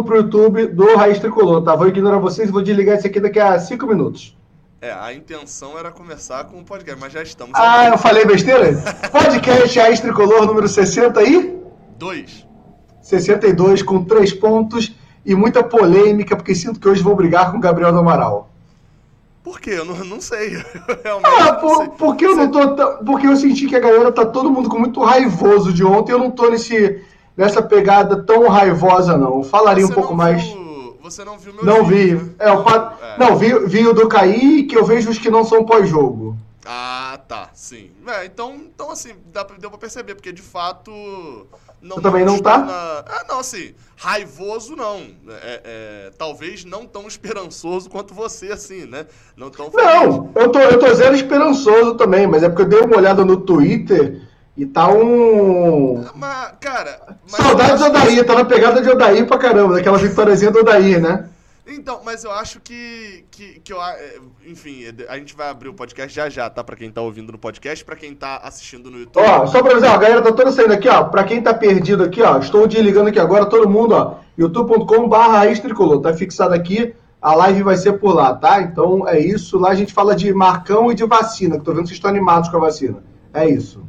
[0.00, 1.76] mundo pro YouTube do Raiz Tricolor, tá?
[1.76, 4.36] Vou ignorar vocês e vou desligar isso aqui daqui a cinco minutos.
[4.80, 7.52] É, a intenção era começar com o podcast, mas já estamos.
[7.54, 8.72] Ah, eu falei besteira?
[9.12, 11.60] podcast Raiz Tricolor número 60 aí?
[11.98, 12.46] 2.
[13.02, 14.94] 62 com três pontos
[15.24, 18.48] e muita polêmica, porque sinto que hoje vou brigar com o Gabriel do Amaral.
[19.42, 19.70] Por quê?
[19.70, 20.54] Eu não, não sei.
[21.04, 21.88] Eu ah, por, sei.
[21.98, 23.04] porque eu não tô.
[23.04, 26.12] Porque eu senti que a galera tá todo mundo com muito raivoso de ontem.
[26.12, 27.02] Eu não tô nesse,
[27.40, 29.42] nessa pegada tão raivosa, não.
[29.42, 30.42] Falaria Você um pouco mais.
[31.02, 32.24] Você não viu meu Não vídeo, vi.
[32.24, 32.34] Né?
[32.38, 33.18] É, o é.
[33.18, 36.36] Não, vi, vi o do Kaique, eu vejo os que não são pós-jogo.
[36.66, 37.90] Ah, tá, sim.
[38.06, 40.92] É, então, então, assim, dá, deu pra perceber, porque de fato.
[41.80, 42.58] Não também não tá?
[42.58, 43.04] Na...
[43.06, 44.98] Ah, não, assim, raivoso não.
[45.42, 49.06] É, é, talvez não tão esperançoso quanto você, assim, né?
[49.34, 49.86] Não tão feliz.
[49.86, 53.24] Não, eu tô, eu tô zero esperançoso também, mas é porque eu dei uma olhada
[53.24, 54.28] no Twitter
[54.60, 56.04] e tá um.
[56.14, 57.16] Mas, cara.
[57.32, 61.00] Mas Saudades do Odair, tá na pegada de Odair pra caramba, daquela vitóriazinha do Odair,
[61.00, 61.30] né?
[61.66, 65.74] Então, mas eu acho que, que, que eu, é, enfim, a gente vai abrir o
[65.74, 66.62] podcast já já, tá?
[66.62, 69.24] Pra quem tá ouvindo no podcast, pra quem tá assistindo no YouTube.
[69.24, 71.04] Ó, só pra avisar, a galera tá toda saindo aqui, ó.
[71.04, 74.16] Pra quem tá perdido aqui, ó, estou desligando aqui agora, todo mundo, ó.
[74.36, 76.94] youtube.com.br tricolor, tá fixado aqui.
[77.22, 78.60] A live vai ser por lá, tá?
[78.60, 79.58] Então é isso.
[79.58, 82.10] Lá a gente fala de Marcão e de vacina, que tô vendo que vocês estão
[82.10, 83.02] animados com a vacina.
[83.32, 83.82] É isso.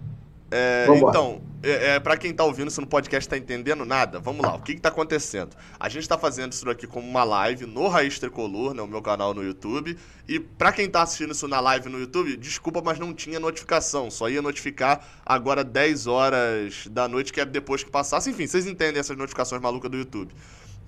[0.54, 4.46] É, então, é, é, para quem tá ouvindo isso no podcast tá entendendo nada, vamos
[4.46, 5.56] lá, o que que tá acontecendo?
[5.80, 9.02] A gente tá fazendo isso aqui como uma live no Raiz Tricolor, né, o meu
[9.02, 13.00] canal no YouTube, e para quem tá assistindo isso na live no YouTube, desculpa, mas
[13.00, 17.90] não tinha notificação, só ia notificar agora 10 horas da noite, que é depois que
[17.90, 20.34] passasse, enfim, vocês entendem essas notificações malucas do YouTube.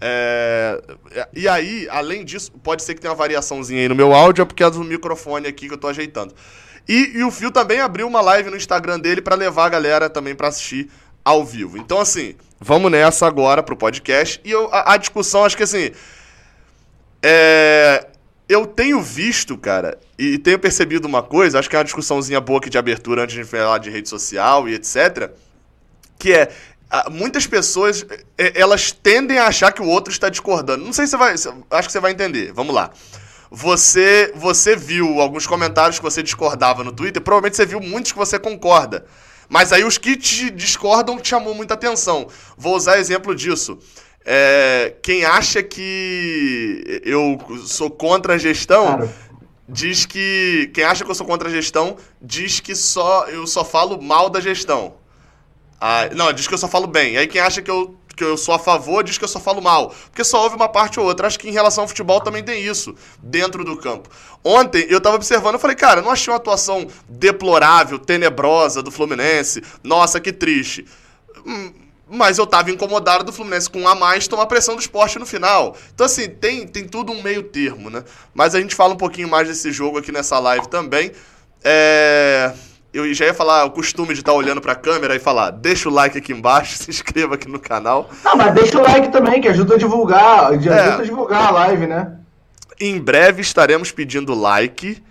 [0.02, 0.82] É...
[1.34, 4.46] E aí, além disso, pode ser que tenha uma variaçãozinha aí no meu áudio, é
[4.46, 6.36] porque é do microfone aqui que eu tô ajeitando.
[6.88, 10.10] E, e o Fio também abriu uma live no Instagram dele para levar a galera
[10.10, 10.90] também para assistir
[11.24, 11.78] ao vivo.
[11.78, 14.42] Então, assim, vamos nessa agora pro podcast.
[14.44, 15.92] E eu, a, a discussão, acho que assim.
[17.22, 18.08] É,
[18.50, 22.60] eu tenho visto, cara, e tenho percebido uma coisa, acho que é uma discussãozinha boa
[22.60, 25.32] aqui de abertura antes de falar de rede social e etc.
[26.20, 26.52] Que é.
[27.10, 28.06] Muitas pessoas,
[28.38, 30.86] é, elas tendem a achar que o outro está discordando.
[30.86, 31.34] Não sei se você vai.
[31.34, 32.52] Acho que você vai entender.
[32.52, 32.92] Vamos lá
[33.56, 38.18] você você viu alguns comentários que você discordava no Twitter, provavelmente você viu muitos que
[38.18, 39.06] você concorda.
[39.48, 42.28] Mas aí os que te discordam te chamou muita atenção.
[42.58, 43.78] Vou usar exemplo disso.
[44.26, 49.10] É, quem acha que eu sou contra a gestão claro.
[49.70, 50.72] diz que.
[50.74, 54.32] Quem acha que eu sou contra a gestão diz que só eu só falo mal
[54.32, 54.96] da gestão.
[55.80, 57.18] Ah, não, diz que eu só falo bem.
[57.18, 59.62] Aí quem acha que eu que eu sou a favor diz que eu só falo
[59.62, 59.94] mal.
[60.10, 61.28] Porque só houve uma parte ou outra.
[61.28, 64.10] Acho que em relação ao futebol também tem isso, dentro do campo.
[64.44, 69.64] Ontem eu tava observando, eu falei, cara, não achei uma atuação deplorável, tenebrosa do Fluminense.
[69.84, 70.86] Nossa, que triste.
[71.46, 71.74] Hum,
[72.10, 75.26] mas eu tava incomodado do Fluminense com um a mais tomar pressão do esporte no
[75.26, 75.76] final.
[75.94, 78.04] Então, assim, tem, tem tudo um meio termo, né?
[78.34, 81.12] Mas a gente fala um pouquinho mais desse jogo aqui nessa live também.
[81.64, 82.54] É
[82.94, 85.90] eu já ia falar o costume de estar olhando para a câmera e falar, deixa
[85.90, 88.10] o like aqui embaixo, se inscreva aqui no canal.
[88.24, 90.94] Não, mas deixa o like também, que ajuda a divulgar, ajuda é.
[90.94, 92.20] a divulgar a live, né?
[92.80, 95.02] Em breve estaremos pedindo like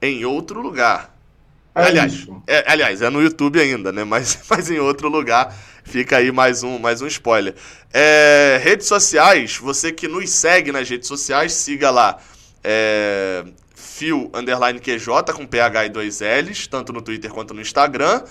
[0.00, 1.12] em outro lugar.
[1.74, 4.04] É aliás, é, aliás, é no YouTube ainda, né?
[4.04, 5.54] Mas, mas em outro lugar.
[5.86, 7.54] Fica aí mais um, mais um spoiler.
[7.92, 12.18] É, redes sociais, você que nos segue nas redes sociais, siga lá.
[13.94, 18.22] É, fio underline QJ com PH e dois L's, tanto no Twitter quanto no Instagram.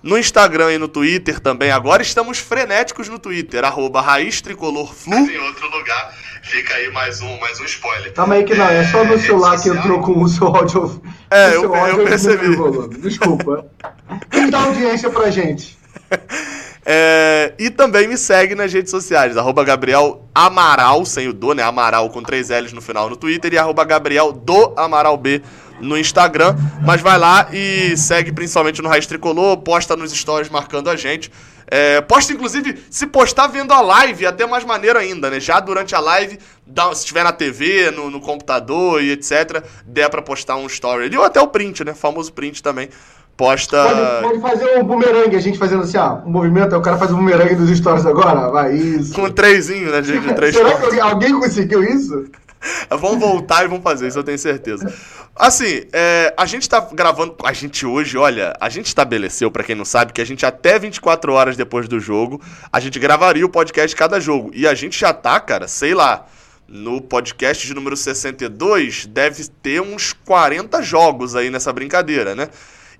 [0.00, 1.72] No Instagram e no Twitter também.
[1.72, 5.18] Agora estamos frenéticos no Twitter, arroba Raiz Tricolor Flu.
[5.18, 8.12] Mas em outro lugar, fica aí mais um, mais um spoiler.
[8.12, 11.02] Calma aí que não, é só no é, celular que entrou com o seu áudio.
[11.28, 12.56] É, eu, eu percebi.
[13.00, 13.66] Desculpa.
[14.30, 15.76] Quem dá audiência pra gente?
[16.90, 21.62] É, e também me segue nas redes sociais, arroba Gabriel Amaral, sem o do, né?
[21.62, 25.42] Amaral com três L's no final no Twitter e arroba Gabriel do Amaral B
[25.82, 26.56] no Instagram.
[26.82, 31.30] Mas vai lá e segue principalmente no Raiz Tricolor, posta nos stories marcando a gente.
[31.70, 35.38] É, posta, inclusive, se postar vendo a live, até mais maneiro ainda, né?
[35.38, 40.08] Já durante a live, dá, se estiver na TV, no, no computador e etc., der
[40.08, 41.92] pra postar um story ali, ou até o print, né?
[41.92, 42.88] Famoso print também
[43.38, 43.84] posta.
[43.84, 46.98] Pode, pode, fazer um bumerangue, a gente fazendo assim, ó, um movimento, aí o cara
[46.98, 49.14] faz um bumerangue dos stories agora, vai, isso.
[49.14, 52.24] Com trezinho, né, de, de três Será que alguém conseguiu isso?
[52.90, 54.92] vamos voltar e vamos fazer, isso eu tenho certeza.
[55.36, 57.36] Assim, é, a gente tá gravando.
[57.44, 60.76] A gente hoje, olha, a gente estabeleceu, para quem não sabe, que a gente até
[60.76, 62.40] 24 horas depois do jogo,
[62.72, 64.50] a gente gravaria o podcast de cada jogo.
[64.52, 66.26] E a gente já tá, cara, sei lá.
[66.70, 72.48] No podcast de número 62, deve ter uns 40 jogos aí nessa brincadeira, né?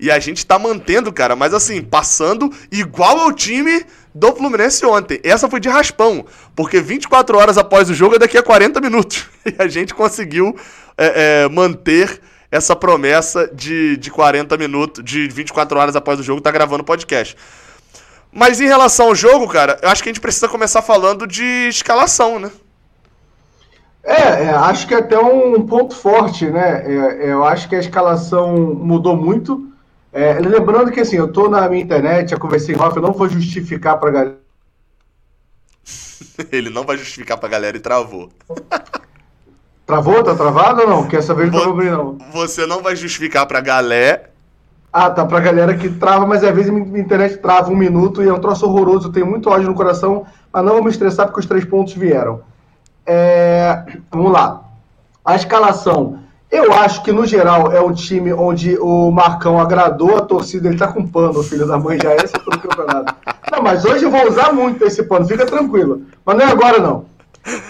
[0.01, 3.85] E a gente tá mantendo, cara, mas assim, passando igual ao time
[4.15, 5.21] do Fluminense ontem.
[5.25, 6.25] Essa foi de raspão,
[6.55, 9.27] porque 24 horas após o jogo é daqui a 40 minutos.
[9.49, 10.55] E a gente conseguiu
[10.97, 16.41] é, é, manter essa promessa de, de 40 minutos, de 24 horas após o jogo,
[16.41, 17.35] tá gravando podcast.
[18.31, 21.69] Mas em relação ao jogo, cara, eu acho que a gente precisa começar falando de
[21.69, 22.51] escalação, né?
[24.05, 26.85] É, é acho que é até um ponto forte, né?
[26.87, 29.68] É, é eu acho que a escalação mudou muito.
[30.13, 33.29] É, lembrando que assim, eu tô na minha internet, eu conversei off, eu não vou
[33.29, 34.39] justificar pra galera.
[36.51, 38.31] Ele não vai justificar pra galera e travou.
[39.87, 40.23] Travou?
[40.23, 41.09] Tá travado ou não?
[41.09, 42.19] Quer saber de não?
[42.31, 44.29] Você não vai justificar pra galera
[44.93, 45.25] ah, tá.
[45.25, 48.41] Pra galera que trava, mas às vezes minha internet trava um minuto e é um
[48.41, 49.09] troço horroroso.
[49.09, 51.93] Eu tenho muito ódio no coração, mas não vou me estressar porque os três pontos
[51.93, 52.41] vieram.
[53.07, 53.85] É...
[54.11, 54.65] Vamos lá.
[55.25, 56.21] A escalação.
[56.51, 60.69] Eu acho que, no geral, é um time onde o Marcão agradou a torcida.
[60.69, 63.15] Ele tá com pano, filho da mãe, já é esse todo campeonato.
[63.53, 66.03] Não, mas hoje eu vou usar muito esse pano, fica tranquilo.
[66.25, 67.05] Mas não é agora, não.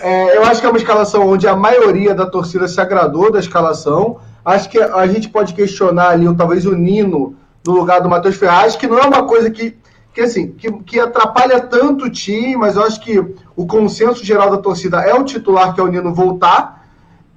[0.01, 3.41] É, eu acho que é uma escalação onde a maioria da torcida se agradou da
[3.41, 4.19] escalação.
[4.45, 7.37] Acho que a gente pode questionar ali, talvez o Nino
[7.67, 9.77] no lugar do Matheus Ferraz, que não é uma coisa que,
[10.15, 13.19] que assim, que, que atrapalha tanto o time, mas eu acho que
[13.57, 16.78] o consenso geral da torcida é o titular, que é o Nino, voltar.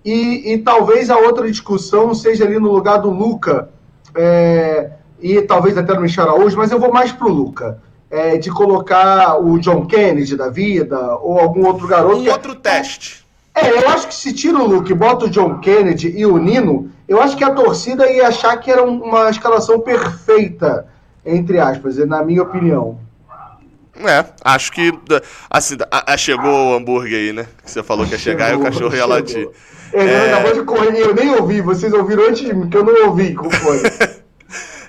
[0.03, 3.69] E, e talvez a outra discussão seja ali no lugar do Luca,
[4.15, 7.79] é, e talvez até no Michel Araújo, mas eu vou mais pro Luca.
[8.09, 12.17] É, de colocar o John Kennedy da vida, ou algum outro garoto.
[12.17, 13.25] Um é outro teste.
[13.55, 16.91] É, eu acho que se tira o Luke, bota o John Kennedy e o Nino,
[17.07, 20.87] eu acho que a torcida ia achar que era uma escalação perfeita,
[21.25, 22.97] entre aspas, na minha opinião.
[24.07, 24.91] É, acho que
[25.49, 27.47] assim, a, a, chegou o hambúrguer aí, né?
[27.63, 29.49] Que você falou que ia chegar chegou, e o cachorro ia latir.
[29.93, 30.33] Ele é...
[30.33, 33.33] acabou de correr, eu nem ouvi, vocês ouviram antes de mim, que eu não ouvi,
[33.33, 33.81] como foi?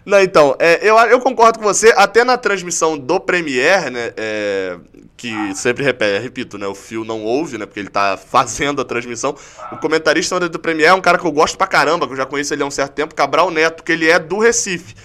[0.05, 4.77] Não, então, é, eu, eu concordo com você, até na transmissão do Premiere, né, é,
[5.17, 8.85] que sempre repete, repito, né, o Fio não ouve, né, porque ele tá fazendo a
[8.85, 9.37] transmissão,
[9.71, 12.27] o comentarista do Premiere é um cara que eu gosto pra caramba, que eu já
[12.27, 14.97] conheço ele há um certo tempo, Cabral Neto, que ele é do Recife.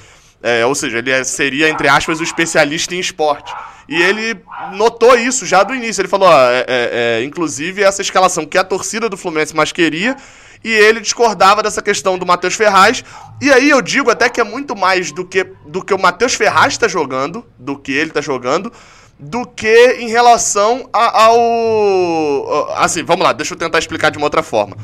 [0.41, 3.53] É, ou seja, ele é, seria, entre aspas, o especialista em esporte.
[3.89, 4.39] E ele
[4.73, 6.01] notou isso já do início.
[6.01, 9.71] Ele falou, ó, é, é, é inclusive, essa escalação que a torcida do Fluminense mais
[9.71, 10.15] queria
[10.63, 13.03] e ele discordava dessa questão do Matheus Ferraz.
[13.41, 16.33] E aí eu digo até que é muito mais do que, do que o Matheus
[16.33, 18.71] Ferraz está jogando, do que ele está jogando,
[19.19, 22.73] do que em relação a, ao.
[22.77, 24.77] Assim, vamos lá, deixa eu tentar explicar de uma outra forma.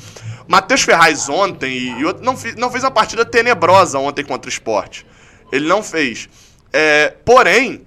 [0.47, 5.05] Matheus Ferraz ontem e, e não, não fez uma partida tenebrosa ontem contra o esporte.
[5.53, 6.27] Ele não fez.
[6.71, 7.85] É, porém,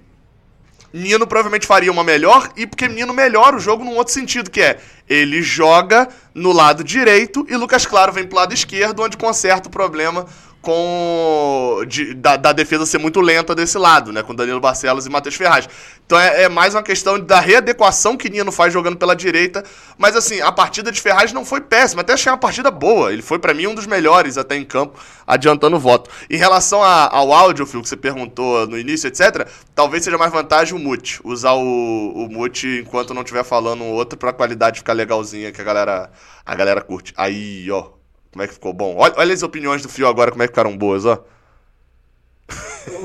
[0.93, 4.61] Nino provavelmente faria uma melhor, e porque Nino melhora o jogo num outro sentido, que
[4.61, 4.79] é
[5.09, 9.71] ele joga no lado direito e Lucas Claro vem pro lado esquerdo, onde conserta o
[9.71, 10.25] problema
[10.67, 14.21] com de, da, da, defesa ser muito lenta desse lado, né?
[14.21, 15.69] Com Danilo Barcelos e Matheus Ferraz.
[16.05, 19.63] Então é, é, mais uma questão da readequação que Nino faz jogando pela direita.
[19.97, 23.13] Mas assim, a partida de Ferraz não foi péssima, até achei uma partida boa.
[23.13, 26.09] Ele foi para mim um dos melhores até em campo, adiantando o voto.
[26.29, 30.33] Em relação a, ao áudio, Phil, que você perguntou no início, etc., talvez seja mais
[30.33, 31.21] vantagem o mute.
[31.23, 35.63] Usar o, o mute enquanto não estiver falando outro pra qualidade ficar legalzinha que a
[35.63, 36.11] galera,
[36.45, 37.13] a galera curte.
[37.15, 37.96] Aí, ó,
[38.31, 38.95] como é que ficou bom?
[38.97, 41.23] Olha, olha as opiniões do Fio agora, como é que ficaram boas, ó.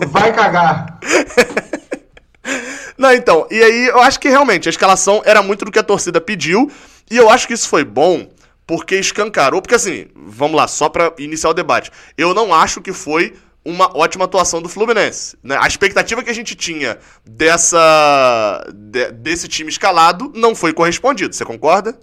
[0.08, 0.98] Vai cagar.
[2.96, 5.82] Não, então, e aí eu acho que realmente a escalação era muito do que a
[5.82, 6.70] torcida pediu,
[7.10, 8.28] e eu acho que isso foi bom
[8.66, 11.90] porque escancarou, porque assim, vamos lá, só para iniciar o debate.
[12.16, 15.36] Eu não acho que foi uma ótima atuação do Fluminense.
[15.42, 15.56] Né?
[15.60, 21.44] A expectativa que a gente tinha dessa de, desse time escalado não foi correspondido, você
[21.44, 21.98] concorda?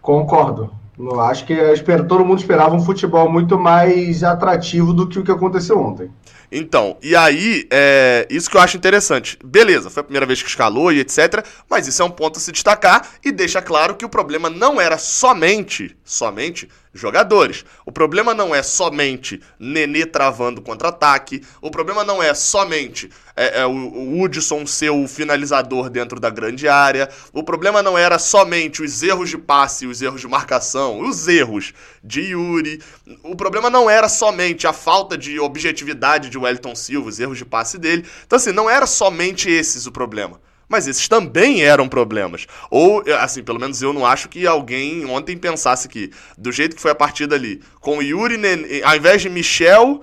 [0.00, 0.79] Concordo.
[1.00, 5.24] Não acho que espero, todo mundo esperava um futebol muito mais atrativo do que o
[5.24, 6.10] que aconteceu ontem.
[6.52, 9.38] Então, e aí, é, isso que eu acho interessante.
[9.42, 11.44] Beleza, foi a primeira vez que escalou e etc.
[11.70, 14.80] Mas isso é um ponto a se destacar e deixa claro que o problema não
[14.80, 17.64] era somente, somente jogadores.
[17.86, 21.42] O problema não é somente Nenê travando contra-ataque.
[21.60, 26.68] O problema não é somente é, é, o, Hudson ser o finalizador dentro da grande
[26.68, 27.08] área.
[27.32, 31.72] O problema não era somente os erros de passe, os erros de marcação, os erros
[32.02, 32.82] de Yuri.
[33.22, 37.44] O problema não era somente a falta de objetividade de Wellington Silva, os erros de
[37.44, 38.04] passe dele.
[38.26, 42.46] Então, assim, não era somente esses o problema mas esses também eram problemas.
[42.70, 46.80] Ou, assim, pelo menos eu não acho que alguém ontem pensasse que, do jeito que
[46.80, 50.00] foi a partida ali, com Yuri, Nenê, ao invés de Michel,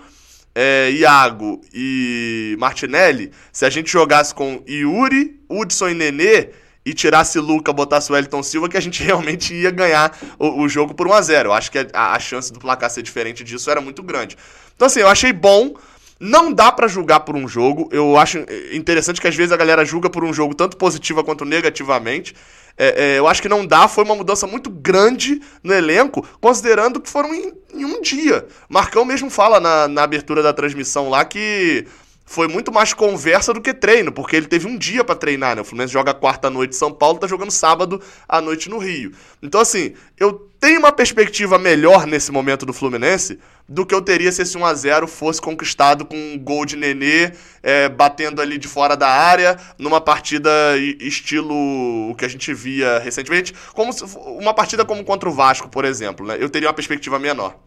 [0.53, 6.49] é, Iago e Martinelli, se a gente jogasse com Yuri, Hudson e Nenê,
[6.85, 10.69] e tirasse Luca, botasse o Wellington Silva, que a gente realmente ia ganhar o, o
[10.69, 13.43] jogo por 1 a 0 Eu acho que a, a, chance do placar ser diferente
[13.43, 14.37] disso era muito grande.
[14.75, 15.75] Então, assim, eu achei bom
[16.19, 17.89] Não dá para julgar por um jogo.
[17.91, 21.45] Eu acho interessante que às vezes a galera julga por um jogo tanto positiva quanto
[21.45, 22.35] negativamente.
[22.77, 23.87] É, é, eu acho que não dá.
[23.87, 28.45] Foi uma mudança muito grande no elenco, considerando que foram em, em um dia.
[28.69, 31.85] Marcão mesmo fala na, na abertura da transmissão lá que
[32.27, 35.61] foi muito mais conversa do que treino, porque ele teve um dia para treinar, né?
[35.61, 39.13] O Fluminense joga quarta noite em São Paulo, tá jogando sábado à noite no Rio.
[39.41, 44.29] Então, assim, eu tenho uma perspectiva melhor nesse momento do Fluminense do que eu teria
[44.29, 47.31] se esse 1x0 fosse conquistado com um gol de Nenê
[47.63, 50.49] é, batendo ali de fora da área, numa partida
[50.99, 51.55] estilo
[52.09, 53.91] o que a gente via recentemente, como
[54.37, 56.35] uma partida como contra o Vasco, por exemplo, né?
[56.37, 57.66] Eu teria uma perspectiva menor.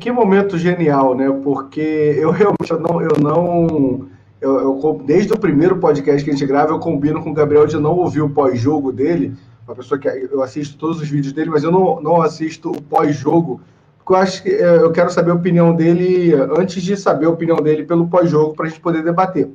[0.00, 1.30] Que momento genial, né?
[1.44, 3.00] Porque eu realmente eu não.
[3.00, 4.08] Eu não
[4.40, 7.66] eu, eu, desde o primeiro podcast que a gente grava, eu combino com o Gabriel
[7.66, 9.34] de não ouvir o pós-jogo dele.
[9.66, 12.82] Uma pessoa que eu assisto todos os vídeos dele, mas eu não, não assisto o
[12.82, 13.60] pós-jogo,
[13.98, 17.30] porque eu acho que é, eu quero saber a opinião dele antes de saber a
[17.30, 19.48] opinião dele pelo pós-jogo para a gente poder debater.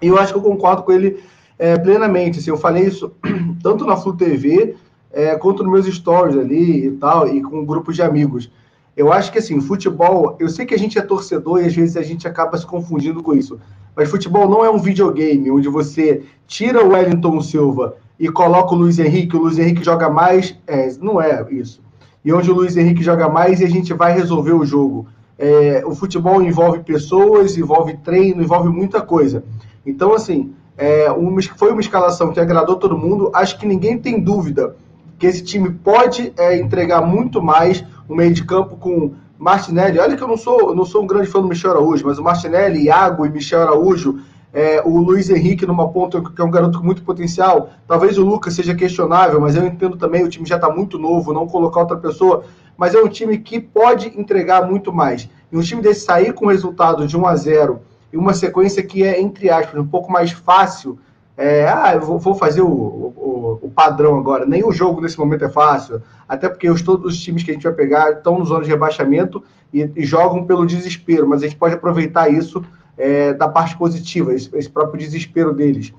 [0.00, 1.18] E eu acho que eu concordo com ele
[1.58, 2.38] é, plenamente.
[2.38, 3.12] Assim, eu falei isso
[3.62, 4.76] tanto na Flu TV
[5.10, 8.50] é, quanto nos meus stories ali e tal, e com grupos de amigos.
[8.96, 11.96] Eu acho que assim, futebol, eu sei que a gente é torcedor e às vezes
[11.96, 13.60] a gente acaba se confundindo com isso.
[13.94, 18.78] Mas futebol não é um videogame onde você tira o Wellington Silva e coloca o
[18.78, 20.56] Luiz Henrique, o Luiz Henrique joga mais.
[20.66, 21.82] É, não é isso.
[22.24, 25.06] E onde o Luiz Henrique joga mais e a gente vai resolver o jogo.
[25.38, 29.44] É, o futebol envolve pessoas, envolve treino, envolve muita coisa.
[29.84, 33.30] Então, assim, é, uma, foi uma escalação que agradou todo mundo.
[33.34, 34.74] Acho que ninguém tem dúvida
[35.18, 39.98] que esse time pode é, entregar muito mais um meio de campo com Martinelli.
[39.98, 42.22] Olha que eu não sou, não sou um grande fã do Michel Araújo, mas o
[42.22, 44.20] Martinelli, Iago e Michel Araújo,
[44.52, 47.70] é, o Luiz Henrique numa ponta que é um garoto com muito potencial.
[47.86, 51.32] Talvez o Lucas seja questionável, mas eu entendo também, o time já está muito novo,
[51.32, 52.44] não colocar outra pessoa.
[52.76, 55.28] Mas é um time que pode entregar muito mais.
[55.52, 57.80] E um time desse sair com resultado de 1 a 0
[58.12, 60.98] e uma sequência que é, entre aspas, um pouco mais fácil
[61.36, 64.46] é, ah, eu vou, fazer o, o, o, padrão agora.
[64.46, 67.54] Nem o jogo nesse momento é fácil, até porque os, todos os times que a
[67.54, 71.46] gente vai pegar estão nos anos de rebaixamento e, e, jogam pelo desespero, mas a
[71.46, 72.64] gente pode aproveitar isso
[72.96, 75.92] é, da parte positiva, esse, esse próprio desespero deles.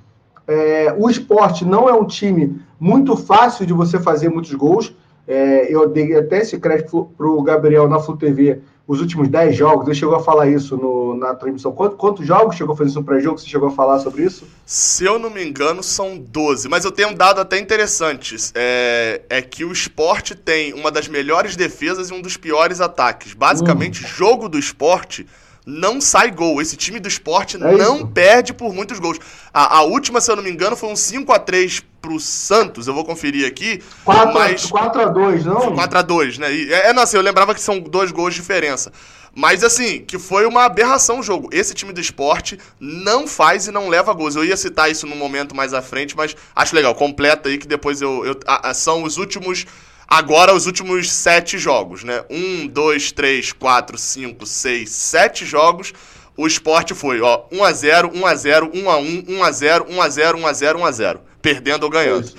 [0.48, 4.96] É, o esporte não é um time muito fácil de você fazer muitos gols.
[5.28, 9.54] É, eu dei até esse crédito para o Gabriel na Flu TV os últimos 10
[9.56, 11.74] jogos, ele chegou a falar isso no, na transmissão.
[11.74, 13.38] Quantos, quantos jogos chegou a fazer isso no pré-jogo?
[13.38, 14.48] Você chegou a falar sobre isso?
[14.66, 16.70] Se eu não me engano, são 12.
[16.70, 18.38] Mas eu tenho um dado até interessante.
[18.56, 23.34] É, é que o esporte tem uma das melhores defesas e um dos piores ataques.
[23.34, 24.08] Basicamente, hum.
[24.08, 25.28] jogo do esporte
[25.68, 26.62] não sai gol.
[26.62, 28.08] Esse time do esporte é não isso.
[28.08, 29.20] perde por muitos gols.
[29.54, 32.88] A, a, última, se eu não me engano, foi um 5 a 3 pro Santos.
[32.88, 33.84] Eu vou conferir aqui.
[34.06, 34.66] 4, mas...
[34.68, 35.76] 4 a 2 não?
[35.76, 36.54] 4 a 2 né?
[36.54, 38.94] E, é, é, nossa, eu lembrava que são dois gols de diferença.
[39.36, 41.50] Mas assim, que foi uma aberração o jogo.
[41.52, 44.38] Esse time do esporte não faz e não leva gols.
[44.38, 46.96] Eu ia citar isso num momento mais à frente, mas acho legal.
[46.96, 48.26] Completa aí que depois eu.
[48.26, 49.66] eu a, a, são os últimos
[50.08, 52.24] Agora, os últimos sete jogos, né?
[52.30, 55.94] Um, dois, três, quatro, cinco, seis, sete jogos.
[56.38, 61.20] O esporte foi, ó, 1x0, 1x0, 1x1, 1x0, 1x0, 1x0, 1x0.
[61.42, 62.32] Perdendo ou ganhando.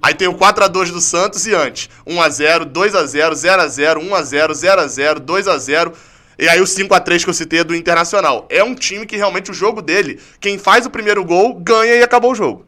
[0.00, 1.90] Aí tem o 4x2 do Santos e antes.
[2.06, 5.92] 1x0, 2x0, 0x0, 1x0, 0x0, 2x0.
[6.38, 8.46] E aí o 5x3 que eu citei é do Internacional.
[8.48, 12.02] É um time que realmente o jogo dele, quem faz o primeiro gol, ganha e
[12.02, 12.66] acabou o jogo.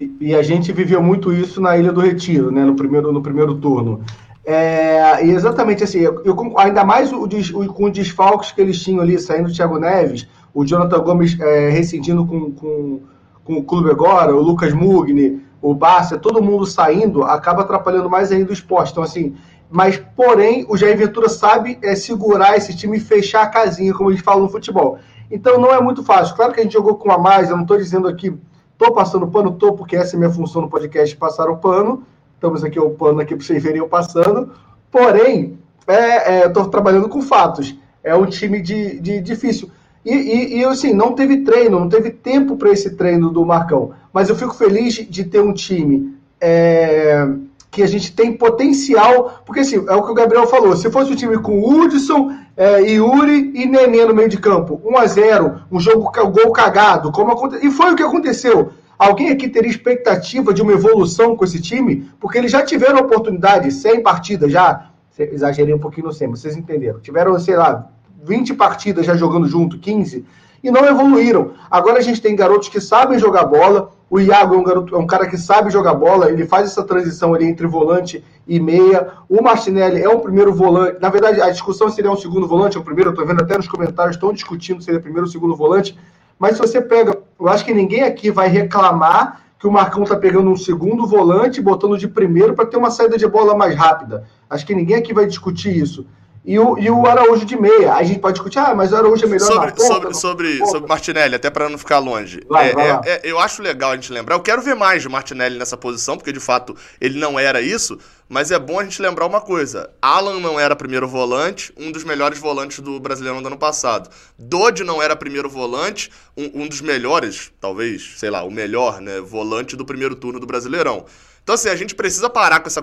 [0.00, 3.54] E, a gente viveu muito isso na Ilha do Retiro, né, no primeiro, no primeiro
[3.54, 4.02] turno.
[4.44, 8.82] É, e exatamente assim, eu, eu ainda mais o, o, com os desfalques que eles
[8.82, 13.00] tinham ali, saindo o Thiago Neves, o Jonathan Gomes é, rescindindo com, com,
[13.42, 18.30] com, o clube agora, o Lucas Mugni, o Barça, todo mundo saindo, acaba atrapalhando mais
[18.30, 18.92] ainda o esporte.
[18.92, 19.34] Então, assim,
[19.70, 24.10] mas porém, o Jair Ventura sabe é, segurar esse time e fechar a casinha, como
[24.10, 24.98] a gente fala no futebol.
[25.30, 26.36] Então não é muito fácil.
[26.36, 28.36] Claro que a gente jogou com a mais, eu não estou dizendo aqui
[28.76, 29.52] Tô passando pano?
[29.52, 32.02] Tô, porque essa é a minha função no podcast, passar o pano.
[32.34, 34.52] Estamos aqui o pano aqui para vocês verem eu passando.
[34.90, 37.74] Porém, é, é, eu estou trabalhando com fatos.
[38.02, 39.70] É um time de, de difícil.
[40.04, 43.92] E, e, e, assim, não teve treino, não teve tempo para esse treino do Marcão.
[44.12, 47.26] Mas eu fico feliz de ter um time é,
[47.74, 49.42] que a gente tem potencial.
[49.44, 52.80] Porque assim, é o que o Gabriel falou: se fosse um time com Hudson, é,
[52.82, 54.80] Yuri e Nenê no meio de campo.
[54.84, 57.10] 1 a 0 um jogo gol cagado.
[57.10, 57.66] Como aconte...
[57.66, 58.70] E foi o que aconteceu.
[58.96, 62.08] Alguém aqui teria expectativa de uma evolução com esse time?
[62.20, 64.90] Porque eles já tiveram oportunidade, 100 partidas já.
[65.18, 67.00] Exagerei um pouquinho no 100, vocês entenderam.
[67.00, 67.88] Tiveram, sei lá,
[68.22, 70.24] 20 partidas já jogando junto, 15,
[70.62, 71.52] e não evoluíram.
[71.68, 73.90] Agora a gente tem garotos que sabem jogar bola.
[74.14, 76.84] O Iago é um, garoto, é um cara que sabe jogar bola, ele faz essa
[76.84, 79.08] transição ali entre volante e meia.
[79.28, 80.98] O Martinelli é um primeiro volante.
[81.00, 83.26] Na verdade, a discussão se ele é um segundo volante ou um primeiro, eu tô
[83.26, 85.98] vendo até nos comentários, estão discutindo se ele é primeiro ou segundo volante.
[86.38, 90.14] Mas se você pega, eu acho que ninguém aqui vai reclamar que o Marcão tá
[90.14, 94.28] pegando um segundo volante, botando de primeiro para ter uma saída de bola mais rápida.
[94.48, 96.06] Acho que ninguém aqui vai discutir isso
[96.44, 97.94] e o, e o Araújo de meia.
[97.94, 100.14] Aí a gente pode discutir, ah, mas o Araújo é melhor sobre, na ponta, sobre,
[100.14, 100.70] sobre, ponta.
[100.70, 102.40] sobre Martinelli, até para não ficar longe.
[102.46, 104.34] Vai, é, vai é, é, eu acho legal a gente lembrar.
[104.34, 107.98] Eu quero ver mais de Martinelli nessa posição, porque de fato ele não era isso.
[108.28, 112.04] Mas é bom a gente lembrar uma coisa: Alan não era primeiro volante, um dos
[112.04, 114.10] melhores volantes do Brasileirão do ano passado.
[114.38, 119.20] Dodge não era primeiro volante, um, um dos melhores, talvez, sei lá, o melhor, né,
[119.20, 121.06] volante do primeiro turno do Brasileirão.
[121.44, 122.82] Então, assim, a gente precisa parar com essa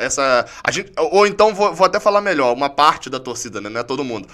[0.00, 3.68] essa a gente Ou então, vou, vou até falar melhor, uma parte da torcida, né?
[3.68, 4.28] Não é todo mundo.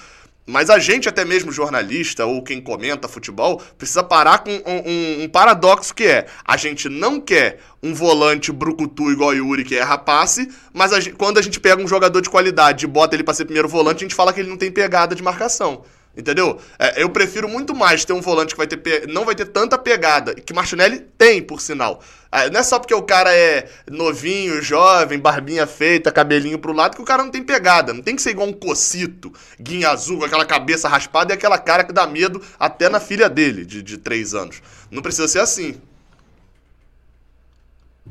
[0.44, 5.22] Mas a gente, até mesmo jornalista ou quem comenta futebol, precisa parar com um, um,
[5.22, 9.96] um, paradoxo que é: a gente não quer um volante brucutu igual Yuri, que erra
[9.96, 13.22] passe, mas a gente, quando a gente pega um jogador de qualidade e bota ele
[13.22, 15.84] para ser primeiro volante, a gente fala que ele não tem pegada de marcação.
[16.16, 16.58] Entendeu?
[16.76, 19.78] É, eu prefiro muito mais ter um volante que vai ter não vai ter tanta
[19.78, 22.02] pegada, que Martinelli tem, por sinal.
[22.32, 26.96] É, não é só porque o cara é novinho, jovem, barbinha feita, cabelinho pro lado,
[26.96, 27.92] que o cara não tem pegada.
[27.92, 31.58] Não tem que ser igual um cocito, guinha azul, com aquela cabeça raspada e aquela
[31.58, 34.60] cara que dá medo até na filha dele, de, de três anos.
[34.90, 35.80] Não precisa ser assim.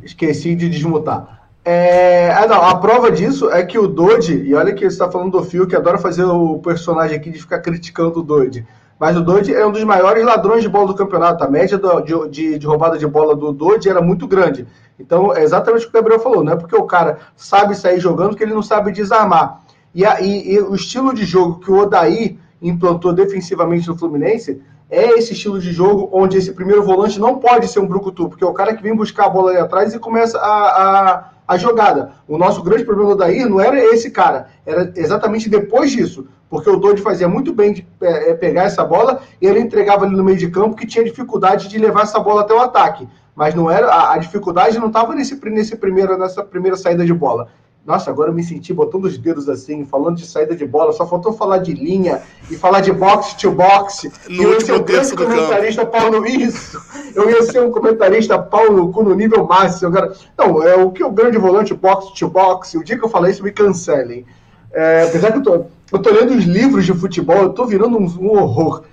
[0.01, 1.38] Esqueci de desmutar.
[1.71, 5.11] É, ah, não, a prova disso é que o Dodge, e olha que você está
[5.11, 8.65] falando do Fio, que adora fazer o personagem aqui de ficar criticando o Dodge.
[8.99, 11.43] Mas o Dodge é um dos maiores ladrões de bola do campeonato.
[11.43, 14.65] A média do, de, de, de, roubada de bola do Dodge era muito grande.
[14.99, 16.43] Então, é exatamente o que o Gabriel falou.
[16.43, 19.61] Não é porque o cara sabe sair jogando que ele não sabe desarmar.
[19.93, 24.59] E, a, e, e o estilo de jogo que o Odaí implantou defensivamente no Fluminense
[24.89, 28.43] é esse estilo de jogo onde esse primeiro volante não pode ser um brucutu, porque
[28.43, 31.57] é o cara que vem buscar a bola ali atrás e começa a, a a
[31.57, 32.11] jogada.
[32.27, 36.75] O nosso grande problema Daí não era esse cara, era exatamente depois disso, porque o
[36.75, 40.23] Dodge fazia muito bem de é, é, pegar essa bola e ele entregava ali no
[40.23, 43.09] meio de campo que tinha dificuldade de levar essa bola até o ataque.
[43.35, 47.13] Mas não era a, a dificuldade não estava nesse, nesse primeiro, nessa primeira saída de
[47.13, 47.47] bola.
[47.85, 50.91] Nossa, agora eu me senti botando os dedos assim, falando de saída de bola.
[50.91, 54.11] Só faltou falar de linha e falar de box to box.
[54.29, 56.79] No eu ia ser um grande comentarista Paulo isso.
[57.15, 59.87] Eu ia ser um comentarista Paulo no nível máximo.
[59.87, 62.75] Agora, não, é o que o grande volante box to box.
[62.75, 64.25] O dia que eu falei isso me cancelem.
[64.71, 67.97] É, apesar que eu tô, eu tô lendo os livros de futebol, eu tô virando
[67.97, 68.83] um, um horror.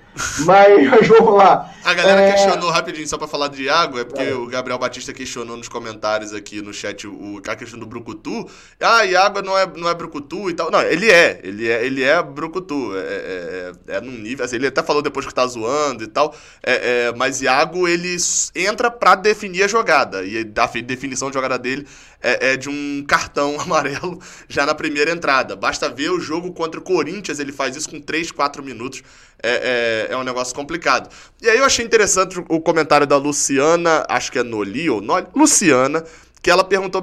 [0.44, 1.72] Mas, mas vamos lá.
[1.84, 2.32] A galera é...
[2.32, 4.34] questionou rapidinho, só pra falar de Iago, é porque é.
[4.34, 8.48] o Gabriel Batista questionou nos comentários aqui no chat o, a questão do Brucutu.
[8.80, 10.70] Ah, Iago não é, não é Brucutu e tal.
[10.70, 12.96] Não, ele é, ele é, ele é Brucutu.
[12.96, 14.44] É, é, é, é num nível.
[14.44, 16.34] Assim, ele até falou depois que tá zoando e tal.
[16.62, 18.16] É, é, mas Iago, ele
[18.54, 20.24] entra pra definir a jogada.
[20.24, 21.86] E a definição de jogada dele
[22.22, 25.56] é, é, de um cartão amarelo já na primeira entrada.
[25.56, 29.02] Basta ver o jogo contra o Corinthians, ele faz isso com 3, 4 minutos.
[29.42, 31.10] É, é, é, um negócio complicado.
[31.42, 35.26] E aí eu achei interessante o comentário da Luciana, acho que é Noli ou Noli,
[35.34, 36.02] Luciana,
[36.42, 37.02] que ela perguntou,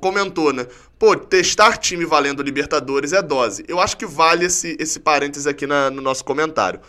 [0.00, 0.66] comentou, né?
[0.98, 3.64] Pô, testar time valendo Libertadores é dose.
[3.68, 6.80] Eu acho que vale esse, esse parênteses aqui na, no nosso comentário.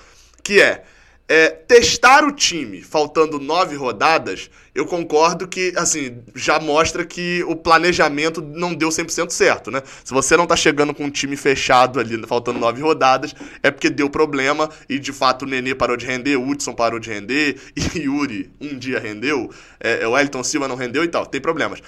[0.41, 0.83] Que é,
[1.29, 7.55] é, testar o time faltando nove rodadas, eu concordo que, assim, já mostra que o
[7.55, 9.83] planejamento não deu 100% certo, né?
[10.03, 13.91] Se você não tá chegando com um time fechado ali, faltando nove rodadas, é porque
[13.91, 17.61] deu problema e, de fato, o Nenê parou de render, o Hudson parou de render,
[17.77, 21.79] e Yuri um dia rendeu, é, o Elton Silva não rendeu e tal, tem problemas.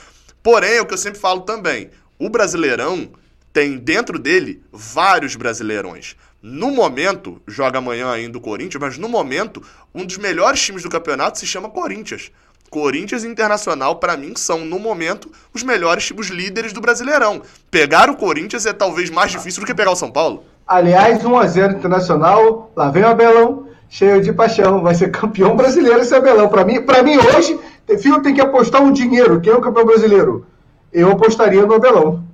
[0.43, 3.09] Porém, é o que eu sempre falo também, o Brasileirão
[3.51, 6.15] tem dentro dele vários brasileirões.
[6.41, 9.61] No momento, joga amanhã ainda o Corinthians, mas no momento,
[9.93, 12.31] um dos melhores times do campeonato se chama Corinthians.
[12.67, 17.43] Corinthians e Internacional, para mim, são, no momento, os melhores times líderes do Brasileirão.
[17.69, 20.43] Pegar o Corinthians é talvez mais difícil do que pegar o São Paulo.
[20.65, 26.15] Aliás, 1x0 Internacional, lá vem o Abelão, cheio de paixão, vai ser campeão brasileiro esse
[26.15, 26.49] Abelão.
[26.49, 27.59] Para mim, pra mim, hoje,
[27.99, 29.39] filho tem que apostar um dinheiro.
[29.41, 30.47] Quem é o campeão brasileiro?
[30.91, 32.30] Eu apostaria no Abelão.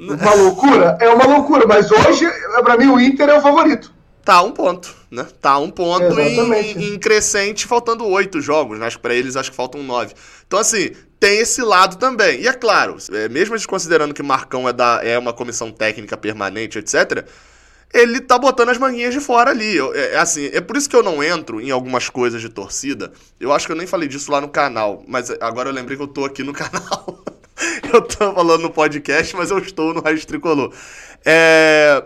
[0.00, 0.96] Uma loucura?
[1.00, 2.26] É uma loucura, mas hoje,
[2.62, 3.92] para mim, o Inter é o favorito.
[4.24, 5.26] Tá um ponto, né?
[5.40, 8.86] Tá um ponto em, em, crescente, faltando oito jogos, né?
[8.86, 10.14] Acho que pra eles acho que faltam nove.
[10.46, 12.40] Então, assim, tem esse lado também.
[12.40, 16.78] E é claro, é, mesmo considerando que Marcão é, da, é uma comissão técnica permanente,
[16.78, 17.26] etc.,
[17.92, 19.78] ele tá botando as manguinhas de fora ali.
[19.78, 23.12] É, é, assim, é por isso que eu não entro em algumas coisas de torcida.
[23.38, 26.02] Eu acho que eu nem falei disso lá no canal, mas agora eu lembrei que
[26.02, 27.24] eu tô aqui no canal.
[27.92, 30.72] eu tô falando no podcast, mas eu estou no Rádio Tricolor.
[31.24, 32.02] É,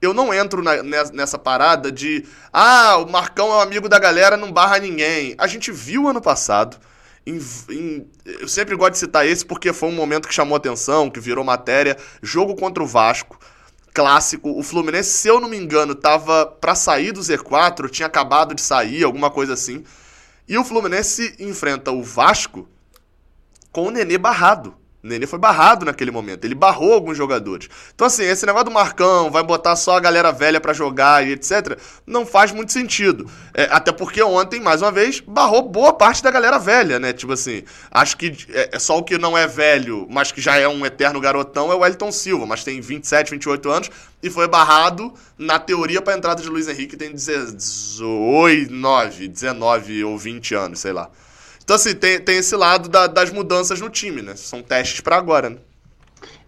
[0.00, 4.36] eu não entro na, nessa parada de ah, o Marcão é um amigo da galera,
[4.36, 5.34] não barra ninguém.
[5.38, 6.76] A gente viu ano passado
[7.24, 7.40] em,
[7.70, 11.20] em, eu sempre gosto de citar esse porque foi um momento que chamou atenção, que
[11.20, 11.96] virou matéria.
[12.20, 13.38] Jogo contra o Vasco,
[13.92, 14.58] clássico.
[14.58, 18.60] O Fluminense, se eu não me engano, tava para sair do Z4, tinha acabado de
[18.60, 19.84] sair, alguma coisa assim.
[20.48, 22.68] E o Fluminense enfrenta o Vasco
[23.70, 24.74] com o Nenê barrado.
[25.02, 27.68] Nenê foi barrado naquele momento, ele barrou alguns jogadores.
[27.94, 31.32] Então, assim, esse negócio do Marcão, vai botar só a galera velha para jogar e
[31.32, 33.28] etc., não faz muito sentido.
[33.52, 37.12] É, até porque ontem, mais uma vez, barrou boa parte da galera velha, né?
[37.12, 40.56] Tipo assim, acho que é, é só o que não é velho, mas que já
[40.56, 43.90] é um eterno garotão, é o Elton Silva, mas tem 27, 28 anos
[44.22, 50.04] e foi barrado, na teoria, para a entrada de Luiz Henrique, tem 18, 9, 19
[50.04, 51.10] ou 20 anos, sei lá.
[51.62, 54.34] Então, assim, tem, tem esse lado da, das mudanças no time, né?
[54.36, 55.56] São testes para agora, né?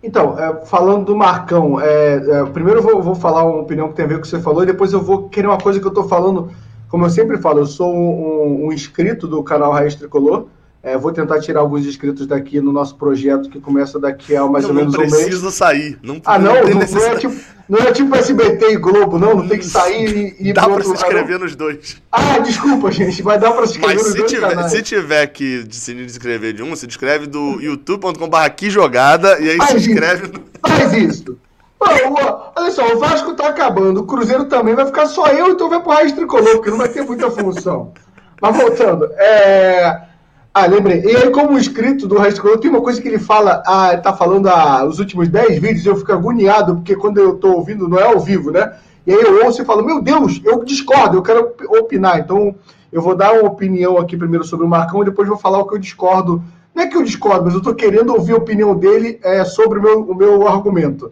[0.02, 3.94] Então, é, falando do Marcão, é, é, primeiro eu vou, vou, falar uma opinião que
[3.94, 5.80] tem a ver com o que você falou, e depois eu vou querer uma coisa
[5.80, 6.52] que eu estou falando,
[6.90, 10.46] como eu sempre falo, eu sou um, um, um inscrito do canal Raiz Tricolor,
[10.84, 14.64] é, vou tentar tirar alguns inscritos daqui no nosso projeto que começa daqui a mais
[14.64, 15.12] não, ou menos um mês.
[15.12, 15.98] Não precisa sair.
[16.02, 16.52] Não, ah, não?
[16.54, 17.34] Não, não, é tipo,
[17.66, 19.36] não é tipo SBT e Globo, não.
[19.36, 21.96] Não tem que sair e ir Dá pra se inscrever nos dois.
[22.12, 23.22] Ah, desculpa, gente.
[23.22, 24.72] Vai dar pra se inscrever Mas nos se dois tiver, canais.
[24.72, 29.56] se tiver que se inscrever de um, se inscreve do youtube.com.br que jogada e aí
[29.56, 30.26] Faz se inscreve.
[30.26, 30.32] Isso.
[30.34, 30.68] No...
[30.68, 31.38] Faz isso.
[31.80, 35.80] olha só, o Vasco tá acabando, o Cruzeiro também, vai ficar só eu, então vai
[35.80, 37.94] pro Raiz Tricolor, porque não vai ter muita função.
[38.40, 40.12] Mas voltando, é...
[40.56, 41.02] Ah, lembrei.
[41.04, 44.48] E aí, como inscrito do Color, tem uma coisa que ele fala, ah, tá falando
[44.48, 48.04] ah, os últimos 10 vídeos, eu fico agoniado, porque quando eu tô ouvindo, não é
[48.04, 48.72] ao vivo, né?
[49.04, 52.20] E aí eu ouço e falo, meu Deus, eu discordo, eu quero opinar.
[52.20, 52.54] Então,
[52.92, 55.66] eu vou dar uma opinião aqui primeiro sobre o Marcão e depois vou falar o
[55.66, 56.40] que eu discordo.
[56.72, 59.80] Não é que eu discordo, mas eu tô querendo ouvir a opinião dele é, sobre
[59.80, 61.10] o meu, o meu argumento.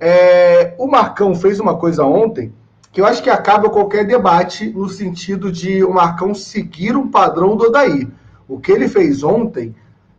[0.00, 2.54] É, o Marcão fez uma coisa ontem
[2.90, 7.54] que eu acho que acaba qualquer debate no sentido de o Marcão seguir um padrão
[7.54, 8.08] do Odair.
[8.48, 9.74] O que ele fez ontem,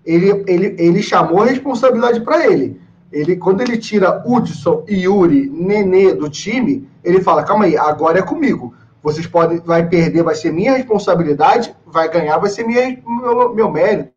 [0.06, 2.80] ele, ele, ele chamou a responsabilidade para ele.
[3.12, 8.22] Ele, quando ele tira Hudson, Yuri, Nenê do time, ele fala: calma aí, agora é
[8.22, 8.76] comigo.
[9.02, 13.72] Vocês podem, vai perder, vai ser minha responsabilidade, vai ganhar, vai ser minha, meu, meu
[13.72, 14.12] mérito.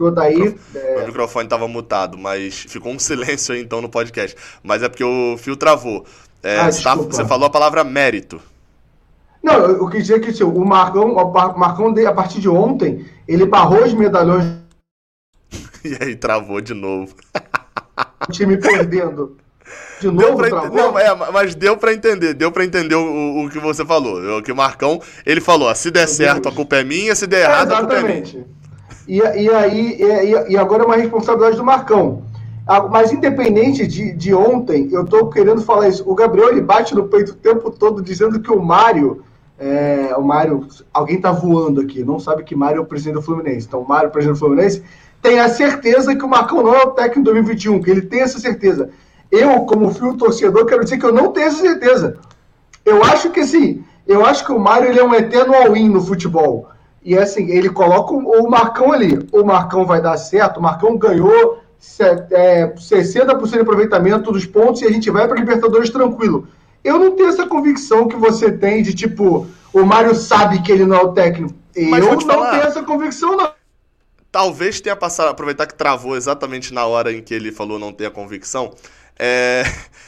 [0.00, 0.56] que o Odair.
[0.74, 1.02] É...
[1.02, 4.34] O microfone estava mutado, mas ficou um silêncio aí então no podcast.
[4.62, 6.06] Mas é porque o fio travou.
[6.42, 8.40] É, ah, você, tá, você, falou a palavra mérito.
[9.42, 13.46] Não, eu, quis dizer que assim, o Marcão, o Marcão, a partir de ontem, ele
[13.46, 14.44] barrou os medalhões.
[15.84, 17.14] e aí travou de novo.
[18.28, 19.36] o time perdendo.
[20.00, 23.58] De novo, pra, não, é, mas deu para entender, deu para entender o, o, que
[23.58, 24.38] você falou.
[24.38, 26.54] O que o Marcão, ele falou, se der Meu certo Deus.
[26.54, 28.46] a culpa é minha, se der errado é, a culpa é minha.
[29.06, 32.24] E, e aí, e, e agora é uma responsabilidade do Marcão.
[32.88, 36.08] Mas independente de, de ontem, eu estou querendo falar isso.
[36.08, 39.24] O Gabriel ele bate no peito o tempo todo dizendo que o Mário.
[39.58, 40.66] É, o Mário.
[40.92, 43.66] Alguém está voando aqui, não sabe que Mário é o presidente do Fluminense.
[43.66, 44.82] Então, o Mário, o presidente do Fluminense,
[45.20, 48.20] tem a certeza que o Marcão não é o técnico em 2021, que ele tem
[48.20, 48.90] essa certeza.
[49.30, 52.18] Eu, como fio torcedor, quero dizer que eu não tenho essa certeza.
[52.84, 56.00] Eu acho que assim, eu acho que o Mário ele é um eterno all-in no
[56.00, 56.68] futebol.
[57.02, 59.18] E assim, ele coloca o Marcão ali.
[59.32, 61.59] O Marcão vai dar certo, o Marcão ganhou
[62.30, 66.46] é, 60% de aproveitamento dos pontos e a gente vai para Libertadores tranquilo.
[66.82, 70.86] Eu não tenho essa convicção que você tem de tipo, o Mário sabe que ele
[70.86, 71.54] não é o técnico.
[71.76, 73.52] Mas eu não falar, tenho essa convicção, não.
[74.32, 78.06] Talvez tenha passado, aproveitar que travou exatamente na hora em que ele falou não ter
[78.06, 78.74] a convicção.
[79.18, 79.64] É,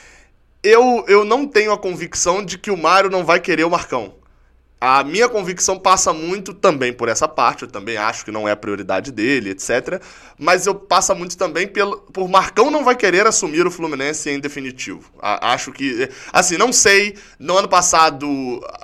[0.62, 4.14] eu, eu não tenho a convicção de que o Mário não vai querer o Marcão.
[4.84, 8.50] A minha convicção passa muito também por essa parte, eu também acho que não é
[8.50, 10.02] a prioridade dele, etc.
[10.36, 14.40] Mas eu passa muito também pelo, por Marcão não vai querer assumir o Fluminense em
[14.40, 15.08] definitivo.
[15.20, 16.08] A, acho que.
[16.32, 17.16] Assim, não sei.
[17.38, 18.26] No ano passado,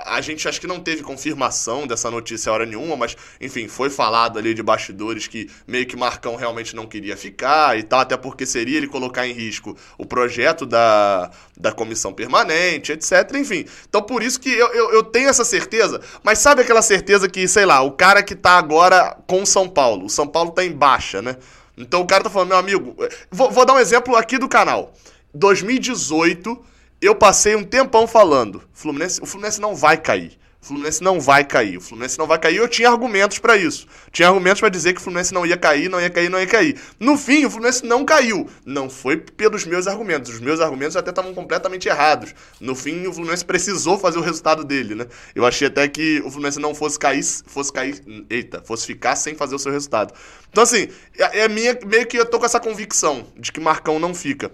[0.07, 3.91] a gente acho que não teve confirmação dessa notícia a hora nenhuma, mas, enfim, foi
[3.91, 8.17] falado ali de bastidores que meio que Marcão realmente não queria ficar e tal, até
[8.17, 13.35] porque seria ele colocar em risco o projeto da, da comissão permanente, etc.
[13.35, 13.65] Enfim.
[13.89, 17.29] Então, por isso que eu, eu, eu tenho essa certeza certeza, mas sabe aquela certeza
[17.29, 20.65] que, sei lá, o cara que tá agora com São Paulo, o São Paulo tá
[20.65, 21.37] em baixa, né?
[21.77, 22.97] Então o cara tá falando, meu amigo,
[23.31, 24.93] vou, vou dar um exemplo aqui do canal.
[25.35, 26.59] 2018,
[27.01, 30.39] eu passei um tempão falando, Fluminense, o Fluminense não vai cair.
[30.69, 31.79] Fluminense não vai cair.
[31.79, 32.57] O Fluminense não vai cair.
[32.57, 33.87] Eu tinha argumentos para isso.
[34.13, 36.47] Tinha argumentos para dizer que o Fluminense não ia cair, não ia cair, não ia
[36.47, 36.79] cair.
[37.01, 38.49] No fim, o Fluminense não caiu.
[38.65, 40.35] Não foi pelos meus argumentos.
[40.35, 42.35] Os meus argumentos até estavam completamente errados.
[42.61, 45.07] No fim, o Fluminense precisou fazer o resultado dele, né?
[45.35, 49.35] Eu achei até que o Fluminense não fosse cair, fosse cair, eita, fosse ficar sem
[49.35, 50.13] fazer o seu resultado.
[50.51, 53.99] Então assim, é, é minha meio que eu tô com essa convicção de que Marcão
[53.99, 54.51] não fica.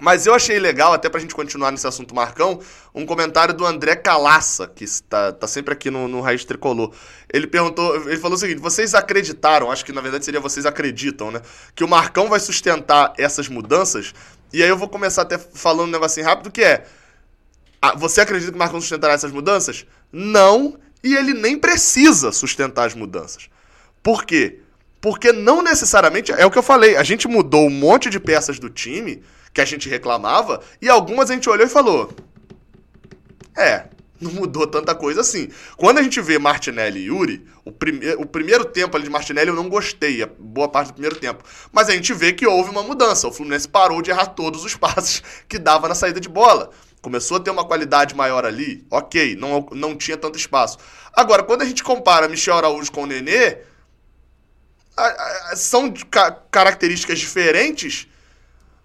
[0.00, 2.60] Mas eu achei legal, até pra gente continuar nesse assunto Marcão,
[2.94, 6.92] um comentário do André Calaça, que está, tá sempre aqui no, no Raiz Tricolor.
[7.30, 11.30] Ele perguntou, ele falou o seguinte: vocês acreditaram, acho que na verdade seria vocês acreditam,
[11.30, 11.42] né?
[11.74, 14.14] Que o Marcão vai sustentar essas mudanças?
[14.52, 16.84] E aí eu vou começar até falando um negocinho rápido que é.
[17.96, 19.86] Você acredita que o Marcão sustentará essas mudanças?
[20.10, 23.48] Não, e ele nem precisa sustentar as mudanças.
[24.02, 24.60] Por quê?
[24.98, 26.32] Porque não necessariamente.
[26.32, 29.60] É o que eu falei, a gente mudou um monte de peças do time que
[29.60, 32.14] a gente reclamava, e algumas a gente olhou e falou:
[33.56, 33.88] É,
[34.20, 35.48] não mudou tanta coisa assim.
[35.76, 39.48] Quando a gente vê Martinelli e Yuri, o, prime o primeiro tempo ali de Martinelli
[39.48, 41.42] eu não gostei, a boa parte do primeiro tempo.
[41.72, 43.26] Mas a gente vê que houve uma mudança.
[43.26, 46.70] O Fluminense parou de errar todos os passes que dava na saída de bola.
[47.00, 50.76] Começou a ter uma qualidade maior ali, ok, não, não tinha tanto espaço.
[51.14, 53.56] Agora, quando a gente compara Michel Araújo com o Nenê,
[55.54, 55.94] são
[56.50, 58.06] características diferentes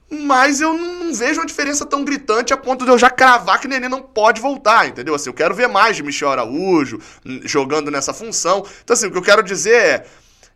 [0.10, 3.68] mas eu não vejo uma diferença tão gritante a ponto de eu já cravar que
[3.68, 5.16] o Nenê não pode voltar, entendeu?
[5.16, 7.00] Assim, eu quero ver mais de Michel Araújo
[7.44, 8.64] jogando nessa função.
[8.84, 10.06] Então, assim, o que eu quero dizer é,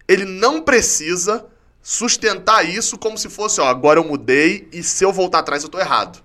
[0.07, 1.45] ele não precisa
[1.81, 5.69] sustentar isso como se fosse, ó, agora eu mudei e se eu voltar atrás eu
[5.69, 6.19] tô errado.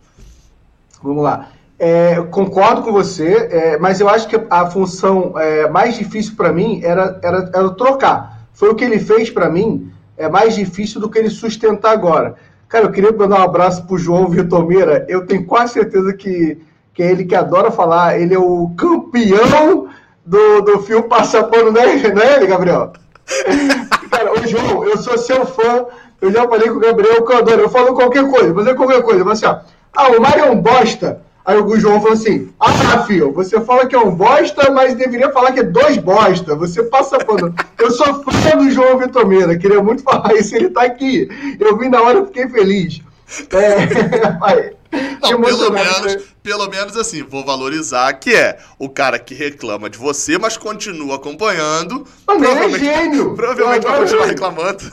[1.03, 1.51] Vamos lá.
[1.79, 6.53] É, concordo com você, é, mas eu acho que a função é, mais difícil para
[6.53, 8.47] mim era, era, era trocar.
[8.53, 12.37] Foi o que ele fez para mim, é mais difícil do que ele sustentar agora.
[12.75, 15.07] Cara, eu queria mandar um abraço pro João Vitor Meira.
[15.09, 16.61] Eu tenho quase certeza que,
[16.93, 18.19] que é ele que adora falar.
[18.19, 19.87] Ele é o campeão
[20.27, 21.83] do, do fio Passapano, né,
[22.13, 22.93] não é ele, Gabriel?
[24.11, 25.87] Cara, ô João, eu sou seu fã.
[26.21, 27.61] Eu já falei com o Gabriel que eu adoro.
[27.61, 29.25] Eu falo qualquer coisa, mas é qualquer coisa.
[29.25, 29.61] Mas assim, ó,
[29.97, 31.23] ah, o Mário é um bosta.
[31.45, 35.31] Aí o João falou assim: Ah, filho, você fala que é um bosta, mas deveria
[35.31, 36.55] falar que é dois bosta.
[36.57, 37.55] Você passa pano.
[37.79, 41.29] Eu sou fã do João Vitor Meira, queria muito falar isso, ele tá aqui.
[41.61, 43.03] Eu vim na hora e fiquei feliz.
[43.51, 44.75] É,
[45.21, 46.23] Não, pelo menos, né?
[46.43, 51.17] pelo menos assim, vou valorizar que é o cara que reclama de você, mas continua
[51.17, 52.07] acompanhando.
[52.27, 53.35] Mas provavelmente, é gênio.
[53.35, 54.85] Provavelmente vai continuar reclamando.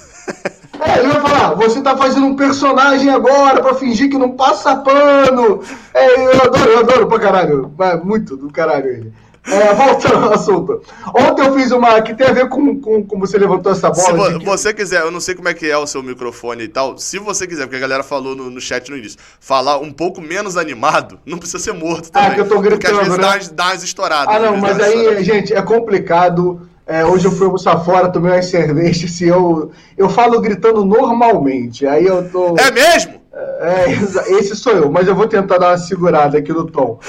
[0.81, 4.75] É, ele vai falar, você tá fazendo um personagem agora pra fingir que não passa
[4.77, 5.61] pano.
[5.93, 7.71] É, eu adoro, eu adoro pra caralho.
[7.79, 9.13] É, muito do caralho ele.
[9.45, 10.81] É, voltando ao assunto.
[11.15, 14.31] Ontem eu fiz uma que tem a ver com, com, com você levantou essa bola.
[14.31, 16.67] Se vo, você quiser, eu não sei como é que é o seu microfone e
[16.67, 16.97] tal.
[16.97, 20.21] Se você quiser, porque a galera falou no, no chat no início, falar um pouco
[20.21, 22.29] menos animado, não precisa ser morto também.
[22.29, 22.79] Ah, que eu tô gritando.
[22.79, 23.55] Porque às vezes né?
[23.55, 24.35] dá, dá umas estouradas.
[24.35, 28.47] Ah, não, mas aí, gente, é complicado é, hoje eu fui almoçar fora, tomei umas
[28.47, 31.87] cervejas, assim, eu, eu falo gritando normalmente.
[31.87, 32.55] Aí eu tô.
[32.57, 33.21] É mesmo?
[33.33, 33.91] É,
[34.33, 36.99] esse sou eu, mas eu vou tentar dar uma segurada aqui no tom.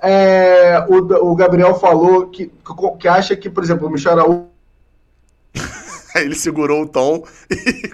[0.00, 2.48] É, o, o Gabriel falou que,
[3.00, 4.44] que acha que, por exemplo, o Michel Araújo.
[6.14, 7.90] Ele segurou o tom e,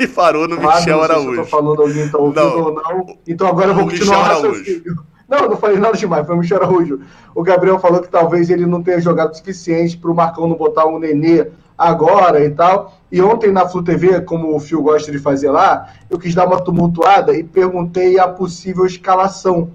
[0.04, 1.30] e parou no ah, Michel Araújo.
[1.30, 3.18] Se eu tô falando alguém tá ouvindo não, ou não.
[3.28, 4.18] Então agora eu vou continuar.
[4.18, 5.04] Michel Araújo.
[5.28, 7.00] Não, não falei nada demais, foi o Michel Araújo.
[7.34, 10.56] O Gabriel falou que talvez ele não tenha jogado o suficiente para o Marcão não
[10.56, 12.94] botar um Nenê agora e tal.
[13.10, 16.46] E ontem na Flu TV, como o Fio gosta de fazer lá, eu quis dar
[16.46, 19.70] uma tumultuada e perguntei a possível escalação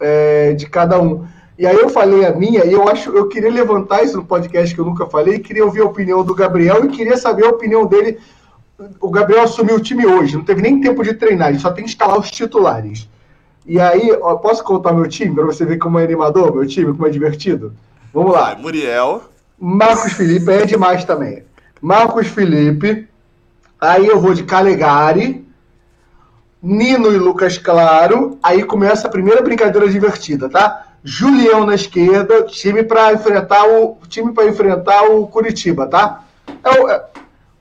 [0.00, 1.24] é, de cada um.
[1.56, 4.74] E aí eu falei a minha, e eu acho, eu queria levantar isso no podcast
[4.74, 7.86] que eu nunca falei, queria ouvir a opinião do Gabriel e queria saber a opinião
[7.86, 8.18] dele.
[9.00, 11.84] O Gabriel assumiu o time hoje, não teve nem tempo de treinar, ele só tem
[11.84, 13.08] que instalar os titulares.
[13.66, 16.92] E aí, ó, posso contar meu time para você ver como é animador, meu time,
[16.92, 17.72] como é divertido?
[18.12, 18.54] Vamos lá.
[18.54, 19.22] Muriel.
[19.58, 21.44] Marcos Felipe é demais também.
[21.80, 23.08] Marcos Felipe.
[23.80, 25.44] Aí eu vou de Calegari.
[26.62, 28.38] Nino e Lucas Claro.
[28.42, 30.86] Aí começa a primeira brincadeira divertida, tá?
[31.02, 36.24] Julião na esquerda, time para enfrentar o time para enfrentar o Curitiba, tá?
[36.64, 37.04] É o, é,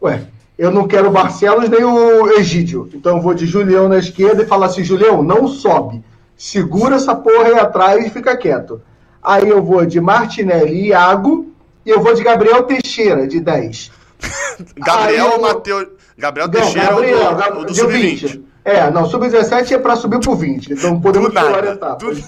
[0.01, 0.21] ué,
[0.57, 2.89] eu não quero o Barcelos nem o Egídio.
[2.93, 6.03] Então eu vou de Julião na esquerda e falar assim, Julião, não sobe.
[6.35, 8.81] Segura essa porra aí atrás e fica quieto.
[9.21, 11.47] Aí eu vou de Martinelli e Iago.
[11.85, 13.91] E eu vou de Gabriel Teixeira, de 10.
[14.77, 15.87] Gabriel ou Matheus.
[16.17, 18.41] Gabriel não, Teixeira Gabriel, o do, do Sub-20.
[18.65, 20.71] É, não, sub-17 é para subir pro 20.
[20.71, 22.23] Então podemos do nada, do,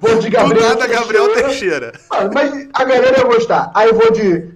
[0.00, 1.00] Vou de Gabriel do nada, Teixeira.
[1.00, 1.92] Gabriel Teixeira.
[2.10, 3.70] Ah, mas a galera ia gostar.
[3.72, 4.48] Aí eu vou de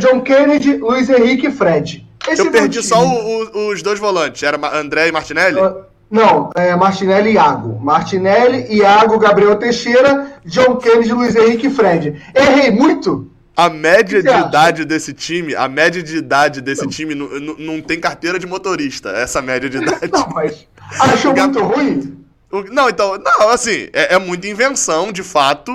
[0.00, 2.04] John Kennedy, Luiz Henrique e Fred.
[2.28, 4.42] Esse eu perdi só o, o, os dois volantes.
[4.42, 5.60] Era André e Martinelli?
[5.60, 7.80] Uh, não, é Martinelli e Iago.
[7.82, 12.22] Martinelli, Iago, Gabriel Teixeira, John Kennedy, Luiz Henrique e Fred.
[12.34, 13.30] Errei muito?
[13.56, 14.46] A média de acha?
[14.46, 16.90] idade desse time, a média de idade desse não.
[16.90, 20.10] time não, não, tem carteira de motorista, essa média de idade.
[20.10, 20.66] não, mas
[21.00, 22.21] achou muito ruim?
[22.70, 25.72] Não, então, não, assim, é, é muita invenção, de fato,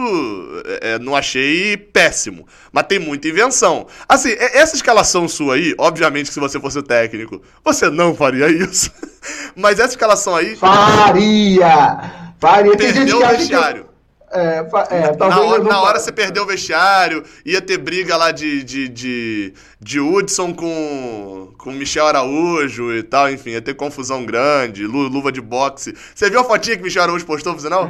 [0.66, 3.88] é, é, não achei péssimo, mas tem muita invenção.
[4.08, 8.92] Assim, essa escalação sua aí, obviamente que se você fosse técnico, você não faria isso.
[9.56, 10.56] Mas essa escalação aí.
[10.56, 12.34] Faria!
[12.40, 12.78] Faria!
[12.78, 13.88] Tem perdeu o vestiário.
[14.30, 18.62] É, é, na, hora, na hora você perdeu o vestiário, ia ter briga lá de,
[18.62, 24.86] de, de, de Hudson com, com Michel Araújo e tal, enfim, ia ter confusão grande,
[24.86, 25.96] luva de boxe.
[26.14, 27.90] Você viu a fotinha que Michel Araújo postou, você não?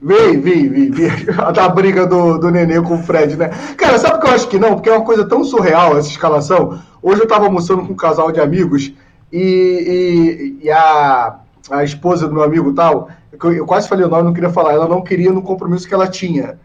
[0.00, 1.08] Vi, vi, vi, vi.
[1.38, 3.50] A briga do, do Nenê com o Fred, né?
[3.76, 4.74] Cara, sabe o que eu acho que não?
[4.74, 6.80] Porque é uma coisa tão surreal essa escalação.
[7.00, 8.92] Hoje eu tava almoçando com um casal de amigos
[9.32, 11.38] e, e, e a,
[11.70, 14.88] a esposa do meu amigo tal eu quase falei o nome, não queria falar, ela
[14.88, 16.58] não queria no compromisso que ela tinha.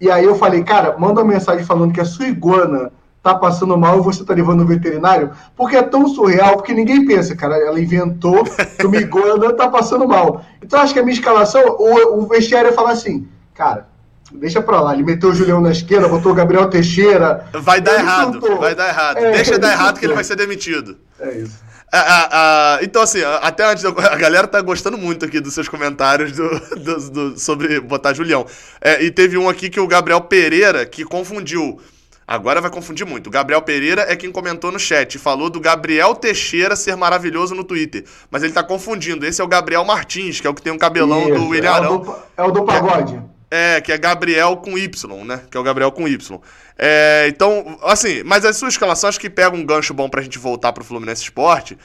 [0.00, 3.76] E aí eu falei, cara, manda uma mensagem falando que a sua iguana tá passando
[3.76, 7.56] mal e você tá levando no veterinário, porque é tão surreal, porque ninguém pensa, cara,
[7.56, 10.44] ela inventou que uma iguana tá passando mal.
[10.62, 13.88] Então acho que a minha escalação, o, o vestiário ia falar assim, cara,
[14.32, 17.46] deixa pra lá, ele meteu o Julião na esquerda, botou o Gabriel Teixeira.
[17.52, 19.18] Vai dar errado, vai dar errado.
[19.18, 20.96] É, deixa dar errado que ele vai ser demitido.
[21.18, 21.67] É isso.
[21.92, 23.84] Ah, ah, então, assim, até antes.
[23.84, 28.46] A galera tá gostando muito aqui dos seus comentários do, do, do sobre botar Julião.
[28.80, 31.80] É, e teve um aqui que o Gabriel Pereira, que confundiu.
[32.26, 33.28] Agora vai confundir muito.
[33.28, 35.18] O Gabriel Pereira é quem comentou no chat.
[35.18, 38.04] Falou do Gabriel Teixeira ser maravilhoso no Twitter.
[38.30, 39.24] Mas ele tá confundindo.
[39.24, 41.70] Esse é o Gabriel Martins, que é o que tem um cabelão Isso, do William
[41.70, 41.86] Arão.
[41.86, 43.18] É o do, é o do pagode.
[43.50, 45.40] É, que é Gabriel com Y, né?
[45.50, 46.38] Que é o Gabriel com Y.
[46.78, 50.38] É, então, assim, mas a sua escalação acho que pega um gancho bom pra gente
[50.38, 51.76] voltar pro Fluminense Esporte.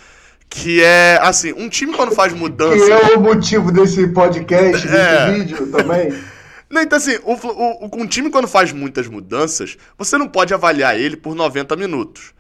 [0.48, 2.86] Que é, assim, um time quando faz mudança.
[2.86, 5.32] Que é o motivo desse podcast, desse é.
[5.32, 6.14] vídeo também.
[6.70, 11.00] Não, então, assim, o, o, um time quando faz muitas mudanças, você não pode avaliar
[11.00, 12.34] ele por 90 minutos.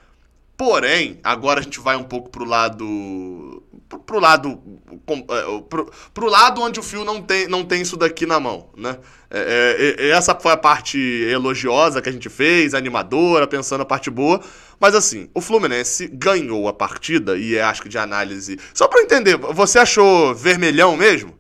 [0.58, 3.63] Porém, agora a gente vai um pouco pro lado.
[3.94, 4.60] Pro, pro lado.
[5.08, 8.70] É, pro, pro lado onde o fio não tem, não tem isso daqui na mão,
[8.76, 8.98] né?
[9.30, 14.10] É, é, essa foi a parte elogiosa que a gente fez, animadora, pensando a parte
[14.10, 14.40] boa.
[14.80, 18.60] Mas assim, o Fluminense ganhou a partida e é, acho que de análise.
[18.74, 21.34] Só para entender, você achou vermelhão mesmo?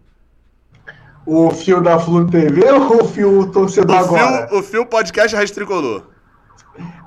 [1.26, 4.48] O fio da Flu TV ou o fio torcedor o agora?
[4.48, 6.13] Fio, o fio podcast Raiz Tricolor.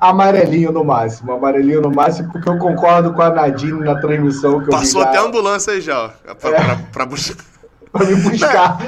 [0.00, 4.70] Amarelinho no máximo, amarelinho no máximo, porque eu concordo com a Nadine na transmissão que
[4.70, 6.64] Passou até a ambulância aí já, ó, pra, é.
[6.64, 7.37] pra, pra buscar.
[7.90, 8.79] pra me buscar.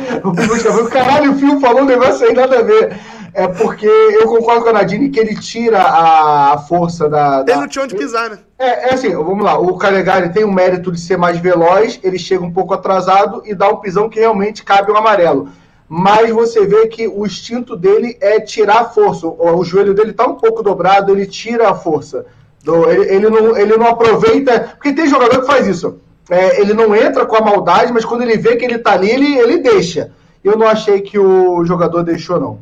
[0.90, 2.96] Caralho, o Fio falou um negócio aí nada a ver.
[3.34, 7.52] É porque eu concordo com a Nadine que ele tira a, força da, da.
[7.52, 8.38] Ele não tinha onde pisar, né?
[8.58, 9.58] É, é assim, vamos lá.
[9.58, 13.54] O Calegari tem o mérito de ser mais veloz, ele chega um pouco atrasado e
[13.54, 15.50] dá um pisão que realmente cabe o amarelo
[15.88, 19.26] mas você vê que o instinto dele é tirar a força.
[19.26, 22.26] O, joelho dele está um pouco dobrado, ele tira a força.
[22.66, 24.74] Ele, ele, não, ele não aproveita.
[24.74, 25.98] Porque tem jogador que faz isso.
[26.28, 29.10] É, ele não entra com a maldade, mas quando ele vê que ele está ali,
[29.10, 30.12] ele, ele deixa.
[30.44, 32.60] Eu não achei que o jogador deixou, não.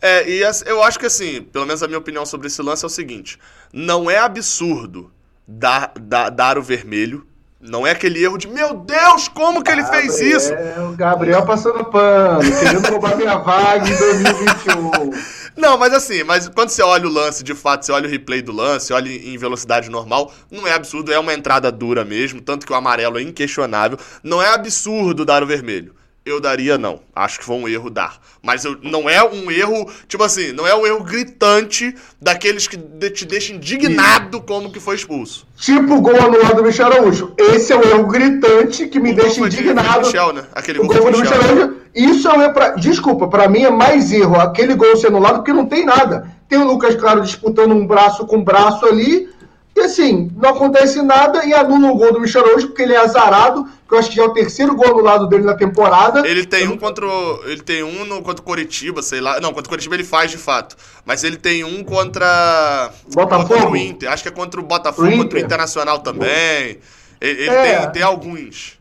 [0.00, 2.86] É, e eu acho que assim, pelo menos a minha opinião sobre esse lance é
[2.86, 3.38] o seguinte:
[3.72, 5.10] não é absurdo
[5.46, 7.26] dar, dar, dar o vermelho
[7.64, 10.52] não é aquele erro de, meu Deus, como que ele Gabriel, fez isso?
[10.52, 15.10] É, o Gabriel passando pano, querendo roubar minha vaga em 2021.
[15.56, 18.42] Não, mas assim, mas quando você olha o lance, de fato, você olha o replay
[18.42, 22.66] do lance, olha em velocidade normal, não é absurdo, é uma entrada dura mesmo, tanto
[22.66, 23.96] que o amarelo é inquestionável.
[24.20, 27.00] Não é absurdo dar o vermelho eu daria não.
[27.14, 28.18] Acho que foi um erro dar.
[28.42, 32.78] Mas eu, não é um erro, tipo assim, não é um erro gritante daqueles que
[33.10, 35.46] te deixam indignado como que foi expulso.
[35.56, 37.34] Tipo o gol anulado do Michel Araújo.
[37.36, 40.00] Esse é um erro gritante que me o deixa indignado.
[40.00, 40.44] De Michel, né?
[40.54, 41.76] Aquele gol, gol do Michel Araújo.
[41.94, 42.70] Isso é um erro pra...
[42.70, 46.28] Desculpa, para mim é mais erro aquele gol ser anulado porque não tem nada.
[46.48, 49.28] Tem o Lucas Claro disputando um braço com braço ali
[49.76, 52.98] e assim, não acontece nada e anula o gol do Michel Araújo, porque ele é
[52.98, 56.26] azarado, que eu acho que já é o terceiro gol anulado dele na temporada.
[56.26, 59.40] Ele tem um contra o, ele tem um no, contra o Coritiba, sei lá.
[59.40, 60.76] Não, contra o Coritiba ele faz de fato.
[61.04, 63.48] Mas ele tem um contra, Botafogo?
[63.48, 64.12] contra o Inter.
[64.12, 66.78] Acho que é contra o Botafogo, o contra o Internacional também.
[67.20, 67.80] Ele, ele é.
[67.80, 68.78] tem, tem alguns.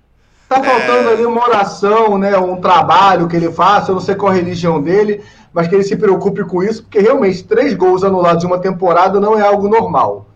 [0.48, 1.14] Tá faltando é...
[1.14, 2.38] ali uma oração, né?
[2.38, 5.84] Um trabalho que ele faça, eu não sei qual a religião dele, mas que ele
[5.84, 9.68] se preocupe com isso, porque realmente três gols anulados em uma temporada não é algo
[9.68, 10.28] normal.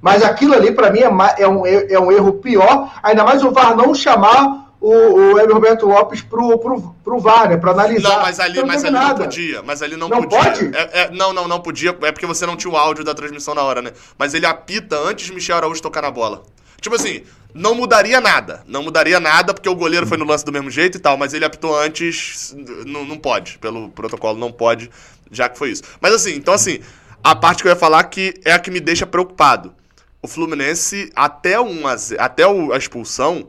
[0.00, 3.50] Mas aquilo ali, para mim, é, é, um, é um erro pior, ainda mais o
[3.50, 7.58] VAR não chamar o, o Hélio Roberto Lopes pro, pro, pro VAR, né?
[7.58, 8.08] Pra analisar.
[8.08, 9.62] Não, mas ali, não, mas ali não podia.
[9.62, 10.38] Mas ali não, não podia.
[10.38, 10.76] Pode?
[10.76, 11.90] É, é, não, não, não podia.
[12.02, 13.92] É porque você não tinha o áudio da transmissão na hora, né?
[14.18, 16.42] Mas ele apita antes de Michel Araújo tocar na bola.
[16.80, 18.62] Tipo assim, não mudaria nada.
[18.66, 21.34] Não mudaria nada, porque o goleiro foi no lance do mesmo jeito e tal, mas
[21.34, 22.56] ele apitou antes.
[22.86, 23.58] Não, não pode.
[23.58, 24.90] Pelo protocolo, não pode,
[25.30, 25.82] já que foi isso.
[26.00, 26.80] Mas assim, então assim,
[27.22, 29.74] a parte que eu ia falar que é a que me deixa preocupado
[30.22, 33.48] o Fluminense, até, um, até a expulsão,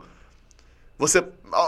[0.97, 1.23] você.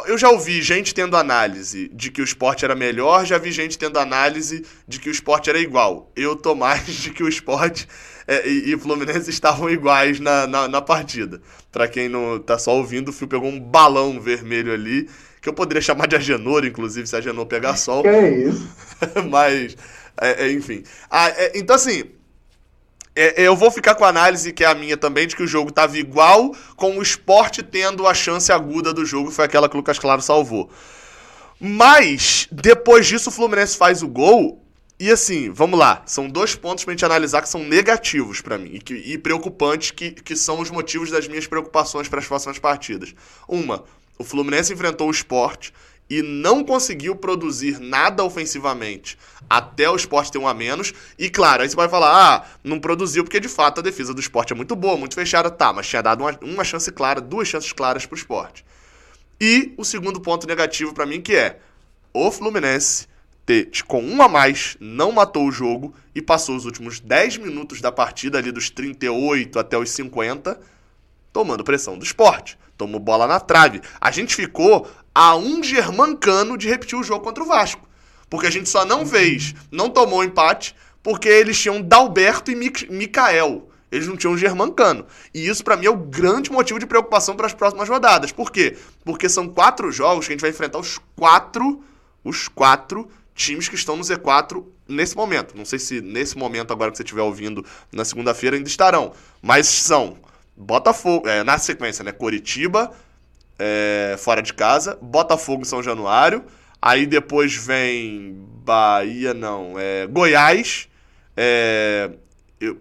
[0.06, 3.78] Eu já ouvi gente tendo análise de que o esporte era melhor, já vi gente
[3.78, 6.10] tendo análise de que o esporte era igual.
[6.16, 7.86] Eu tô mais de que o esporte
[8.28, 11.42] é, e, e Fluminense estavam iguais na, na, na partida.
[11.72, 15.10] Para quem não tá só ouvindo, o Fio pegou um balão vermelho ali,
[15.42, 18.04] que eu poderia chamar de Agenor, inclusive, se a Agenor pegar sol.
[18.04, 18.70] Que é isso?
[19.30, 19.76] Mas,
[20.22, 20.84] é, é, enfim.
[21.10, 22.04] Ah, é, então, assim,
[23.16, 25.48] é, eu vou ficar com a análise, que é a minha também, de que o
[25.48, 29.76] jogo estava igual, com o esporte tendo a chance aguda do jogo, foi aquela que
[29.76, 30.70] o Lucas Claro salvou.
[31.60, 34.62] Mas, depois disso, o Fluminense faz o gol.
[35.00, 36.02] E assim, vamos lá.
[36.06, 39.92] São dois pontos pra gente analisar que são negativos para mim e, que, e preocupantes,
[39.92, 43.14] que, que são os motivos das minhas preocupações para as próximas partidas.
[43.48, 43.84] Uma,
[44.18, 45.74] o Fluminense enfrentou o esporte
[46.10, 49.18] e não conseguiu produzir nada ofensivamente
[49.50, 50.94] até o esporte ter um a menos.
[51.18, 54.20] E claro, aí você vai falar, ah, não produziu porque de fato a defesa do
[54.20, 57.48] esporte é muito boa, muito fechada, tá, mas tinha dado uma, uma chance clara, duas
[57.48, 58.66] chances claras pro esporte.
[59.40, 61.60] E o segundo ponto negativo para mim que é
[62.14, 63.08] o Fluminense
[63.88, 67.92] com um a mais, não matou o jogo e passou os últimos 10 minutos da
[67.92, 70.60] partida, ali dos 38 até os 50,
[71.32, 72.58] tomando pressão do esporte.
[72.78, 73.82] Tomou bola na trave.
[74.00, 77.88] A gente ficou a um germancano de repetir o jogo contra o Vasco.
[78.30, 83.70] Porque a gente só não fez, não tomou empate, porque eles tinham Dalberto e Mikael.
[83.92, 85.06] Eles não tinham Germancano.
[85.32, 88.32] E isso, para mim, é o grande motivo de preocupação para as próximas rodadas.
[88.32, 88.76] Por quê?
[89.06, 91.84] Porque são quatro jogos que a gente vai enfrentar os quatro,
[92.24, 95.56] os quatro times que estão no Z4 nesse momento.
[95.56, 99.14] Não sei se nesse momento, agora que você estiver ouvindo na segunda-feira, ainda estarão.
[99.44, 100.18] Mas são
[100.58, 102.12] Botafogo, é, na sequência, né?
[102.12, 102.92] Coritiba,
[103.66, 106.44] é, fora de casa, Botafogo São Januário.
[106.82, 110.90] Aí depois vem Bahia, não, é, Goiás,
[111.38, 112.12] é,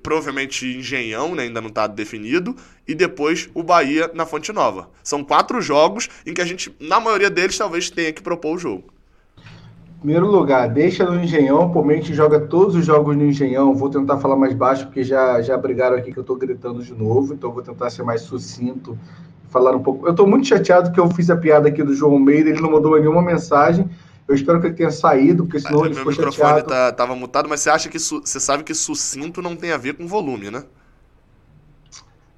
[0.02, 2.56] provavelmente Engenhão, né, ainda não está definido,
[2.86, 4.90] e depois o Bahia na Fonte Nova.
[5.04, 8.58] São quatro jogos em que a gente, na maioria deles, talvez tenha que propor o
[8.58, 8.92] jogo.
[10.00, 13.72] Primeiro lugar, deixa no Engenhão, gente joga todos os jogos no Engenhão.
[13.72, 16.92] Vou tentar falar mais baixo, porque já, já brigaram aqui que eu estou gritando de
[16.92, 18.98] novo, então vou tentar ser mais sucinto,
[19.52, 20.06] falar um pouco.
[20.06, 22.70] Eu estou muito chateado que eu fiz a piada aqui do João Meira, ele não
[22.70, 23.88] mandou nenhuma mensagem.
[24.26, 26.32] Eu espero que ele tenha saído, porque senão mas ele ficou chateado.
[26.32, 29.76] O microfone tá, mutado, mas você acha que você sabe que sucinto não tem a
[29.76, 30.64] ver com volume, né?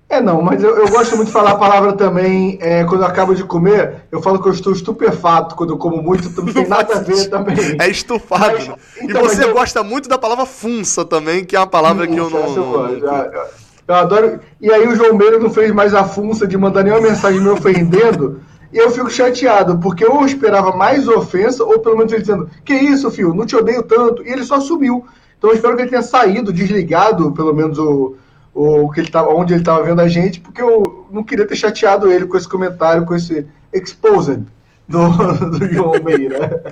[0.09, 2.59] É, não, mas eu, eu gosto muito de falar a palavra também.
[2.61, 6.03] É, quando eu acabo de comer, eu falo que eu estou estupefato quando eu como
[6.03, 7.77] muito, não tem nada a ver também.
[7.81, 8.55] É estufado.
[8.55, 9.53] Mas, então, e você eu...
[9.53, 12.57] gosta muito da palavra funça também, que é uma palavra funça, que eu não.
[12.57, 13.03] Eu,
[13.33, 14.41] eu, eu adoro.
[14.61, 17.49] E aí o João Meiro não fez mais a funça de mandar nenhuma mensagem me
[17.49, 18.41] ofendendo.
[18.72, 22.74] E eu fico chateado, porque eu esperava mais ofensa, ou pelo menos ele dizendo, que
[22.74, 25.07] isso, filho, não te odeio tanto, e ele só sumiu.
[25.39, 28.16] Então eu espero que ele tenha saído, desligado, pelo menos, o,
[28.53, 31.55] o que ele tava, onde ele estava vendo a gente, porque eu não queria ter
[31.55, 34.43] chateado ele com esse comentário, com esse exposed
[34.89, 35.09] do,
[35.57, 36.64] do João Meira.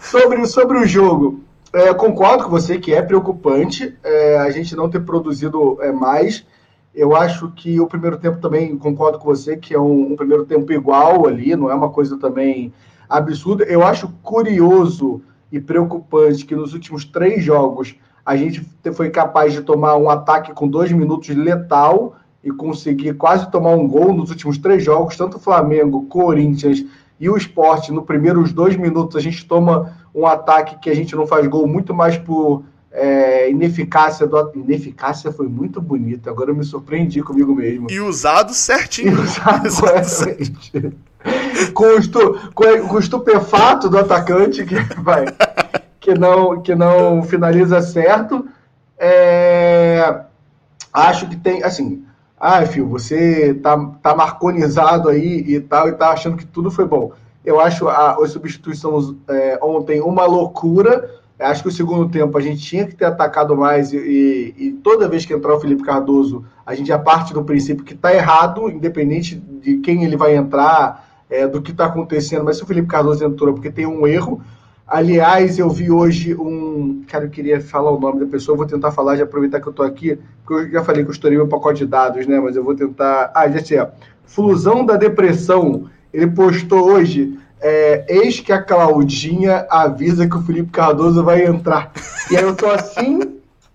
[0.00, 1.40] sobre, sobre o jogo,
[1.72, 6.44] é, concordo com você que é preocupante é, a gente não ter produzido é, mais.
[6.94, 10.44] Eu acho que o primeiro tempo também, concordo com você, que é um, um, primeiro
[10.44, 12.72] tempo igual ali, não é uma coisa também
[13.08, 13.64] absurda.
[13.64, 17.94] Eu acho curioso e preocupante que nos últimos três jogos
[18.24, 23.50] a gente foi capaz de tomar um ataque com dois minutos letal e conseguir quase
[23.50, 26.84] tomar um gol nos últimos três jogos, tanto Flamengo, Corinthians
[27.18, 27.92] e o esporte.
[27.92, 31.66] No primeiros dois minutos a gente toma um ataque que a gente não faz gol
[31.66, 36.28] muito mais por é, ineficácia do ineficácia foi muito bonito.
[36.28, 37.90] Agora eu me surpreendi comigo mesmo.
[37.90, 39.12] E usado certinho.
[39.12, 40.96] E usado corretamente.
[41.72, 45.24] com, o estu, com o estupefato do atacante que vai
[45.98, 48.46] que não que não finaliza certo.
[48.98, 50.20] É,
[50.92, 52.04] acho que tem assim.
[52.38, 56.84] Ah, filho, você tá, tá marconizado aí e tal, e tá achando que tudo foi
[56.84, 57.12] bom.
[57.44, 62.40] Eu acho a, as substituições é, ontem uma loucura Acho que o segundo tempo a
[62.40, 65.82] gente tinha que ter atacado mais e, e, e toda vez que entrar o Felipe
[65.82, 70.36] Cardoso, a gente já parte do princípio que está errado, independente de quem ele vai
[70.36, 72.44] entrar, é, do que está acontecendo.
[72.44, 74.40] Mas se o Felipe Cardoso entrou, é porque tem um erro.
[74.86, 77.02] Aliás, eu vi hoje um.
[77.08, 79.70] Cara, eu queria falar o nome da pessoa, vou tentar falar, já aproveitar que eu
[79.70, 82.38] estou aqui, porque eu já falei que eu estourei meu pacote de dados, né?
[82.38, 83.32] Mas eu vou tentar.
[83.34, 83.84] Ah, já sei.
[84.24, 85.88] Fusão da depressão.
[86.12, 91.92] Ele postou hoje é, eis que a Claudinha avisa que o Felipe Cardoso vai entrar.
[92.30, 93.20] E aí eu tô assim,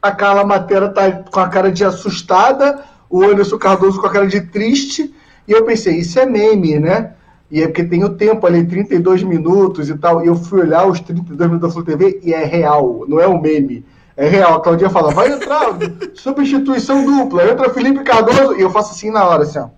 [0.02, 4.28] a Carla Matera tá com a cara de assustada, o Anderson Cardoso com a cara
[4.28, 5.14] de triste,
[5.48, 7.14] e eu pensei, isso é meme, né?
[7.50, 10.86] E é porque tem o tempo ali, 32 minutos e tal, e eu fui olhar
[10.86, 13.86] os 32 minutos da Flu TV e é real, não é um meme.
[14.18, 15.78] É real, a Claudinha fala, vai entrar,
[16.14, 19.70] substituição dupla, entra Felipe Cardoso, e eu faço assim na hora, assim, ó.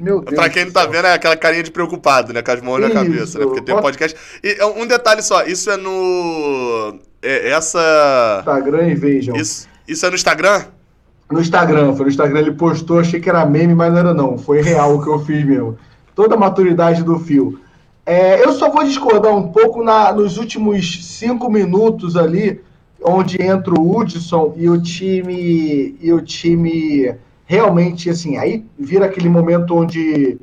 [0.00, 0.34] Meu Deus.
[0.34, 2.40] Pra quem não tá vendo, é aquela carinha de preocupado, né?
[2.40, 2.88] Com as mãos isso.
[2.88, 3.44] na cabeça, né?
[3.44, 4.18] Porque tem um podcast.
[4.42, 6.98] E é um detalhe só, isso é no.
[7.22, 8.38] É, essa.
[8.40, 9.36] Instagram e vejam.
[9.36, 10.64] Isso, isso é no Instagram?
[11.30, 14.38] No Instagram, foi no Instagram, ele postou, achei que era meme, mas não era não.
[14.38, 15.78] Foi real o que eu fiz mesmo.
[16.14, 17.60] Toda a maturidade do fio.
[18.06, 22.60] É, eu só vou discordar um pouco na, nos últimos cinco minutos ali,
[23.02, 27.14] onde entra o Hudson e o time e o time
[27.50, 30.38] realmente assim, aí vira aquele momento onde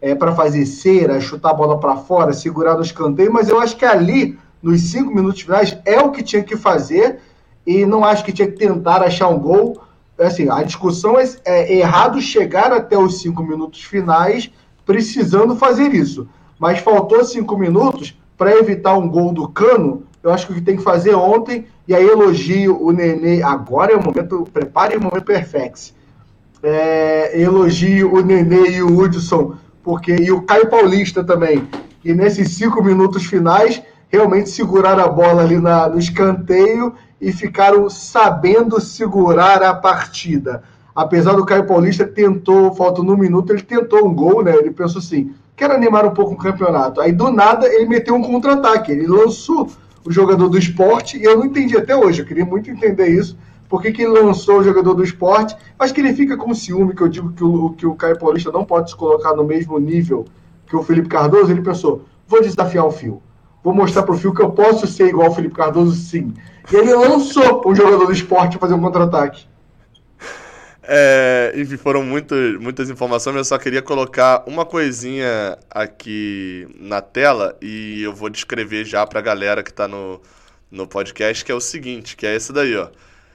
[0.00, 3.76] é para fazer cera, chutar a bola para fora, segurar no escanteio, mas eu acho
[3.76, 7.18] que ali nos cinco minutos finais é o que tinha que fazer
[7.66, 9.82] e não acho que tinha que tentar achar um gol.
[10.16, 14.48] Assim, a discussão é, é errado chegar até os cinco minutos finais
[14.86, 16.28] precisando fazer isso,
[16.60, 20.04] mas faltou cinco minutos para evitar um gol do Cano.
[20.22, 23.42] Eu acho que o que tem que fazer ontem e aí elogio o Nenê.
[23.42, 26.00] Agora é o momento, prepare o momento perfeito.
[26.62, 31.68] É, elogio o Nenê e o Hudson, porque e o Caio Paulista também.
[32.04, 37.88] E nesses cinco minutos finais realmente seguraram a bola ali na, no escanteio e ficaram
[37.88, 40.62] sabendo segurar a partida.
[40.94, 44.54] Apesar do Caio Paulista tentou, faltando um minuto, ele tentou um gol, né?
[44.54, 47.00] Ele pensou assim, quero animar um pouco o campeonato.
[47.00, 49.70] Aí do nada ele meteu um contra-ataque, ele lançou
[50.04, 53.38] o jogador do esporte, e eu não entendi até hoje, eu queria muito entender isso.
[53.72, 55.56] Por que, que lançou o jogador do esporte?
[55.78, 58.52] Acho que ele fica com ciúme, que eu digo que o, que o Caio Paulista
[58.52, 60.26] não pode se colocar no mesmo nível
[60.66, 61.50] que o Felipe Cardoso.
[61.50, 63.22] Ele pensou, vou desafiar o Fio
[63.64, 66.34] vou mostrar pro Fio que eu posso ser igual ao Felipe Cardoso, sim.
[66.70, 69.46] E ele lançou um jogador do esporte fazer um contra-ataque.
[70.82, 77.56] É, enfim, foram muito, muitas informações, eu só queria colocar uma coisinha aqui na tela
[77.62, 80.20] e eu vou descrever já pra galera que tá no,
[80.70, 82.88] no podcast, que é o seguinte, que é esse daí, ó.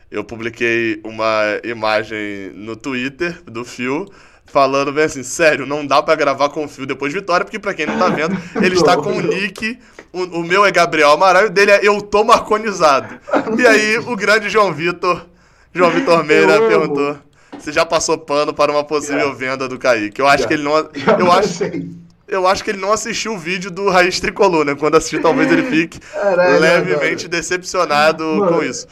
[0.09, 4.05] Eu publiquei uma imagem no Twitter do Fio
[4.47, 7.59] falando bem assim, sério, não dá para gravar com o fio depois de vitória, porque
[7.59, 9.77] para quem não tá vendo, ele está com o nick,
[10.11, 13.19] o, o, meu é Gabriel Amaral o dele é Eu Tô Marconizado.
[13.57, 15.25] E aí o grande João Vitor,
[15.73, 17.17] João Vitor Meira perguntou
[17.59, 20.21] se já passou pano para uma possível venda do Kaique.
[20.21, 20.73] Eu acho que ele não...
[21.19, 21.63] Eu acho...
[22.27, 24.75] Eu acho que ele não assistiu o vídeo do Raiz Tricolor, né?
[24.75, 28.51] Quando assistir, talvez ele fique Caralho, levemente decepcionado mano.
[28.51, 28.85] com isso.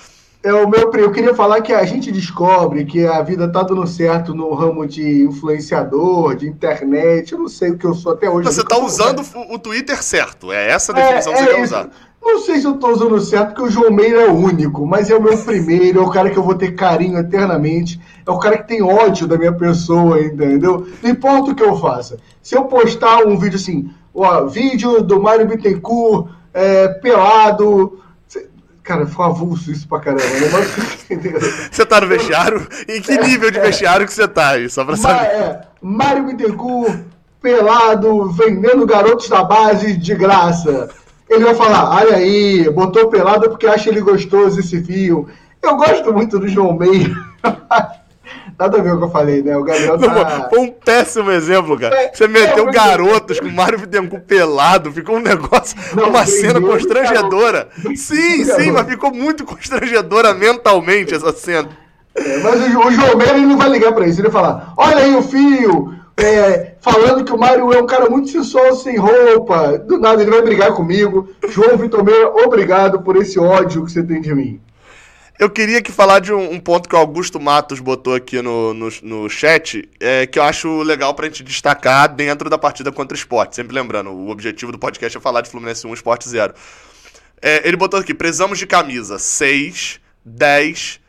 [0.45, 3.87] É o meu, eu queria falar que a gente descobre que a vida tá dando
[3.87, 7.33] certo no ramo de influenciador, de internet.
[7.33, 8.45] Eu não sei o que eu sou até hoje.
[8.45, 10.51] Você tá usando o Twitter certo.
[10.51, 11.89] É essa a definição é, que você é quer usar.
[12.21, 15.09] Não sei se eu tô usando certo, porque o João Meira é o único, mas
[15.09, 18.37] é o meu primeiro, é o cara que eu vou ter carinho eternamente, é o
[18.37, 20.85] cara que tem ódio da minha pessoa, entendeu?
[21.01, 22.19] Não importa o que eu faça.
[22.43, 27.99] Se eu postar um vídeo assim, ó, vídeo do Mário Bittencourt é, pelado
[28.85, 30.23] Cara, ficou avulso isso pra caramba.
[30.23, 31.39] Né?
[31.71, 32.67] você tá no vestiário?
[32.87, 33.61] Em que é, nível de é.
[33.61, 34.69] vestiário que você tá aí?
[34.69, 35.25] Só pra saber.
[35.25, 36.99] É, Mário Bittencourt,
[37.41, 40.89] pelado, vendendo garotos da base de graça.
[41.27, 45.27] Ele vai falar, olha aí, botou pelado porque acha ele gostoso esse fio.
[45.63, 47.15] Eu gosto muito do João Meio.
[48.57, 49.57] Nada a ver o que eu falei, né?
[49.57, 50.49] O Gabriel tá...
[50.49, 51.95] Foi um péssimo exemplo, cara.
[51.95, 56.61] É, Você meteu é, garotos com Mário Bittencourt pelado, ficou um negócio, não, uma cena
[56.61, 57.67] constrangedora.
[57.95, 61.69] Sim, sim, mas ficou muito constrangedora mentalmente essa cena.
[62.15, 64.99] É, mas o, o João Meira não vai ligar pra isso, ele vai falar, olha
[64.99, 69.77] aí o fio, é, falando que o Mário é um cara muito sensual sem roupa.
[69.79, 71.27] Do nada ele vai brigar comigo.
[71.49, 74.61] João Vitor Meira, obrigado por esse ódio que você tem de mim.
[75.37, 78.73] Eu queria que falar de um, um, ponto que o Augusto Matos botou aqui no,
[78.73, 83.13] no, no chat, é, que eu acho legal pra gente destacar dentro da partida contra
[83.13, 83.55] o esporte.
[83.55, 86.53] Sempre lembrando, o objetivo do podcast é falar de Fluminense 1, Esporte 0.
[87.41, 91.01] É, ele botou aqui, precisamos de camisa 6, 10...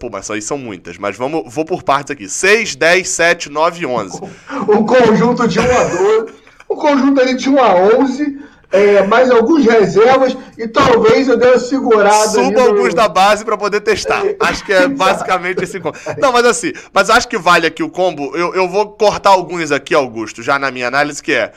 [0.00, 2.26] Pô, mas aí são muitas, mas vamos, vou por partes aqui.
[2.26, 4.20] 6, 10, 7, 9 e 11.
[4.66, 6.32] Um conjunto de 1 a 12,
[6.70, 8.38] um conjunto ali de 1 a 11
[8.70, 12.28] é, mais alguns reservas e talvez eu dê uma segurada.
[12.28, 12.94] Suba alguns no...
[12.94, 14.24] da base para poder testar.
[14.26, 15.96] É, acho que é basicamente esse combo.
[16.18, 18.36] Não, mas assim, mas acho que vale aqui o combo.
[18.36, 21.52] Eu, eu vou cortar alguns aqui, Augusto, já na minha análise, que é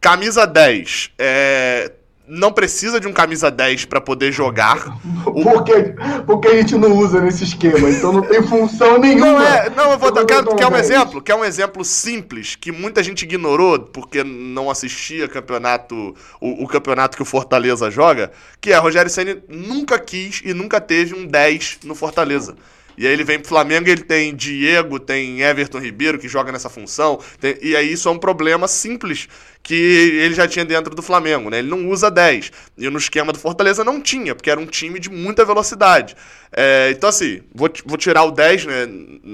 [0.00, 1.12] camisa 10.
[1.18, 1.92] É,
[2.30, 5.00] não precisa de um camisa 10 para poder jogar.
[5.24, 9.32] Porque, porque a gente não usa nesse esquema, então não tem função nenhuma.
[9.32, 11.20] Não é, não, eu vou dar, quer, quer um exemplo?
[11.20, 17.16] Quer um exemplo simples que muita gente ignorou porque não assistia campeonato, o, o campeonato
[17.16, 21.80] que o Fortaleza joga, que é Rogério Ceni nunca quis e nunca teve um 10
[21.84, 22.54] no Fortaleza.
[23.00, 26.52] E aí ele vem pro Flamengo e ele tem Diego, tem Everton Ribeiro que joga
[26.52, 27.18] nessa função.
[27.40, 29.26] Tem, e aí isso é um problema simples
[29.62, 31.60] que ele já tinha dentro do Flamengo, né?
[31.60, 32.52] Ele não usa 10.
[32.76, 36.14] E no esquema do Fortaleza não tinha, porque era um time de muita velocidade.
[36.52, 38.88] É, então, assim, vou, vou tirar o 10, né?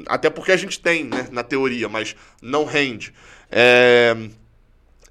[0.07, 1.27] Até porque a gente tem, né?
[1.33, 3.13] Na teoria, mas não rende.
[3.51, 4.17] É.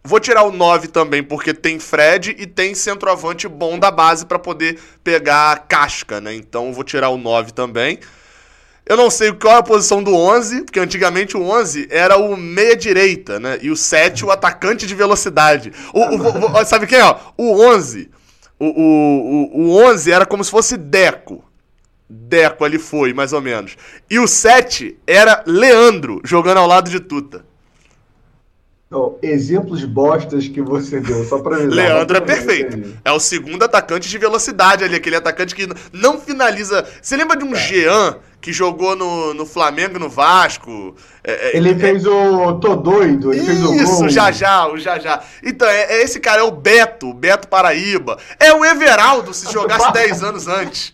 [0.01, 4.39] Vou tirar o 9 também, porque tem Fred e tem centroavante bom da base para
[4.39, 6.33] poder pegar casca, né?
[6.33, 7.99] Então vou tirar o 9 também.
[8.85, 12.37] Eu não sei qual é a posição do 11, porque antigamente o 11 era o
[12.37, 13.57] meia-direita, né?
[13.61, 15.71] E o 7 o atacante de velocidade.
[15.91, 17.17] O, o, o, sabe quem, ó?
[17.35, 18.11] O 11.
[18.59, 21.43] O, o, o 11 era como se fosse Deco.
[22.07, 23.75] Deco ali foi, mais ou menos.
[24.07, 27.43] E o 7 era Leandro, jogando ao lado de Tuta.
[28.91, 31.73] Oh, exemplos bostas que você deu, só pra avisar.
[31.73, 32.93] Leandro é perfeito.
[33.03, 36.87] É o segundo atacante de velocidade ali, aquele atacante que não finaliza.
[37.01, 37.57] Você lembra de um tá.
[37.57, 40.95] Jean que jogou no, no Flamengo no Vasco?
[41.23, 44.67] É, é ele é, fez o Tô Doido, ele isso, fez o Isso, já já,
[44.67, 45.19] o já já.
[45.41, 48.19] Então, é, é, esse cara, é o Beto, Beto Paraíba.
[48.39, 50.93] É o Everaldo se jogasse 10 anos antes.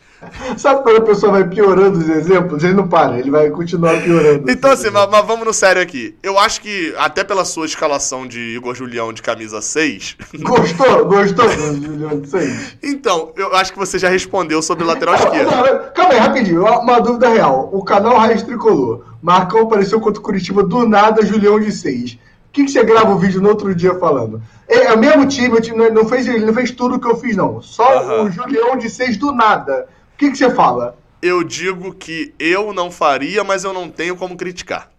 [0.57, 2.63] Sabe quando a pessoa vai piorando os exemplos?
[2.63, 4.49] Ele não para, ele vai continuar piorando.
[4.51, 6.15] Então, assim, mas, mas, vamos no sério aqui.
[6.21, 10.17] Eu acho que, até pela sua escalação de Igor Julião de camisa 6.
[10.41, 11.05] Gostou?
[11.05, 12.77] Gostou do Julião de 6?
[12.83, 15.49] Então, eu acho que você já respondeu sobre o lateral esquerdo.
[15.93, 16.63] Calma aí, rapidinho.
[16.65, 17.69] Uma dúvida real.
[17.73, 19.05] O canal Raiz Tricolor.
[19.21, 22.13] Marcão apareceu contra o Curitiba do nada, Julião de 6.
[22.13, 22.17] O
[22.51, 24.41] que, que você grava o vídeo no outro dia falando?
[24.67, 27.15] É, é o mesmo time, o time não fez, ele não fez tudo que eu
[27.15, 27.61] fiz, não.
[27.61, 29.87] Só o Julião de 6 do nada
[30.21, 30.95] que, que você fala?
[31.21, 34.91] Eu digo que eu não faria, mas eu não tenho como criticar.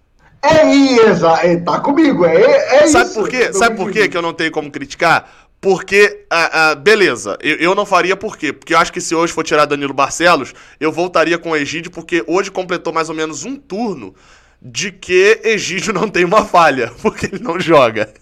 [0.42, 3.20] É isso, é, tá comigo, é, é Sabe isso.
[3.20, 3.52] Por quê?
[3.52, 5.30] Sabe por quê que eu não tenho como criticar?
[5.60, 8.52] Porque, ah, ah, beleza, eu, eu, não faria por quê?
[8.52, 11.92] Porque eu acho que se hoje for tirar Danilo Barcelos, eu voltaria com o Egídio,
[11.92, 14.12] porque hoje completou mais ou menos um turno
[14.60, 18.12] de que Egídio não tem uma falha, porque ele não joga.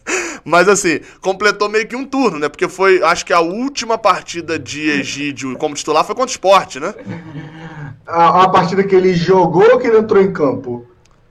[0.44, 2.48] Mas assim, completou meio que um turno, né?
[2.48, 6.80] Porque foi, acho que a última partida de Egídio como titular foi contra o esporte,
[6.80, 6.94] né?
[8.06, 10.86] A, a partida que ele jogou ou que ele entrou em campo?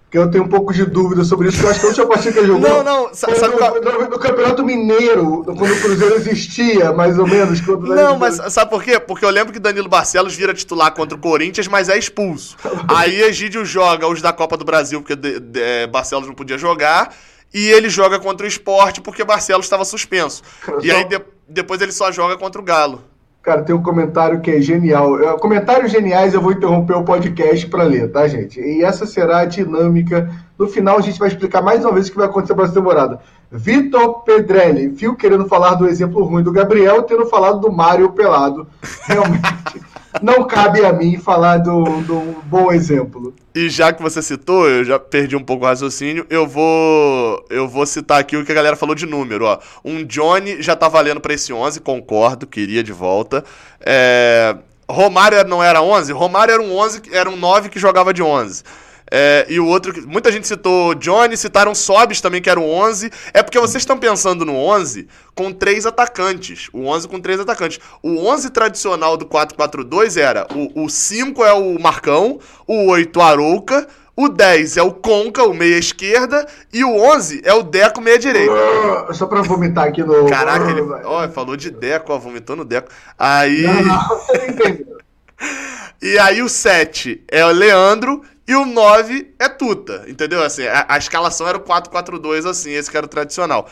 [0.09, 2.07] que eu tenho um pouco de dúvida sobre isso, porque eu acho que a última
[2.07, 2.67] partida que ele jogou.
[2.67, 3.75] Não, não, sabe no, qual...
[4.09, 7.61] no, Campeonato Mineiro, quando o Cruzeiro existia, mais ou menos.
[7.61, 8.99] não, mas sabe por quê?
[8.99, 12.57] Porque eu lembro que Danilo Barcelos vira titular contra o Corinthians, mas é expulso.
[12.89, 16.57] Aí Egídio joga os da Copa do Brasil, porque de, de, é, Barcelos não podia
[16.57, 17.13] jogar
[17.53, 20.43] e ele joga contra o esporte porque Barcelos estava suspenso.
[20.61, 20.97] Cara, e só...
[20.97, 23.03] aí de, depois ele só joga contra o Galo.
[23.41, 25.17] Cara, tem um comentário que é genial.
[25.39, 28.59] Comentários geniais eu vou interromper o podcast para ler, tá, gente?
[28.59, 30.29] E essa será a dinâmica.
[30.57, 32.73] No final a gente vai explicar mais uma vez o que vai acontecer para essa
[32.73, 33.21] temporada.
[33.49, 38.67] Vitor Pedrelli, fio querendo falar do exemplo ruim do Gabriel, tendo falado do Mário pelado.
[39.05, 39.41] Realmente
[40.21, 43.33] não cabe a mim falar do, do bom exemplo.
[43.53, 47.67] E já que você citou, eu já perdi um pouco o raciocínio, eu vou eu
[47.67, 49.59] vou citar aqui o que a galera falou de número, ó.
[49.83, 53.43] Um Johnny já tá valendo para esse 11, concordo, queria de volta.
[53.79, 54.55] É...
[54.89, 56.11] Romário não era 11?
[56.13, 58.63] Romário era um 11, era um 9 que jogava de 11.
[59.11, 63.11] É, e o outro, muita gente citou Johnny, citaram Sobis também, que era o 11.
[63.33, 66.69] É porque vocês estão pensando no 11 com três atacantes.
[66.71, 67.79] O 11 com três atacantes.
[68.03, 73.87] O 11 tradicional do 4-4-2 era o, o 5 é o Marcão, o 8 Arouca,
[74.15, 78.19] o 10 é o Conca, o meia esquerda, e o 11 é o Deco, meia
[78.19, 78.51] direita.
[78.51, 80.25] Uh, só pra vomitar aqui no.
[80.27, 82.89] Caraca, ele ó, falou de Deco, ó, vomitou no Deco.
[83.17, 83.61] Aí.
[83.61, 84.97] Não, não, você não entendeu.
[86.01, 90.41] e aí o 7 é o Leandro e o 9 é Tuta, entendeu?
[90.41, 93.69] Assim, a, a escalação era o 4-4-2, assim, esse que era o tradicional.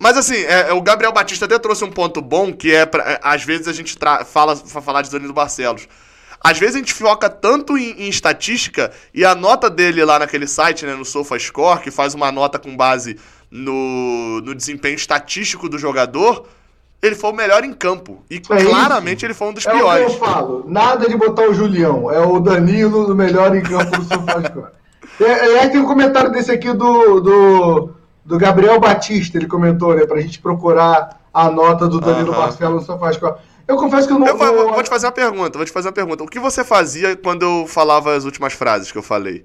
[0.00, 3.04] Mas assim, é, é, o Gabriel Batista até trouxe um ponto bom, que é, pra,
[3.04, 3.94] é, às vezes a gente
[4.24, 5.86] fala pra falar de Danilo Barcelos.
[6.40, 10.46] Às vezes a gente foca tanto em, em, estatística e a nota dele lá naquele
[10.46, 13.18] site, né, no SofaScore, que faz uma nota com base
[13.50, 16.48] no, no desempenho estatístico do jogador,
[17.02, 18.22] ele foi o melhor em campo.
[18.30, 19.26] E é claramente isso.
[19.26, 20.02] ele foi um dos é piores.
[20.02, 20.64] É o que eu falo.
[20.66, 22.10] Nada de botar o Julião.
[22.10, 24.72] É o Danilo o melhor em campo do SofaScore.
[25.20, 27.90] é, é, tem um comentário desse aqui do, do,
[28.24, 29.36] do, Gabriel Batista.
[29.36, 30.06] Ele comentou, né?
[30.06, 32.38] Pra gente procurar a nota do Danilo uh -huh.
[32.38, 33.34] Barcelos no SofaScore.
[33.66, 34.26] Eu confesso que eu não.
[34.26, 35.58] Eu vou, vou te fazer uma pergunta.
[35.58, 36.24] Vou te fazer uma pergunta.
[36.24, 39.44] O que você fazia quando eu falava as últimas frases que eu falei?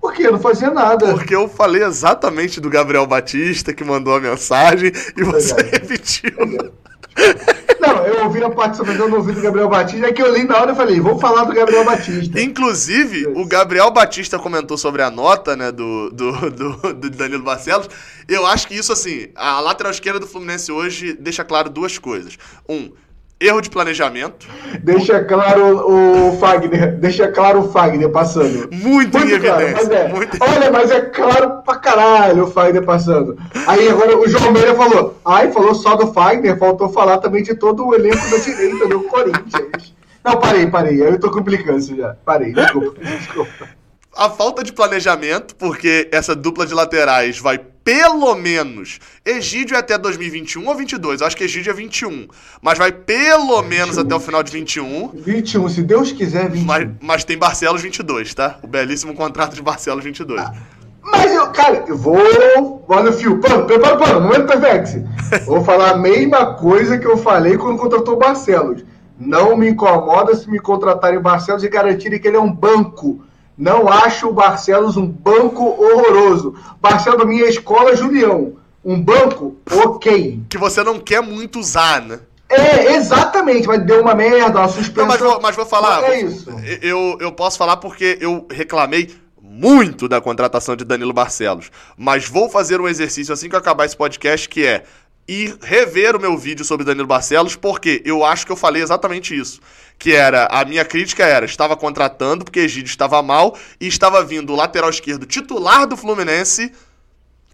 [0.00, 0.26] Por quê?
[0.26, 1.12] Eu não fazia nada.
[1.14, 6.32] Porque eu falei exatamente do Gabriel Batista que mandou a mensagem e você repetiu.
[7.80, 10.44] Não, eu ouvi a participação, eu não ouvi do Gabriel Batista, é que eu li
[10.44, 12.40] na hora e falei, vamos falar do Gabriel Batista.
[12.40, 17.88] Inclusive, o Gabriel Batista comentou sobre a nota, né, do, do, do, do Danilo Barcelos.
[18.28, 22.36] Eu acho que isso, assim, a lateral esquerda do Fluminense hoje deixa claro duas coisas.
[22.68, 22.92] Um,
[23.40, 24.48] Erro de planejamento.
[24.82, 28.68] Deixa claro o Fagner, deixa claro o Fagner passando.
[28.72, 29.64] Muito, muito em claro.
[29.74, 30.36] Mas é, muito...
[30.40, 33.38] Olha, mas é claro pra caralho o Fagner passando.
[33.68, 37.54] Aí agora o João Meira falou, ai, falou só do Fagner, faltou falar também de
[37.54, 39.94] todo o elenco da direita do Corinthians.
[40.24, 42.16] Não, parei, parei, eu tô com implicância já.
[42.24, 43.68] Parei, desculpa, desculpa.
[44.18, 48.98] A falta de planejamento, porque essa dupla de laterais vai pelo menos.
[49.24, 51.20] Egídio é até 2021 ou 22?
[51.20, 52.26] Eu acho que Egídio é 21.
[52.60, 55.12] Mas vai pelo 21, menos até o final de 21.
[55.14, 56.66] 21, se Deus quiser, 21.
[56.66, 58.58] Mas, mas tem Barcelos 22, tá?
[58.60, 60.40] O belíssimo contrato de Barcelos 22.
[60.40, 60.52] Ah.
[61.00, 62.84] Mas eu, cara, eu vou.
[62.88, 63.40] Olha o fio.
[63.40, 64.96] Pano, prepara o pano, momento Perfex.
[65.46, 68.84] Vou falar a mesma coisa que eu falei quando contratou o Barcelos.
[69.16, 73.27] Não me incomoda se me contratarem o Barcelos e garantirem que ele é um banco.
[73.58, 76.54] Não acho o Barcelos um banco horroroso.
[76.80, 78.54] Barcelos, minha escola, Julião.
[78.84, 80.40] Um banco, ok.
[80.48, 82.20] Que você não quer muito usar, né?
[82.48, 85.02] É, exatamente, mas deu uma merda, uma suspensão.
[85.02, 86.02] Não, mas, vou, mas vou falar.
[86.04, 86.48] É isso.
[86.80, 91.70] Eu, eu posso falar porque eu reclamei muito da contratação de Danilo Barcelos.
[91.96, 94.84] Mas vou fazer um exercício assim que eu acabar esse podcast, que é
[95.26, 99.38] ir rever o meu vídeo sobre Danilo Barcelos, porque eu acho que eu falei exatamente
[99.38, 99.60] isso.
[99.98, 104.52] Que era, a minha crítica era, estava contratando porque Egídio estava mal e estava vindo
[104.52, 106.72] o lateral esquerdo titular do Fluminense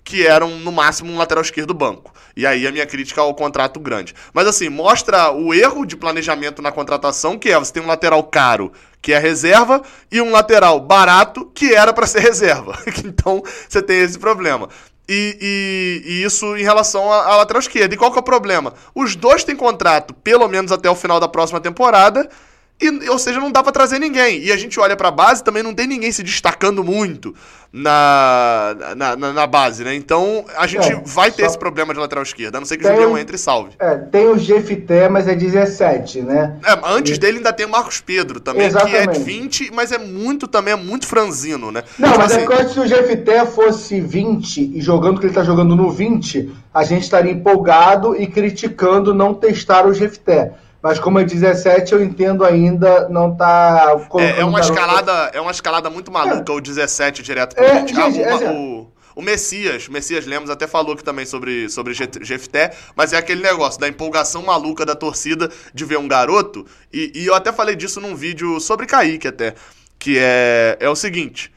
[0.05, 2.13] que eram no máximo um lateral esquerdo do banco.
[2.37, 4.15] E aí a minha crítica ao contrato grande.
[4.35, 8.23] Mas assim, mostra o erro de planejamento na contratação, que é você tem um lateral
[8.25, 8.71] caro,
[9.01, 9.83] que é reserva,
[10.13, 12.79] e um lateral barato, que era para ser reserva.
[13.05, 14.69] então você tem esse problema.
[15.09, 17.95] E, e, e, isso em relação à lateral esquerda.
[17.95, 18.73] E qual que é o problema?
[18.95, 22.29] Os dois têm contrato, pelo menos até o final da próxima temporada,
[22.81, 24.43] e, ou seja, não dá para trazer ninguém.
[24.43, 27.35] E a gente olha para a base, também não tem ninguém se destacando muito
[27.73, 29.95] na, na, na, na base, né?
[29.95, 31.49] Então a gente é, vai ter só...
[31.49, 33.73] esse problema de lateral esquerda, a não ser que o Julião entre e salve.
[33.79, 36.57] É, tem o Gefité, mas é 17, né?
[36.65, 37.21] É, antes e...
[37.21, 39.11] dele ainda tem o Marcos Pedro também, Exatamente.
[39.11, 41.83] que é 20, mas é muito também, é muito franzino, né?
[41.99, 42.53] Não, tipo mas é assim...
[42.53, 45.91] é que se o Gefité fosse 20 e jogando o que ele tá jogando no
[45.91, 50.53] 20, a gente estaria empolgado e criticando não testar o Gefité.
[50.85, 53.97] Mas como é 17, eu entendo ainda, não tá.
[54.19, 56.55] É, é uma escalada, é uma escalada muito maluca é.
[56.55, 57.95] o 17 direto pro é, 20.
[57.95, 62.73] Gente, ah, é, o, o Messias, Messias Lemos até falou aqui também sobre, sobre GFT,
[62.95, 66.67] mas é aquele negócio da empolgação maluca da torcida de ver um garoto.
[66.93, 69.55] E, e eu até falei disso num vídeo sobre Kaique até.
[69.99, 71.51] Que é, é o seguinte.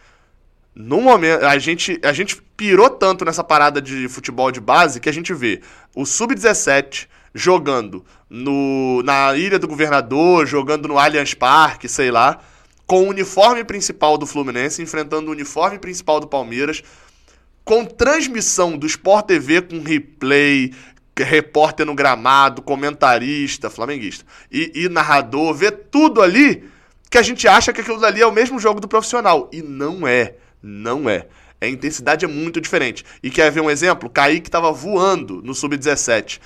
[0.73, 5.09] No momento, a gente, a gente pirou tanto nessa parada de futebol de base que
[5.09, 5.59] a gente vê
[5.93, 12.39] o Sub-17 jogando no, na Ilha do Governador, jogando no Allianz Parque, sei lá,
[12.85, 16.81] com o uniforme principal do Fluminense, enfrentando o uniforme principal do Palmeiras,
[17.63, 20.73] com transmissão do Sport TV com replay,
[21.15, 26.67] repórter no gramado, comentarista, flamenguista e, e narrador, vê tudo ali
[27.09, 29.49] que a gente acha que aquilo dali é o mesmo jogo do profissional.
[29.53, 30.35] E não é.
[30.61, 31.27] Não é.
[31.59, 33.03] A intensidade é muito diferente.
[33.21, 34.09] E quer ver um exemplo?
[34.09, 36.39] Kaique estava voando no Sub-17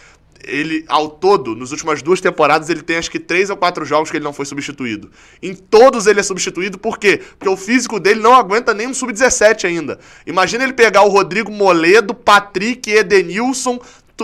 [0.46, 4.10] ele, ao todo, nas últimas duas temporadas, ele tem acho que três ou quatro jogos
[4.10, 5.10] que ele não foi substituído.
[5.42, 7.22] Em todos ele é substituído, por quê?
[7.38, 10.00] Porque o físico dele não aguenta nem um sub-17 ainda.
[10.26, 13.80] Imagina ele pegar o Rodrigo Moledo, Patrick e Edenilson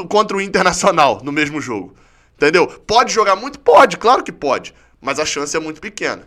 [0.10, 1.94] contra o Internacional no mesmo jogo.
[2.36, 2.68] Entendeu?
[2.68, 3.60] Pode jogar muito?
[3.60, 4.74] Pode, claro que pode.
[5.02, 6.24] Mas a chance é muito pequena.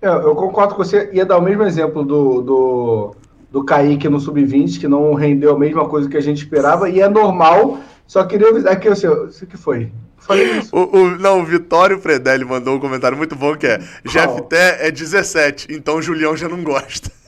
[0.00, 1.10] É, eu concordo com você.
[1.12, 3.16] Ia dar o mesmo exemplo do, do,
[3.50, 6.88] do Kaique no sub-20, que não rendeu a mesma coisa que a gente esperava.
[6.88, 7.78] E é normal
[8.12, 9.24] só queria avisar que o seu.
[9.24, 9.90] O que foi?
[10.18, 10.76] Falei isso.
[10.76, 14.90] O, o, não, o Vitório Predelli mandou um comentário muito bom que é: GFT é
[14.90, 17.10] 17, então o Julião já não gosta.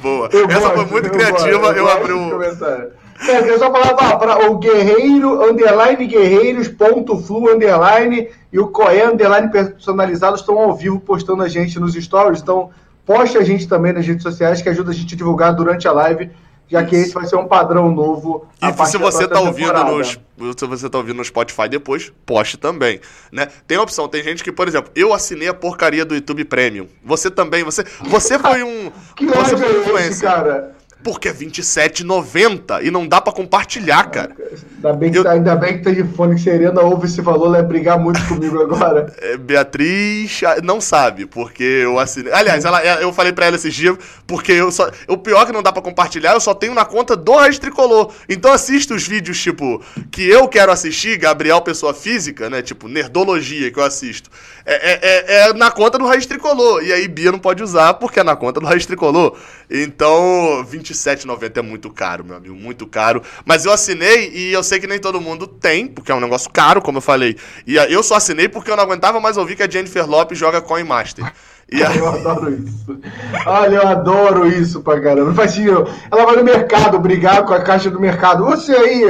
[0.00, 0.30] Boa.
[0.32, 1.58] Eu Essa gosto, foi muito eu criativa.
[1.58, 2.42] Gosto, eu, eu abri o.
[2.42, 9.04] É, eu só falava para o Guerreiro, underline Guerreiros, ponto flu, underline, e o Coé,
[9.04, 12.40] underline personalizado, estão ao vivo postando a gente nos stories.
[12.40, 12.70] Então,
[13.04, 15.92] poste a gente também nas redes sociais, que ajuda a gente a divulgar durante a
[15.92, 16.30] live
[16.68, 18.46] já que esse vai ser um padrão novo.
[18.60, 20.18] E se você está ouvindo nos,
[20.56, 23.00] se você tá ouvindo no Spotify depois, poste também,
[23.32, 23.48] né?
[23.66, 26.86] Tem opção, tem gente que, por exemplo, eu assinei a porcaria do YouTube Premium.
[27.04, 30.28] Você também, você, você foi um, que você foi um influencer.
[30.28, 30.77] cara?
[31.08, 34.36] Porque é R$27,90 e não dá para compartilhar, cara.
[34.76, 35.24] Ainda bem, que, eu...
[35.24, 37.98] tá, ainda bem que tá de fone que Serena ouve esse valor, ela vai brigar
[37.98, 39.08] muito comigo agora.
[39.20, 42.32] É, Beatriz ah, não sabe, porque eu assinei.
[42.32, 43.96] Aliás, ela, eu falei para ela esses dias,
[44.26, 44.90] porque eu só.
[45.08, 48.12] O pior que não dá para compartilhar, eu só tenho na conta do Raiz Tricolor.
[48.28, 52.62] Então assista os vídeos, tipo, que eu quero assistir, Gabriel Pessoa Física, né?
[52.62, 54.30] Tipo, Nerdologia que eu assisto.
[54.70, 56.82] É, é, é, é na conta do Raiz Tricolor.
[56.84, 59.34] E aí Bia não pode usar porque é na conta do Raiz Tricolor.
[59.70, 63.22] Então, R$27,90 é muito caro, meu amigo, muito caro.
[63.46, 66.50] Mas eu assinei e eu sei que nem todo mundo tem, porque é um negócio
[66.50, 67.36] caro, como eu falei.
[67.66, 70.60] E eu só assinei porque eu não aguentava mais ouvir que a Jennifer Lopes joga
[70.60, 71.24] Coin Master.
[71.70, 71.92] E a...
[71.96, 72.98] Eu adoro isso.
[73.46, 75.34] Olha, eu adoro isso pra caramba.
[75.34, 75.86] Faz sentido.
[76.10, 78.44] Ela vai no mercado brigar com a caixa do mercado.
[78.46, 79.02] Você aí,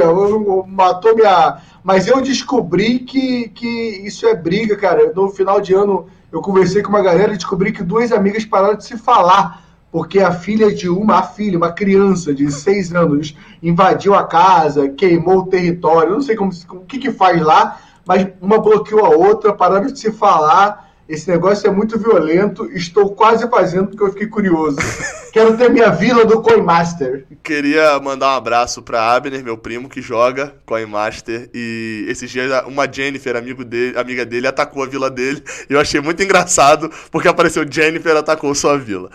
[0.67, 1.57] matou minha.
[1.89, 3.67] Mas eu descobri que, que
[4.05, 5.11] isso é briga, cara.
[5.15, 8.77] No final de ano, eu conversei com uma galera e descobri que duas amigas pararam
[8.77, 13.35] de se falar porque a filha de uma, a filha, uma criança de seis anos,
[13.59, 18.27] invadiu a casa, queimou o território, não sei como, o que que faz lá, mas
[18.39, 23.49] uma bloqueou a outra, pararam de se falar, esse negócio é muito violento, estou quase
[23.49, 24.77] fazendo porque eu fiquei curioso.
[25.33, 27.25] Quero ter minha vila do Coinmaster.
[27.43, 31.49] Queria mandar um abraço para Abner, meu primo, que joga Coinmaster.
[31.51, 35.43] E esses dias uma Jennifer, amigo dele, amiga dele, atacou a vila dele.
[35.67, 39.09] E eu achei muito engraçado, porque apareceu Jennifer atacou sua vila.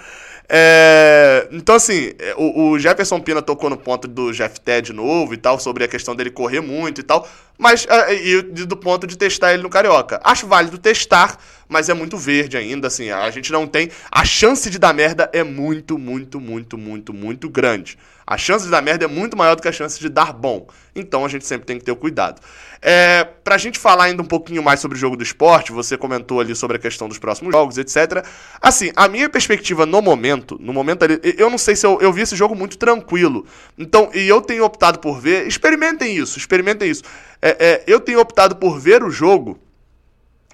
[0.49, 5.33] É, então, assim, é, o, o, Jefferson Pina tocou no ponto do Jeff Ted novo
[5.33, 7.27] e tal, sobre a questão dele correr muito e tal,
[7.57, 10.21] mas é, e, do ponto de testar ele no Carioca.
[10.23, 13.91] Acho válido testar, mas é muito verde ainda, assim, a gente não tem.
[14.11, 17.97] A chance de dar merda é muito, muito, muito, muito, muito grande.
[18.27, 20.67] A chance de dar merda é muito maior do que a chance de dar bom.
[20.95, 22.41] Então a gente sempre tem que ter o cuidado.
[22.81, 26.41] É, pra gente falar ainda um pouquinho mais sobre o jogo do esporte, você comentou
[26.41, 28.25] ali sobre a questão dos próximos jogos, etc.
[28.61, 32.13] Assim, a minha perspectiva no momento, no momento ali, eu não sei se eu, eu
[32.13, 33.47] vi esse jogo muito tranquilo.
[33.79, 37.03] Então, e eu tenho optado por ver, experimentem isso, experimentem isso.
[37.41, 39.59] É, é, eu tenho optado por ver o jogo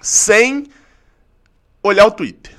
[0.01, 0.67] sem
[1.83, 2.53] olhar o Twitter.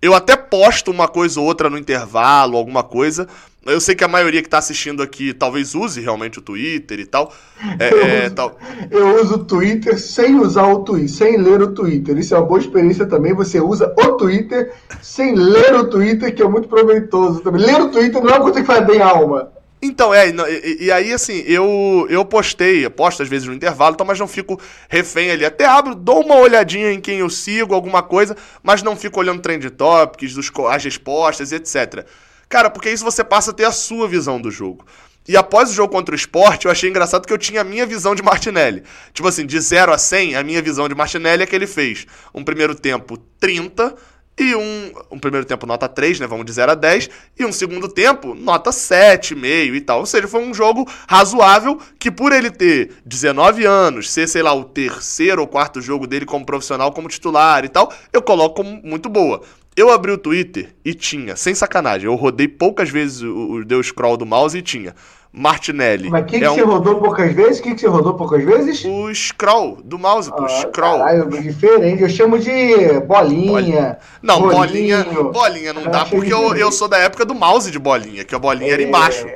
[0.00, 3.28] Eu até posto uma coisa ou outra no intervalo, alguma coisa.
[3.66, 7.06] Eu sei que a maioria que está assistindo aqui talvez use realmente o Twitter e
[7.06, 7.32] tal.
[7.78, 8.58] É, eu, é, uso, tal.
[8.90, 12.18] eu uso o Twitter sem usar o Twitter, sem ler o Twitter.
[12.18, 13.32] Isso é uma boa experiência também.
[13.32, 17.62] Você usa o Twitter sem ler o Twitter, que é muito proveitoso também.
[17.62, 19.53] Ler o Twitter não é uma coisa que faz bem a alma.
[19.86, 23.92] Então, é, e, e, aí assim, eu eu postei, eu posto às vezes no intervalo,
[23.92, 24.58] então, mas não fico
[24.88, 25.44] refém ali.
[25.44, 29.42] Até abro, dou uma olhadinha em quem eu sigo, alguma coisa, mas não fico olhando
[29.42, 32.06] trend topics, dos, as respostas, etc.
[32.48, 34.86] Cara, porque isso você passa a ter a sua visão do jogo.
[35.28, 37.84] E após o jogo contra o esporte, eu achei engraçado que eu tinha a minha
[37.84, 38.84] visão de Martinelli.
[39.12, 42.06] Tipo assim, de 0 a 100, a minha visão de Martinelli é que ele fez
[42.34, 43.94] um primeiro tempo 30,
[44.38, 47.08] e um, um primeiro tempo nota 3, né, vamos de 0 a 10,
[47.38, 50.00] e um segundo tempo nota 7,5 e tal.
[50.00, 54.52] Ou seja, foi um jogo razoável que por ele ter 19 anos, ser, sei lá,
[54.52, 58.80] o terceiro ou quarto jogo dele como profissional, como titular e tal, eu coloco como
[58.82, 59.42] muito boa.
[59.76, 63.82] Eu abri o Twitter e tinha, sem sacanagem, eu rodei poucas vezes o, o deu
[63.82, 64.94] scroll do mouse e tinha
[65.36, 66.08] Martinelli.
[66.10, 66.54] Mas quem é que um...
[66.54, 67.60] você rodou poucas vezes?
[67.60, 68.84] Quem que você rodou poucas vezes?
[68.84, 70.98] O scroll do mouse, ah, o scroll.
[71.00, 72.02] Caralho, diferente.
[72.02, 73.98] Eu chamo de bolinha.
[74.22, 78.22] Não, bolinha, bolinha não dá, porque eu, eu sou da época do mouse de bolinha,
[78.24, 78.74] que a bolinha é...
[78.74, 79.26] era embaixo.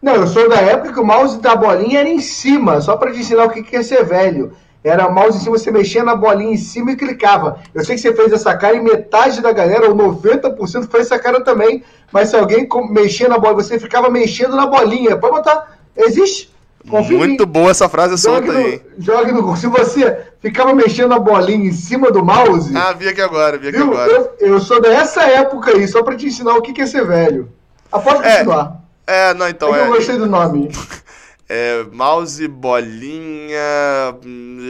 [0.00, 3.12] Não, eu sou da época que o mouse da bolinha era em cima, só para
[3.12, 4.54] te ensinar o que é ser velho.
[4.82, 7.60] Era mouse em cima, você mexia na bolinha em cima e clicava.
[7.74, 11.18] Eu sei que você fez essa cara e metade da galera, ou 90%, fez essa
[11.18, 11.82] cara também.
[12.12, 15.16] Mas se alguém mexia na bola, você ficava mexendo na bolinha.
[15.16, 15.78] Pode botar.
[15.96, 16.56] Existe.
[16.88, 18.82] Confia Muito boa essa frase jogue solta aí.
[18.98, 22.74] Jogue no Se você ficava mexendo a bolinha em cima do mouse.
[22.74, 23.92] Ah, vi aqui agora, vi aqui viu?
[23.92, 24.10] agora.
[24.10, 27.50] Eu, eu, sou dessa época aí, só pra te ensinar o que é ser velho.
[27.90, 28.80] Após é, continuar.
[29.06, 29.86] É, não, então é.
[29.86, 30.70] Eu gostei do nome.
[31.48, 33.58] É, mouse, bolinha.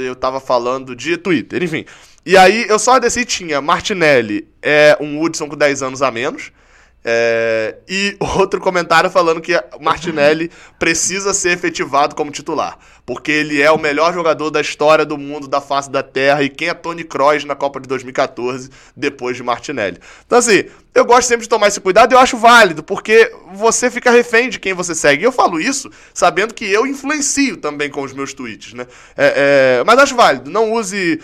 [0.07, 1.85] Eu tava falando de Twitter, enfim.
[2.25, 6.53] E aí eu só desci tinha Martinelli, é um Woodson com 10 anos a menos.
[7.05, 13.71] É, e outro comentário falando que Martinelli precisa ser efetivado como titular, porque ele é
[13.71, 17.03] o melhor jogador da história do mundo, da face da terra, e quem é Tony
[17.03, 19.99] Kroos na Copa de 2014, depois de Martinelli.
[20.27, 23.91] Então, assim, eu gosto sempre de tomar esse cuidado e eu acho válido, porque você
[23.91, 25.23] fica refém de quem você segue.
[25.23, 28.87] E eu falo isso sabendo que eu influencio também com os meus tweets, né?
[29.17, 30.51] É, é, mas acho válido.
[30.51, 31.21] Não use,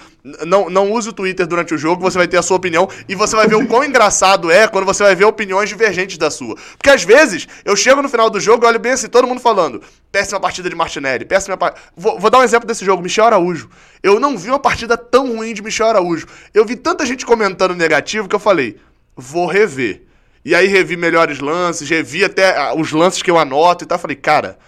[0.47, 3.15] não, não use o Twitter durante o jogo, você vai ter a sua opinião e
[3.15, 6.57] você vai ver o quão engraçado é quando você vai ver opiniões divergentes da sua.
[6.79, 9.41] Porque às vezes eu chego no final do jogo e olho bem assim, todo mundo
[9.41, 9.83] falando:
[10.13, 11.59] péssima partida de Martinelli, péssima.
[11.97, 13.69] Vou, vou dar um exemplo desse jogo, Michel Araújo.
[14.03, 16.27] Eu não vi uma partida tão ruim de Michel Araújo.
[16.53, 18.79] Eu vi tanta gente comentando negativo que eu falei
[19.17, 20.03] vou rever.
[20.45, 23.99] E aí revi melhores lances, revi até ah, os lances que eu anoto e tal.
[23.99, 24.59] Falei, cara,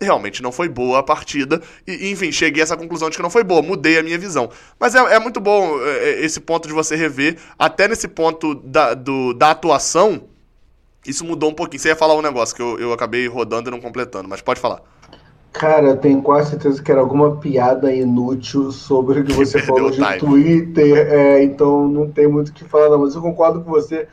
[0.00, 1.60] realmente não foi boa a partida.
[1.86, 4.50] E, enfim, cheguei a essa conclusão de que não foi boa, mudei a minha visão.
[4.80, 8.54] Mas é, é muito bom é, é, esse ponto de você rever, até nesse ponto
[8.54, 10.24] da, do, da atuação.
[11.06, 11.80] Isso mudou um pouquinho.
[11.80, 14.58] Você ia falar um negócio que eu, eu acabei rodando e não completando, mas pode
[14.58, 14.80] falar.
[15.58, 19.90] Cara, eu tenho quase certeza que era alguma piada inútil sobre o que você falou
[19.90, 20.18] de time.
[20.18, 22.98] Twitter, é, então não tem muito o que falar, não.
[22.98, 24.06] Mas eu concordo com você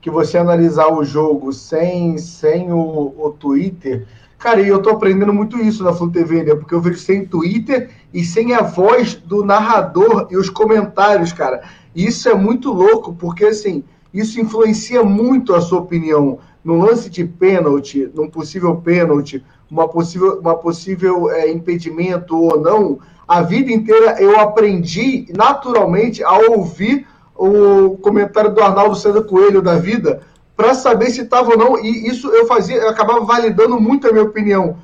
[0.00, 4.06] que você analisar o jogo sem, sem o, o Twitter.
[4.38, 6.54] Cara, e eu tô aprendendo muito isso na Flu TV, né?
[6.54, 11.62] Porque eu vejo sem Twitter e sem a voz do narrador e os comentários, cara.
[11.94, 16.38] Isso é muito louco, porque assim, isso influencia muito a sua opinião.
[16.62, 22.98] No lance de pênalti, num possível pênalti, uma possível, uma possível é, impedimento ou não,
[23.26, 27.06] a vida inteira eu aprendi naturalmente a ouvir
[27.36, 30.20] o comentário do Arnaldo César Coelho da vida
[30.56, 31.78] para saber se estava ou não.
[31.78, 34.76] E isso eu fazia, eu acabava validando muito a minha opinião.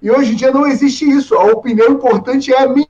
[0.00, 1.34] E hoje em dia não existe isso.
[1.34, 2.86] A opinião importante é a minha.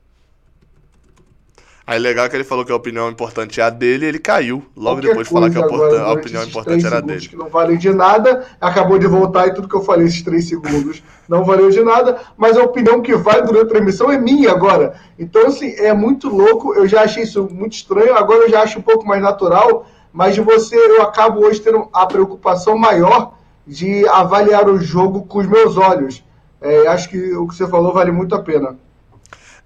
[1.87, 4.62] Aí legal que ele falou que a opinião importante é a dele ele caiu.
[4.74, 7.28] Logo Qualquer depois de falar que a, agora, a opinião importante era dele.
[7.28, 10.49] que não valem de nada, acabou de voltar e tudo que eu falei esses três
[10.49, 14.51] segundos não valeu de nada, mas a opinião que vai durante a transmissão é minha
[14.51, 14.95] agora.
[15.18, 18.78] Então, assim, é muito louco, eu já achei isso muito estranho, agora eu já acho
[18.78, 23.35] um pouco mais natural, mas de você, eu acabo hoje tendo a preocupação maior
[23.66, 26.22] de avaliar o jogo com os meus olhos.
[26.61, 28.76] É, acho que o que você falou vale muito a pena.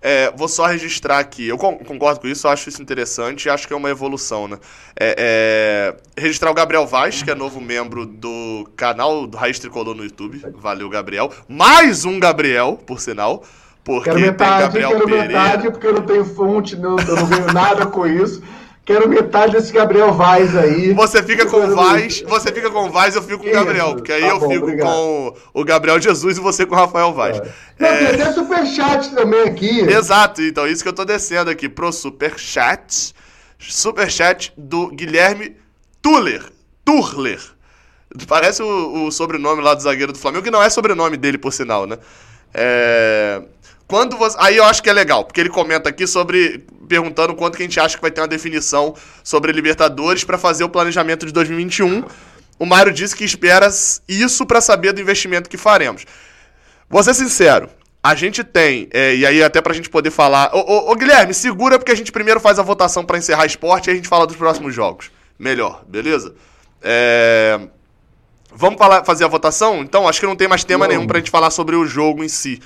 [0.00, 1.48] É, vou só registrar aqui.
[1.48, 4.58] Eu concordo com isso, acho isso interessante e acho que é uma evolução, né?
[4.98, 9.94] É, é, registrar o Gabriel Vaz, que é novo membro do canal do Raiz Tricolor
[9.94, 10.40] no YouTube.
[10.54, 11.32] Valeu, Gabriel.
[11.48, 13.42] Mais um Gabriel, por sinal.
[13.82, 15.26] Porque quero metade, tem Gabriel quero Pereira.
[15.26, 18.42] metade, porque eu não tenho fonte, não, eu não ganho nada com isso.
[18.88, 20.94] Quero metade desse Gabriel Vaz aí.
[20.94, 23.92] Você fica com o Vaz, você fica com o Vaz, eu fico com o Gabriel.
[23.92, 24.88] Porque aí tá eu bom, fico obrigado.
[24.88, 27.36] com o Gabriel Jesus e você com o Rafael Vaz.
[27.36, 27.42] É.
[27.78, 28.16] Não, é...
[28.16, 29.80] tem superchat também aqui.
[29.80, 33.14] Exato, então isso que eu tô descendo aqui pro superchat.
[33.58, 35.54] Superchat do Guilherme
[36.00, 36.44] Tuller.
[36.82, 37.42] Turler.
[38.26, 41.52] Parece o, o sobrenome lá do zagueiro do Flamengo, que não é sobrenome dele, por
[41.52, 41.98] sinal, né?
[42.54, 43.42] É...
[43.86, 44.34] Quando você...
[44.40, 46.64] Aí eu acho que é legal, porque ele comenta aqui sobre.
[46.88, 50.64] Perguntando quanto que a gente acha que vai ter uma definição sobre Libertadores para fazer
[50.64, 52.04] o planejamento de 2021.
[52.58, 53.68] O Mário disse que espera
[54.08, 56.04] isso para saber do investimento que faremos.
[56.90, 57.68] Vou ser sincero,
[58.02, 60.50] a gente tem, é, e aí até pra gente poder falar.
[60.54, 63.88] Ô, ô, ô, Guilherme, segura porque a gente primeiro faz a votação para encerrar esporte
[63.88, 65.10] e a gente fala dos próximos jogos.
[65.38, 66.34] Melhor, beleza?
[66.80, 67.60] É...
[68.50, 69.82] Vamos falar, fazer a votação?
[69.82, 70.94] Então, acho que não tem mais tema não.
[70.94, 72.60] nenhum pra gente falar sobre o jogo em si.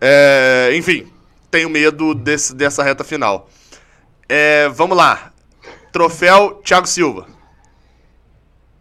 [0.00, 1.06] É, enfim,
[1.50, 3.48] tenho medo desse, dessa reta final.
[4.28, 5.32] É, vamos lá.
[5.92, 7.26] Troféu Thiago Silva.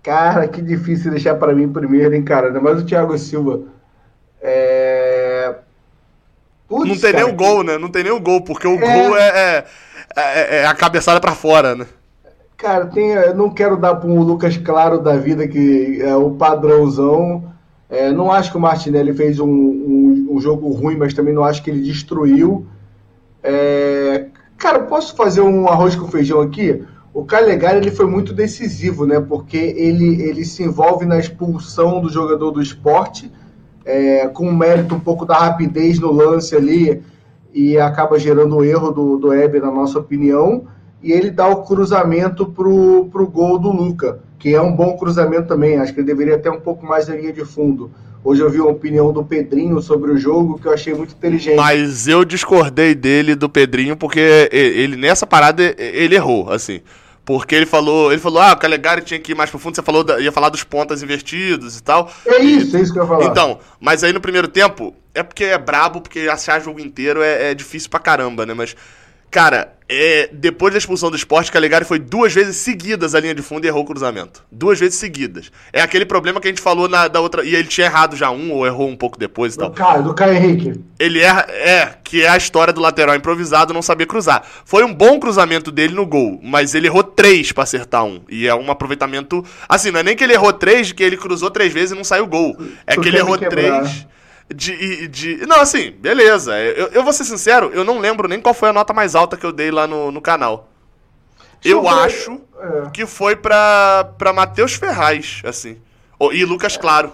[0.04, 2.48] Cara, que difícil deixar para mim primeiro, hein, cara?
[2.48, 3.62] Ainda mais o Thiago Silva.
[4.42, 5.56] É...
[6.70, 7.78] Não tem cara, nem o gol, né?
[7.78, 8.78] Não tem nem o gol, porque o é...
[8.78, 9.66] gol é, é,
[10.16, 11.86] é, é a cabeçada para fora, né?
[12.58, 16.32] Cara, tem, eu não quero dar para um Lucas Claro da vida, que é o
[16.32, 17.54] padrãozão.
[17.90, 19.97] É, não acho que o Martinelli fez um, um,
[20.38, 22.66] um, jogo ruim, mas também não acho que ele destruiu.
[23.44, 24.28] É,
[24.58, 26.84] cara, posso fazer um arroz com feijão aqui?
[27.14, 29.20] O Calegari ele foi muito decisivo, né?
[29.20, 33.32] Porque ele, ele se envolve na expulsão do jogador do esporte,
[33.84, 37.02] é, com mérito um pouco da rapidez no lance ali,
[37.54, 40.68] e acaba gerando o erro do, do Heber, na nossa opinião.
[41.02, 45.48] E ele dá o cruzamento pro, pro gol do Luca que é um bom cruzamento
[45.48, 45.78] também.
[45.78, 47.92] Acho que ele deveria ter um pouco mais na linha de fundo.
[48.28, 51.56] Hoje eu vi uma opinião do Pedrinho sobre o jogo que eu achei muito inteligente.
[51.56, 56.82] Mas eu discordei dele, do Pedrinho, porque ele nessa parada ele errou, assim.
[57.24, 59.82] Porque ele falou, ele falou, ah, o Calegari tinha que ir mais pro fundo, você
[59.82, 62.12] falou, ia falar dos pontas invertidos e tal.
[62.26, 63.26] É isso, é isso que eu ia falar.
[63.28, 67.52] Então, mas aí no primeiro tempo, é porque é brabo, porque achar jogo inteiro é,
[67.52, 68.54] é difícil pra caramba, né?
[68.54, 68.76] Mas
[69.38, 73.44] Cara, é, depois da expulsão do esporte, Calegari foi duas vezes seguidas a linha de
[73.44, 74.44] fundo e errou o cruzamento.
[74.52, 75.52] Duas vezes seguidas.
[75.72, 77.46] É aquele problema que a gente falou na da outra.
[77.46, 79.74] E ele tinha errado já um, ou errou um pouco depois e do tal.
[79.74, 80.84] Caio, do Caio Henrique.
[80.98, 81.46] Ele erra.
[81.50, 84.44] É, que é a história do lateral improvisado não saber cruzar.
[84.66, 88.22] Foi um bom cruzamento dele no gol, mas ele errou três para acertar um.
[88.28, 89.46] E é um aproveitamento.
[89.70, 92.04] Assim, não é nem que ele errou três, que ele cruzou três vezes e não
[92.04, 92.58] saiu gol.
[92.88, 94.08] É que ele errou três
[94.54, 95.46] de, de.
[95.46, 96.58] Não, assim, beleza.
[96.58, 99.38] Eu, eu vou ser sincero, eu não lembro nem qual foi a nota mais alta
[99.38, 100.70] que eu dei lá no, no canal.
[101.64, 102.90] Eu, eu acho é.
[102.92, 105.78] que foi pra, pra Matheus Ferraz, assim.
[106.32, 107.12] E Lucas Claro.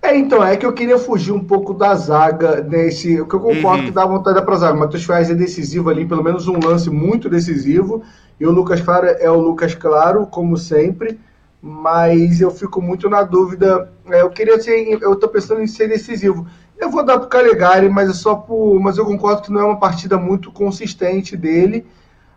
[0.00, 3.20] É, então, é que eu queria fugir um pouco da zaga nesse.
[3.20, 3.84] O que eu concordo uhum.
[3.84, 4.76] que dá vontade pra zaga.
[4.76, 8.02] O Matheus Ferraz é decisivo ali, pelo menos um lance muito decisivo.
[8.40, 11.20] E o Lucas Claro é o Lucas Claro, como sempre
[11.62, 13.88] mas eu fico muito na dúvida.
[14.06, 16.44] É, eu queria ser, eu estou pensando em ser decisivo.
[16.76, 19.60] Eu vou dar para o Calegari, mas é só por, mas eu concordo que não
[19.60, 21.86] é uma partida muito consistente dele.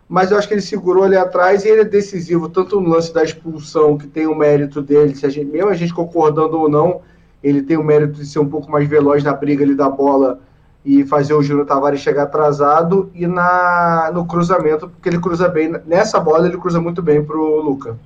[0.08, 3.12] Mas eu acho que ele segurou ali atrás e ele é decisivo, tanto no lance
[3.12, 6.68] da expulsão, que tem o mérito dele, se a gente, mesmo a gente concordando ou
[6.68, 7.00] não,
[7.42, 10.38] ele tem o mérito de ser um pouco mais veloz na briga ali da bola
[10.84, 15.74] e fazer o Júnior Tavares chegar atrasado, e na, no cruzamento, porque ele cruza bem,
[15.84, 17.98] nessa bola ele cruza muito bem pro Luca.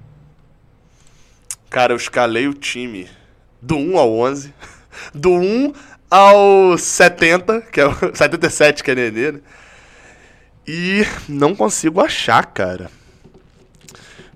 [1.70, 3.08] Cara, eu escalei o time
[3.62, 4.52] do 1 ao 11,
[5.14, 5.72] do 1
[6.10, 9.40] ao 70, que é o 77 que é Nenê, né?
[10.66, 12.90] E não consigo achar, cara.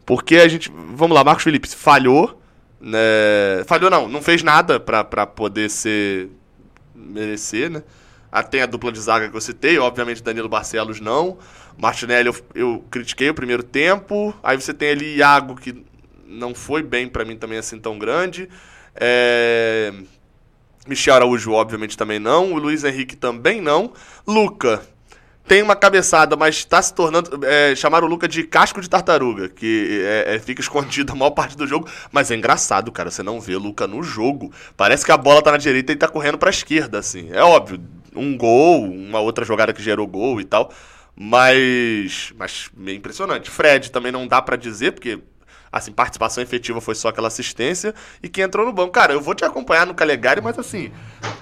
[0.07, 2.41] Porque a gente, vamos lá, Marcos Felipe falhou,
[2.81, 3.65] né?
[3.67, 6.31] Falhou não, não fez nada pra, poder ser
[6.95, 7.83] merecer, né?
[8.31, 11.39] Ah, tem a dupla de zaga que eu citei, obviamente Danilo Barcelos não.
[11.77, 14.35] Martinelli eu, eu critiquei o primeiro tempo.
[14.43, 15.85] Aí você tem ali Iago que
[16.27, 18.49] não foi bem para mim também assim tão grande.
[18.95, 19.93] É...
[20.87, 22.53] Michel Araújo, obviamente, também não.
[22.53, 23.93] O Luiz Henrique também não.
[24.27, 24.83] Luca,
[25.47, 27.45] tem uma cabeçada, mas está se tornando.
[27.45, 31.31] É, chamaram o Luca de casco de tartaruga, que é, é, fica escondido a maior
[31.31, 31.89] parte do jogo.
[32.11, 33.11] Mas é engraçado, cara.
[33.11, 34.51] Você não vê o Luca no jogo.
[34.77, 37.29] Parece que a bola tá na direita e tá correndo pra esquerda, assim.
[37.31, 37.81] É óbvio.
[38.17, 40.73] Um gol, uma outra jogada que gerou gol e tal.
[41.15, 42.33] Mas.
[42.39, 43.51] Mas meio impressionante.
[43.51, 45.19] Fred também não dá para dizer, porque
[45.75, 48.93] assim, participação efetiva foi só aquela assistência e que entrou no banco.
[48.93, 50.93] Cara, eu vou te acompanhar no Calegari, mas assim,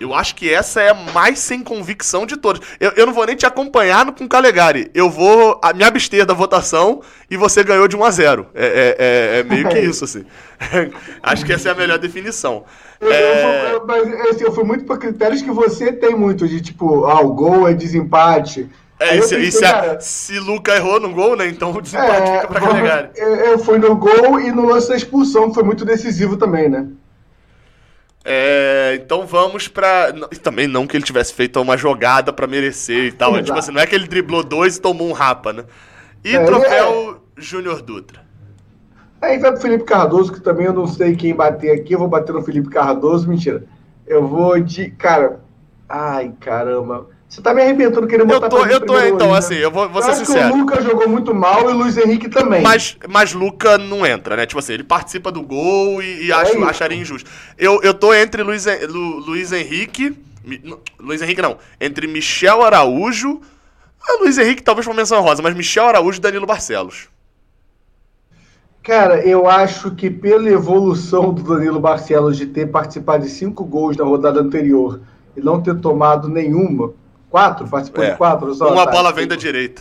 [0.01, 2.66] eu acho que essa é a mais sem convicção de todos.
[2.80, 4.91] Eu, eu não vou nem te acompanhar no, com o Calegari.
[4.95, 8.97] Eu vou me abster da votação e você ganhou de 1 a 0 É, é,
[8.99, 10.24] é, é meio que isso, assim.
[11.22, 12.64] acho que essa é a melhor definição.
[13.01, 13.74] Eu, é...
[13.74, 17.20] eu, mas assim, eu fui muito para critérios que você tem muito, de tipo, ah,
[17.20, 18.68] o gol é desempate.
[19.03, 21.48] É, e, se, Luca errou no gol, né?
[21.48, 23.11] Então o desempate é, fica pra Calegari.
[23.16, 26.68] Eu, eu fui no gol e no lance da expulsão, que foi muito decisivo também,
[26.68, 26.86] né?
[28.24, 30.12] É, então vamos pra.
[30.42, 33.36] Também não que ele tivesse feito uma jogada para merecer e tal.
[33.36, 35.64] É, tipo assim, não é que ele driblou dois e tomou um rapa, né?
[36.24, 37.40] E é, troféu é...
[37.40, 38.22] Júnior Dutra.
[39.20, 41.94] Aí vai pro Felipe Cardoso, que também eu não sei quem bater aqui.
[41.94, 43.28] Eu vou bater no Felipe Cardoso.
[43.28, 43.64] Mentira.
[44.07, 44.90] Eu vou de.
[44.90, 45.40] Cara.
[45.88, 47.09] Ai, caramba.
[47.33, 49.64] Você tá me arrebentando querendo botar Eu tô, eu tô então, hoje, assim, né?
[49.64, 50.49] eu vou, vou eu ser sincero.
[50.51, 52.61] Que o Luca jogou muito mal e o Luiz Henrique também.
[52.61, 54.45] Mas, mas Luca não entra, né?
[54.45, 57.30] Tipo assim, ele participa do gol e, e é acho, acharia injusto.
[57.57, 60.14] Eu, eu tô entre Luiz, Lu, Luiz Henrique.
[61.01, 61.57] Luiz Henrique não.
[61.80, 63.41] Entre Michel Araújo.
[64.07, 67.09] Ah, Luiz Henrique talvez uma menção rosa, mas Michel Araújo e Danilo Barcelos.
[68.83, 73.97] Cara, eu acho que pela evolução do Danilo Barcelos de ter participado de cinco gols
[73.97, 75.01] na rodada anterior
[75.35, 76.93] e não ter tomado nenhuma,
[77.33, 77.66] Quatro?
[77.66, 78.11] Participou é.
[78.11, 78.55] de quatro?
[78.55, 79.80] Só, Uma tá, bola vem da direita.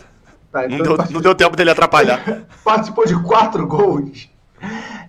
[0.50, 2.46] Tá, então não, deu, não deu tempo dele atrapalhar.
[2.64, 4.30] participou de quatro gols.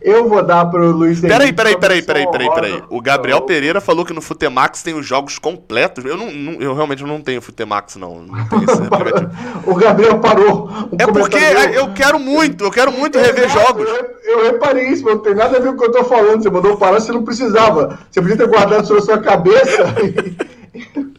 [0.02, 2.84] Eu vou dar pro Luiz Peraí, peraí, peraí, peraí, peraí, peraí.
[2.89, 6.04] O Gabriel Pereira falou que no Futemax tem os jogos completos.
[6.04, 8.24] Eu, não, não eu realmente não tenho Futemax, não.
[8.24, 8.34] não
[9.66, 10.70] o Gabriel parou.
[10.91, 11.38] O é porque
[11.76, 13.88] eu quero muito, eu quero muito rever jogos.
[13.88, 16.04] Eu, eu, reparei isso, mas não tem nada a ver com o que eu tô
[16.04, 16.44] falando.
[16.44, 17.98] Você mandou parar, você não precisava.
[18.12, 19.96] Você podia ter guardado sobre a sua cabeça.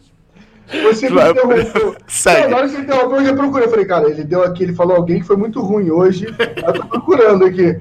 [0.83, 1.97] Você me interrompeu.
[2.07, 2.49] Segue.
[2.49, 3.67] na hora que você interrompeu, eu já procurei.
[3.67, 6.27] Eu falei, cara, ele deu aqui, ele falou alguém que foi muito ruim hoje.
[6.67, 7.79] Eu tô procurando aqui.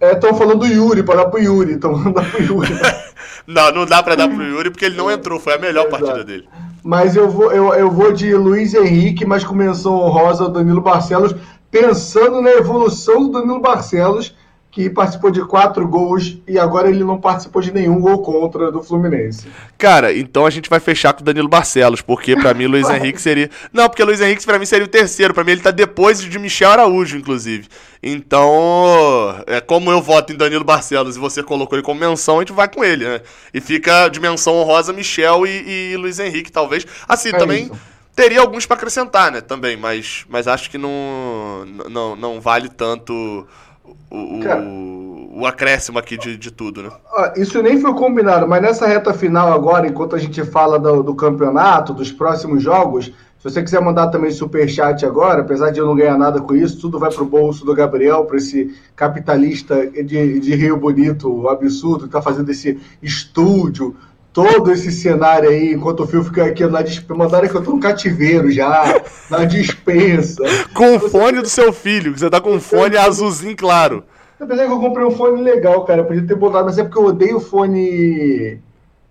[0.00, 1.74] Estão é, falando do Yuri, para dar pro Yuri.
[1.74, 2.72] Estão mandando pro Yuri.
[3.46, 6.02] não, não dá pra dar pro Yuri porque ele não entrou, foi a melhor Exato.
[6.02, 6.48] partida dele.
[6.82, 10.80] Mas eu vou, eu, eu vou de Luiz Henrique, mas com menção honrosa ao Danilo
[10.80, 11.34] Barcelos,
[11.70, 14.34] pensando na evolução do Danilo Barcelos
[14.70, 18.80] que participou de quatro gols e agora ele não participou de nenhum gol contra do
[18.82, 19.48] Fluminense.
[19.76, 23.20] Cara, então a gente vai fechar com o Danilo Barcelos, porque para mim Luiz Henrique
[23.20, 23.50] seria.
[23.72, 25.34] Não, porque Luiz Henrique para mim seria o terceiro.
[25.34, 27.66] Para mim ele tá depois de Michel Araújo, inclusive.
[28.00, 32.42] Então, é como eu voto em Danilo Barcelos e você colocou ele como menção, a
[32.42, 33.20] gente vai com ele, né?
[33.52, 36.86] E fica de menção honrosa Michel e, e Luiz Henrique, talvez.
[37.08, 37.64] Assim, é também.
[37.64, 37.90] Isso.
[38.14, 39.40] Teria alguns para acrescentar, né?
[39.40, 43.46] Também, mas, mas acho que não, não, não vale tanto
[44.10, 46.90] o, Cara, o, acréscimo aqui de, de tudo, né?
[47.36, 51.14] Isso nem foi combinado, mas nessa reta final agora, enquanto a gente fala do, do
[51.14, 55.86] campeonato, dos próximos jogos, se você quiser mandar também super chat agora, apesar de eu
[55.86, 60.38] não ganhar nada com isso, tudo vai pro bolso do Gabriel, para esse capitalista de,
[60.38, 63.96] de Rio Bonito, absurdo, que está fazendo esse estúdio,
[64.32, 67.14] todo esse cenário aí, enquanto o fio fica aqui na dispensa.
[67.14, 69.00] Mandaram que eu tô no cativeiro já,
[69.30, 70.42] na dispensa.
[70.74, 74.04] com o fone do seu filho, que você tá com um fone azulzinho claro.
[74.40, 76.00] Apesar que eu comprei um fone legal, cara.
[76.00, 78.58] Eu podia ter botado, mas é porque eu odeio fone.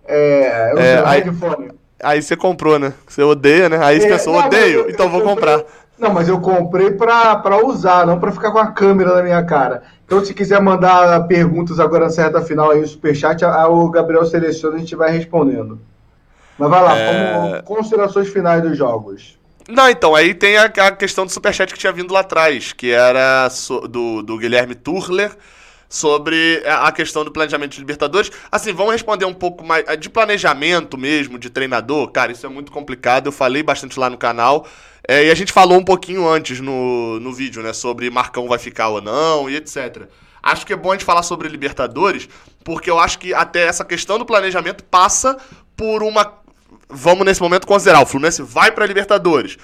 [0.07, 1.72] É, eu é, aí, fone.
[2.01, 2.93] Aí você comprou, né?
[3.07, 3.78] Você odeia, né?
[3.82, 5.61] Aí você é, pensou, odeio, eu, então eu, vou comprar.
[5.99, 9.43] Não, mas eu comprei pra, pra usar, não pra ficar com a câmera na minha
[9.43, 9.84] cara.
[10.10, 14.74] Então, se quiser mandar perguntas agora na certa final aí, o superchat, o Gabriel seleciona
[14.74, 15.79] e a gente vai respondendo.
[16.58, 17.62] Mas vai lá, é...
[17.62, 19.38] considerações finais dos jogos.
[19.67, 22.89] Não, então, aí tem a, a, questão do superchat que tinha vindo lá atrás, que
[22.89, 23.47] era
[23.88, 25.32] do, do Guilherme Turler,
[25.89, 28.32] sobre a questão do planejamento de Libertadores.
[28.51, 32.11] Assim, vamos responder um pouco mais de planejamento mesmo, de treinador.
[32.11, 33.25] Cara, isso é muito complicado.
[33.25, 34.67] Eu falei bastante lá no canal.
[35.07, 37.74] É, e a gente falou um pouquinho antes no, no vídeo, né?
[37.74, 40.03] Sobre Marcão vai ficar ou não e etc.
[40.43, 42.29] Acho que é bom a gente falar sobre Libertadores,
[42.63, 45.36] porque eu acho que até essa questão do planejamento passa
[45.75, 46.39] por uma.
[46.87, 49.57] Vamos nesse momento considerar: o Fluminense vai para Libertadores.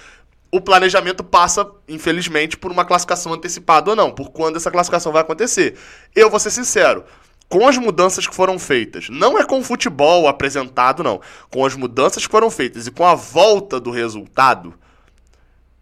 [0.56, 5.22] O planejamento passa, infelizmente, por uma classificação antecipada ou não, por quando essa classificação vai
[5.22, 5.78] acontecer.
[6.16, 7.04] Eu vou ser sincero
[7.50, 11.20] com as mudanças que foram feitas, não é com o futebol apresentado, não,
[11.52, 14.74] com as mudanças que foram feitas e com a volta do resultado,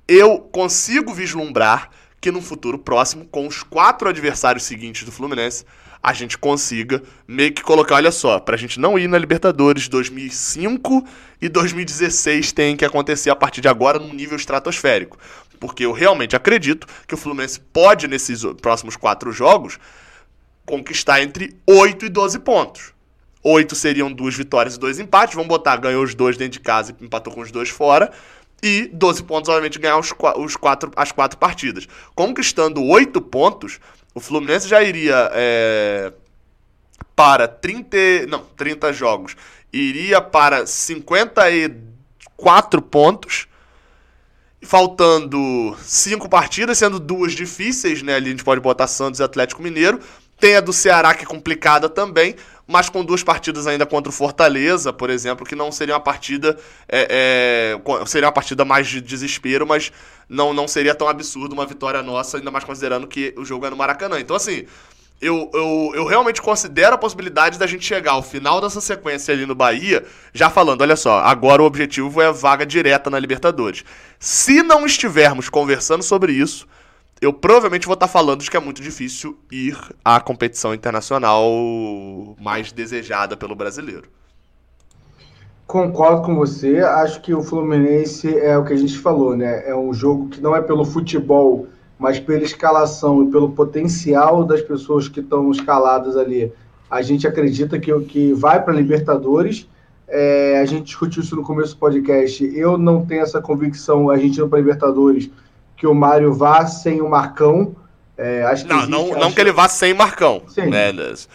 [0.07, 5.65] eu consigo vislumbrar que no futuro próximo, com os quatro adversários seguintes do Fluminense,
[6.03, 11.07] a gente consiga meio que colocar, olha só, pra gente não ir na Libertadores 2005
[11.41, 15.17] e 2016 tem que acontecer a partir de agora num nível estratosférico.
[15.61, 19.79] Porque eu realmente acredito que o Fluminense pode, nesses próximos quatro jogos,
[20.65, 22.93] conquistar entre 8 e 12 pontos.
[23.41, 25.35] 8 seriam duas vitórias e dois empates.
[25.35, 28.11] Vamos botar, ganhou os dois dentro de casa e empatou com os dois fora.
[28.61, 31.87] E 12 pontos, obviamente, ganhar os, os quatro, as quatro partidas.
[32.13, 33.79] Conquistando 8 pontos,
[34.13, 36.11] o Fluminense já iria é,
[37.15, 39.35] para 30, não, 30 jogos.
[39.71, 43.47] Iria para 54 pontos
[44.61, 48.15] faltando cinco partidas, sendo duas difíceis, né?
[48.15, 49.99] Ali a gente pode botar Santos e Atlético Mineiro.
[50.43, 52.35] Tem a do Ceará, que é complicada também,
[52.67, 56.59] mas com duas partidas ainda contra o Fortaleza, por exemplo, que não seria uma partida.
[56.89, 59.89] É, é, seria uma partida mais de desespero, mas
[60.27, 63.69] não, não seria tão absurdo uma vitória nossa, ainda mais considerando que o jogo é
[63.69, 64.19] no Maracanã.
[64.19, 64.65] Então, assim,
[65.21, 69.45] eu, eu, eu realmente considero a possibilidade da gente chegar ao final dessa sequência ali
[69.45, 70.03] no Bahia,
[70.33, 73.85] já falando, olha só, agora o objetivo é vaga direta na Libertadores.
[74.19, 76.67] Se não estivermos conversando sobre isso,
[77.23, 81.45] eu provavelmente vou estar falando de que é muito difícil ir à competição internacional
[82.39, 84.09] mais desejada pelo brasileiro.
[85.65, 86.79] Concordo com você.
[86.79, 89.67] Acho que o Fluminense é o que a gente falou, né?
[89.67, 91.67] É um jogo que não é pelo futebol
[92.03, 96.51] mas pela escalação e pelo potencial das pessoas que estão escaladas ali,
[96.91, 99.69] a gente acredita que, que vai para a Libertadores.
[100.05, 102.43] É, a gente discutiu isso no começo do podcast.
[102.55, 105.29] Eu não tenho essa convicção, a gente indo para Libertadores,
[105.75, 107.75] que o Mário vá sem o Marcão.
[108.17, 109.19] É, acho que não, existe, não, acho...
[109.19, 110.43] não que ele vá sem Marcão.
[110.47, 110.67] Sim.
[110.67, 110.91] Né?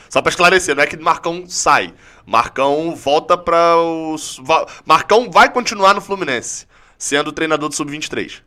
[0.08, 1.92] Só para esclarecer, não é que Marcão sai.
[2.26, 4.40] Marcão volta para os.
[4.84, 6.66] Marcão vai continuar no Fluminense,
[6.96, 8.42] sendo treinador do Sub-23.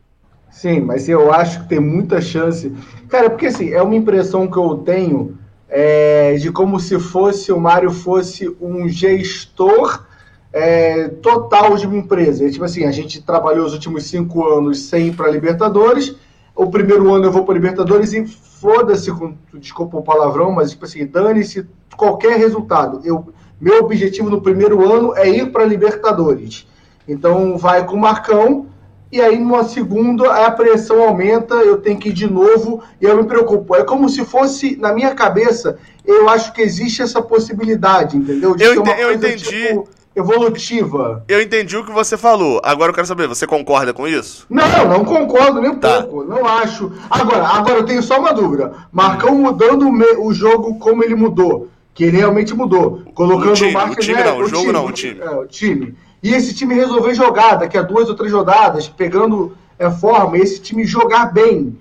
[0.50, 2.72] Sim, mas eu acho que tem muita chance.
[3.08, 5.36] Cara, porque assim, é uma impressão que eu tenho
[5.68, 10.04] é, de como se fosse o Mário fosse um gestor
[10.52, 12.48] é, total de uma empresa.
[12.50, 16.14] tipo assim, a gente trabalhou os últimos cinco anos sem ir para Libertadores.
[16.54, 19.10] O primeiro ano eu vou para Libertadores e foda-se,
[19.54, 21.66] desculpa o palavrão, mas tipo assim, dane-se
[21.96, 23.00] qualquer resultado.
[23.04, 26.66] Eu, meu objetivo no primeiro ano é ir para Libertadores.
[27.08, 28.66] Então vai com o Marcão
[29.10, 33.16] e aí numa segunda a pressão aumenta, eu tenho que ir de novo e eu
[33.16, 33.74] me preocupo.
[33.74, 38.54] É como se fosse, na minha cabeça, eu acho que existe essa possibilidade, entendeu?
[38.54, 39.44] De eu, ente eu entendi.
[39.44, 41.24] Tipo, evolutiva.
[41.28, 42.60] Eu entendi o que você falou.
[42.64, 44.46] Agora eu quero saber, você concorda com isso?
[44.48, 46.02] Não, não concordo nem um tá.
[46.02, 46.24] pouco.
[46.24, 46.92] Não acho.
[47.10, 48.72] Agora, agora eu tenho só uma dúvida.
[48.92, 51.68] Marcão mudando o, o jogo como ele mudou.
[51.94, 53.02] Que ele realmente mudou.
[53.14, 53.90] Colocando o, time, o.
[53.90, 55.20] O time não, o, o jogo time, não, o time.
[55.20, 59.56] É, o time e esse time resolver jogar daqui a duas ou três rodadas, pegando
[59.76, 61.76] é, forma, esse time jogar bem,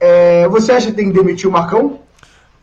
[0.00, 1.99] é, você acha que tem que demitir o Marcão?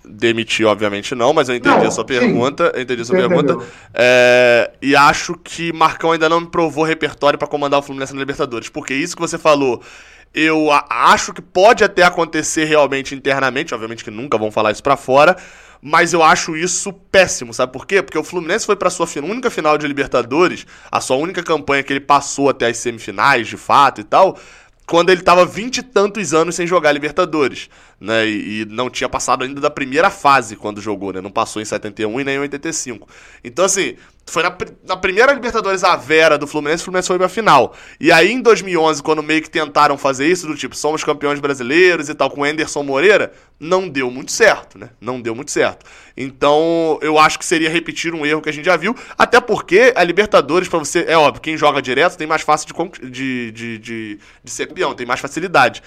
[0.10, 2.72] Demitir, obviamente não, mas eu entendi não, a sua pergunta.
[2.74, 3.58] Eu entendi a sua pergunta.
[3.94, 8.20] É, e acho que Marcão ainda não me provou repertório para comandar o Fluminense na
[8.20, 8.70] Libertadores.
[8.70, 9.82] Porque isso que você falou,
[10.34, 13.74] eu acho que pode até acontecer realmente internamente.
[13.74, 15.36] Obviamente que nunca vão falar isso para fora
[15.82, 18.02] mas eu acho isso péssimo, sabe por quê?
[18.02, 21.94] Porque o Fluminense foi para sua única final de Libertadores, a sua única campanha que
[21.94, 24.38] ele passou até as semifinais, de fato e tal,
[24.88, 27.70] quando ele estava vinte e tantos anos sem jogar Libertadores,
[28.00, 28.26] né?
[28.26, 31.20] E, e, não tinha passado ainda da primeira fase quando jogou, né?
[31.20, 33.08] Não passou em 71 e nem em 85.
[33.44, 33.98] Então, assim,
[34.30, 34.56] foi na,
[34.86, 37.74] na primeira Libertadores a Vera do Fluminense, o Fluminense foi pra final.
[38.00, 42.10] E aí em 2011, quando meio que tentaram fazer isso, do tipo, somos campeões brasileiros
[42.10, 44.90] e tal, com o Anderson Moreira, não deu muito certo, né?
[45.00, 45.86] Não deu muito certo.
[46.16, 49.94] Então, eu acho que seria repetir um erro que a gente já viu, até porque
[49.96, 53.78] a Libertadores, para você, é óbvio, quem joga direto tem mais fácil de, de, de,
[53.78, 55.82] de, de ser campeão, tem mais facilidade.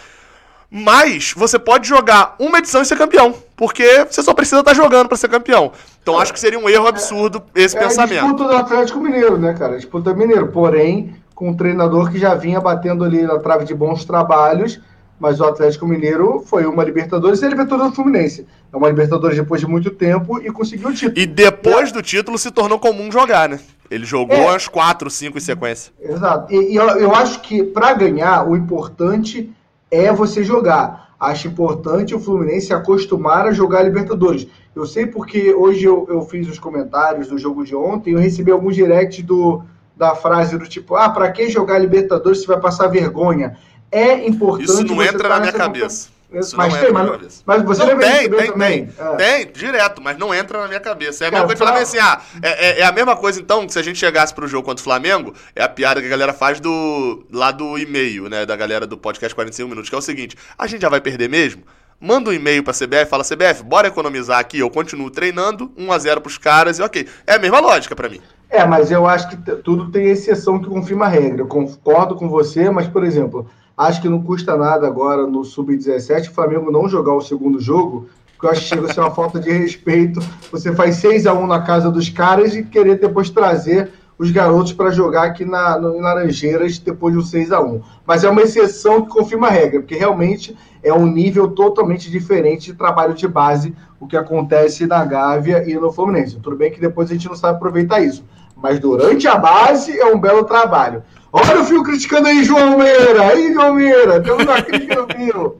[0.70, 3.34] Mas você pode jogar uma edição e ser campeão.
[3.56, 5.72] Porque você só precisa estar tá jogando para ser campeão.
[6.00, 8.24] Então acho que seria um erro absurdo esse é pensamento.
[8.24, 9.76] É disputa do Atlético Mineiro, né, cara?
[9.76, 10.48] Disputa Mineiro.
[10.48, 14.80] Porém, com um treinador que já vinha batendo ali na trave de bons trabalhos.
[15.18, 18.46] Mas o Atlético Mineiro foi uma Libertadores e a Libertadores do Fluminense.
[18.72, 21.18] É uma Libertadores depois de muito tempo e conseguiu o título.
[21.18, 23.60] E depois do título se tornou comum jogar, né?
[23.90, 24.54] Ele jogou é.
[24.54, 25.92] as quatro, cinco em sequência.
[26.00, 26.50] Exato.
[26.50, 29.52] E, e eu, eu acho que para ganhar, o importante
[29.90, 31.10] é você jogar.
[31.18, 34.46] Acho importante o Fluminense acostumar a jogar Libertadores.
[34.74, 38.50] Eu sei porque hoje eu, eu fiz os comentários do jogo de ontem, eu recebi
[38.50, 39.62] alguns directs do,
[39.96, 43.58] da frase do tipo: ah, para que jogar Libertadores se vai passar vergonha?
[43.92, 44.70] É importante.
[44.70, 46.08] Isso não entra na minha cabeça.
[46.32, 48.86] Isso mas tem, mas, mas você Não, tem, receber tem, também.
[48.86, 49.16] tem, É.
[49.16, 51.24] tem, direto, mas não entra na minha cabeça.
[51.24, 53.40] É a Cara, mesma coisa de falar assim, ah, é, é- é a mesma coisa
[53.40, 56.06] então, que se a gente chegasse pro jogo contra o Flamengo, é a piada que
[56.06, 59.94] a galera faz do lá do e-mail, né, da galera do podcast 45 minutos, que
[59.96, 61.62] é o seguinte, a gente já vai perder mesmo?
[62.02, 65.98] Manda um e-mail pra CBF, fala CBF, bora economizar aqui, eu continuo treinando, 1 a
[65.98, 67.06] 0 pros caras e ok.
[67.26, 68.22] É a mesma lógica pra mim.
[68.48, 71.42] É, mas eu acho que tudo tem exceção que confirma a regra.
[71.42, 73.50] Eu concordo com você, mas, por exemplo,
[73.86, 78.08] acho que não custa nada agora no Sub-17 o Flamengo não jogar o segundo jogo,
[78.32, 80.20] porque eu acho que chega a ser uma falta de respeito.
[80.52, 84.74] Você faz 6 a 1 na casa dos caras e querer depois trazer os garotos
[84.74, 88.28] para jogar aqui na, no, em Laranjeiras depois de um 6 a 1 Mas é
[88.28, 93.14] uma exceção que confirma a regra, porque realmente é um nível totalmente diferente de trabalho
[93.14, 96.38] de base o que acontece na Gávea e no Fluminense.
[96.38, 98.22] Tudo bem que depois a gente não sabe aproveitar isso.
[98.56, 101.02] Mas durante a base é um belo trabalho.
[101.32, 103.28] Olha o Fio criticando aí, João Meira.
[103.28, 104.20] Aí, João Meira.
[104.20, 105.56] Temos uma crítica no Fio.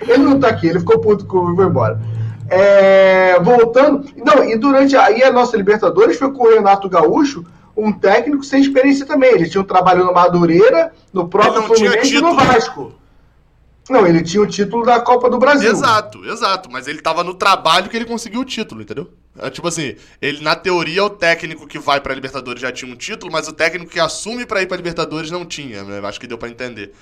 [0.00, 2.00] Ele não tá aqui, ele ficou puto comigo e foi embora.
[2.48, 4.04] É, voltando.
[4.16, 7.44] Não, e durante a, e a nossa Libertadores foi com o Renato Gaúcho,
[7.76, 9.32] um técnico sem experiência também.
[9.32, 12.34] Ele tinha um trabalho no Madureira, no próprio Fluminense e no.
[12.34, 12.92] Vasco.
[13.90, 15.68] Não, ele tinha o título da Copa do Brasil.
[15.68, 16.70] Exato, exato.
[16.70, 19.10] Mas ele tava no trabalho que ele conseguiu o título, entendeu?
[19.36, 22.96] É tipo assim, ele na teoria o técnico que vai pra Libertadores já tinha um
[22.96, 26.00] título, mas o técnico que assume pra ir pra Libertadores não tinha, né?
[26.06, 26.92] Acho que deu pra entender.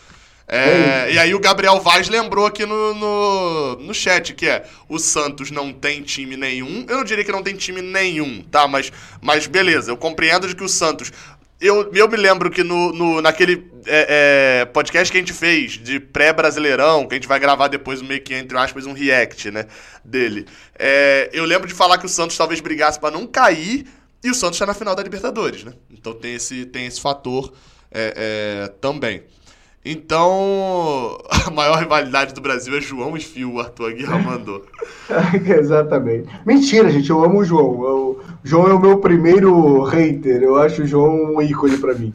[0.51, 4.98] É, e aí o Gabriel Vaz lembrou aqui no, no, no chat que é o
[4.98, 6.86] Santos não tem time nenhum.
[6.89, 8.66] Eu não diria que não tem time nenhum, tá?
[8.66, 8.90] Mas,
[9.20, 11.12] mas beleza, eu compreendo de que o Santos.
[11.60, 15.72] Eu, eu me lembro que no, no, naquele é, é, podcast que a gente fez
[15.72, 19.66] de pré-brasileirão, que a gente vai gravar depois meio que, entre aspas, um react, né?
[20.05, 20.47] Dele.
[20.78, 23.86] É, eu lembro de falar que o Santos talvez brigasse pra não cair
[24.22, 25.72] e o Santos tá na final da Libertadores, né?
[25.90, 27.52] Então tem esse, tem esse fator
[27.90, 29.24] é, é, também.
[29.90, 31.16] Então,
[31.47, 34.65] a maior rivalidade do Brasil é João e Fio, o Arthur Aguirre mandou.
[35.59, 36.28] Exatamente.
[36.44, 37.82] Mentira, gente, eu amo o João.
[37.85, 40.43] Eu- O João é o meu primeiro hater.
[40.43, 42.12] Eu acho o João um ícone pra mim.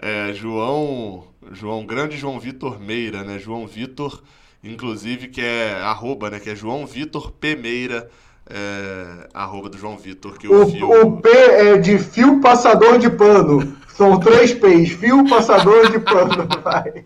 [0.00, 3.38] É, João, João, grande João Vitor Meira, né?
[3.38, 4.22] João Vitor,
[4.62, 6.38] inclusive, que é arroba, né?
[6.40, 7.56] Que é João Vitor P.
[7.56, 8.08] Meira,
[8.48, 10.88] é, arroba do João Vitor, que o, Fio...
[10.88, 13.76] O, o P é de fio passador de pano.
[13.94, 14.92] São três P's.
[14.92, 16.48] Fio passador de pano.
[16.62, 17.04] Vai.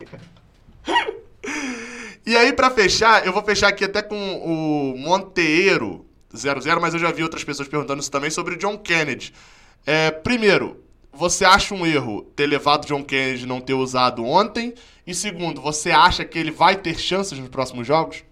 [2.24, 6.04] E aí, pra fechar, eu vou fechar aqui até com o Monteiro
[6.34, 9.32] 00, mas eu já vi outras pessoas perguntando isso também sobre o John Kennedy.
[9.86, 10.82] É, primeiro,
[11.12, 14.74] você acha um erro ter levado o John Kennedy e não ter usado ontem?
[15.06, 18.24] E segundo, você acha que ele vai ter chances nos próximos jogos?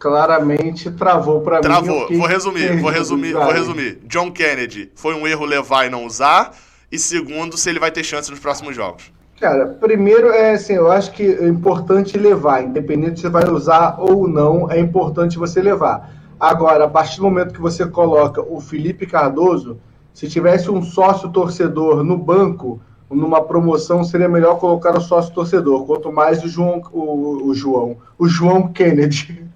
[0.00, 1.62] Claramente travou pra mim.
[1.62, 2.08] Travou.
[2.10, 3.98] Vou resumir, vou resumir, vou resumir.
[4.06, 6.52] John Kennedy foi um erro levar e não usar.
[6.90, 9.12] E segundo, se ele vai ter chance nos próximos jogos.
[9.38, 13.96] Cara, primeiro é assim, eu acho que é importante levar, independente se você vai usar
[13.98, 16.10] ou não, é importante você levar.
[16.38, 19.78] Agora, a partir do momento que você coloca o Felipe Cardoso,
[20.12, 25.84] se tivesse um sócio torcedor no banco, numa promoção, seria melhor colocar o sócio torcedor.
[25.84, 29.50] Quanto mais o João, o, o João, o João Kennedy,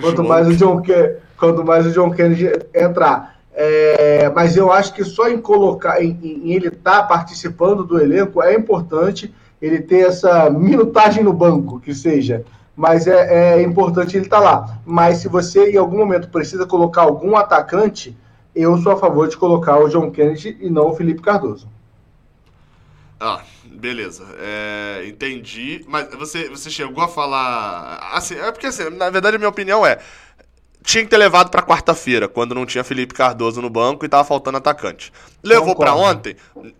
[0.00, 3.36] quanto mais o John, Ke- quanto mais o John Kennedy entrar.
[3.54, 8.42] É, mas eu acho que só em colocar, em, em ele estar participando do elenco
[8.42, 12.44] é importante ele ter essa minutagem no banco, que seja.
[12.74, 14.78] Mas é, é importante ele estar lá.
[14.86, 18.16] Mas se você em algum momento precisa colocar algum atacante,
[18.56, 21.68] eu sou a favor de colocar o John Kennedy e não o Felipe Cardoso.
[23.20, 23.40] Ah,
[23.82, 24.24] beleza.
[24.38, 25.84] É, entendi.
[25.88, 27.98] Mas você, você chegou a falar.
[28.12, 29.98] Assim, é porque assim, na verdade a minha opinião é.
[30.84, 34.24] Tinha que ter levado pra quarta-feira, quando não tinha Felipe Cardoso no banco e tava
[34.24, 35.12] faltando atacante.
[35.42, 36.18] Levou pra Concordo.
[36.18, 36.36] ontem.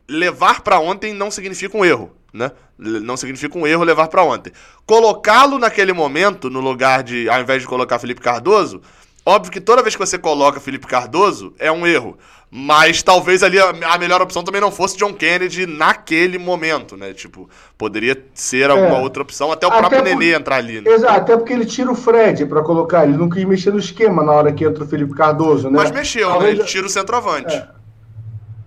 [0.08, 2.50] Levar pra ontem não significa um erro, né?
[2.76, 4.52] Não significa um erro levar pra ontem.
[4.84, 7.28] Colocá-lo naquele momento, no lugar de.
[7.28, 8.80] Ao invés de colocar Felipe Cardoso,
[9.24, 12.16] óbvio que toda vez que você coloca Felipe Cardoso, é um erro.
[12.54, 17.14] Mas talvez ali a, a melhor opção também não fosse John Kennedy naquele momento, né?
[17.14, 19.00] Tipo, poderia ser alguma É.
[19.00, 20.90] outra opção, até o Até próprio por- Nenê entrar ali, né?
[20.90, 24.22] Exato, até porque ele tira o Fred para colocar, ele não quis mexer no esquema
[24.22, 25.78] na hora que entra o Felipe Cardoso, né?
[25.78, 26.34] Mas mexeu, né?
[26.34, 27.62] Talvez- Ele tira o centroavante.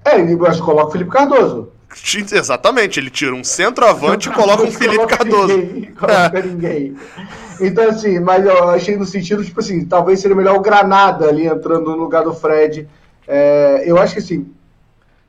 [0.03, 1.69] É, ele mas coloca o Felipe Cardoso.
[2.31, 5.57] Exatamente, ele tira um centroavante e coloca um Felipe Coloca Cardoso.
[5.57, 6.95] Ninguém, coloca ninguém.
[7.61, 11.45] Então, assim, mas eu achei no sentido, tipo assim, talvez seria melhor o Granada ali
[11.47, 12.87] entrando no lugar do Fred.
[13.27, 14.45] É, eu acho que assim.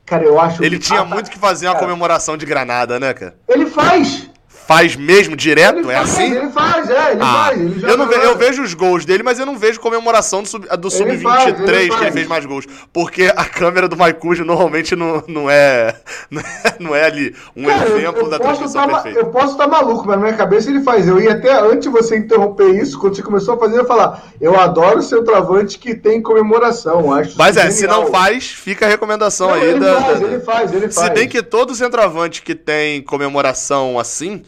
[0.05, 2.99] Cara, eu acho Ele que- tinha Ah, muito que fazer uma cara, comemoração de granada,
[2.99, 3.35] né, cara?
[3.47, 4.29] Ele faz!
[4.67, 5.79] Faz mesmo direto?
[5.79, 6.31] Ele é faz, assim?
[6.35, 7.59] Ele faz, é, ele Ah, faz.
[7.61, 10.47] Ele eu, não ve- eu vejo os gols dele, mas eu não vejo comemoração do
[10.47, 12.65] Sub- do Ele Sub-23 faz, ele que ele fez mais gols.
[12.91, 15.95] Porque a câmera do Maicujo normalmente não, não, é,
[16.29, 19.19] não, é, não é ali um Cara, eu- exemplo eu da transmissão tá perfeita.
[19.19, 21.07] Eu posso estar maluco, mas na minha cabeça ele faz.
[21.07, 23.87] Eu ia até antes de você interromper isso, quando você começou a fazer, eu ia
[23.87, 27.13] falar: eu adoro o centroavante que tem comemoração.
[27.13, 28.01] Acho Mas é, se genial.
[28.03, 30.01] não faz, fica a recomendação Não, aí ele da.
[30.01, 31.13] faz, da- ele faz, ele Se faz.
[31.13, 34.43] bem que todo centroavante que tem comemoração assim.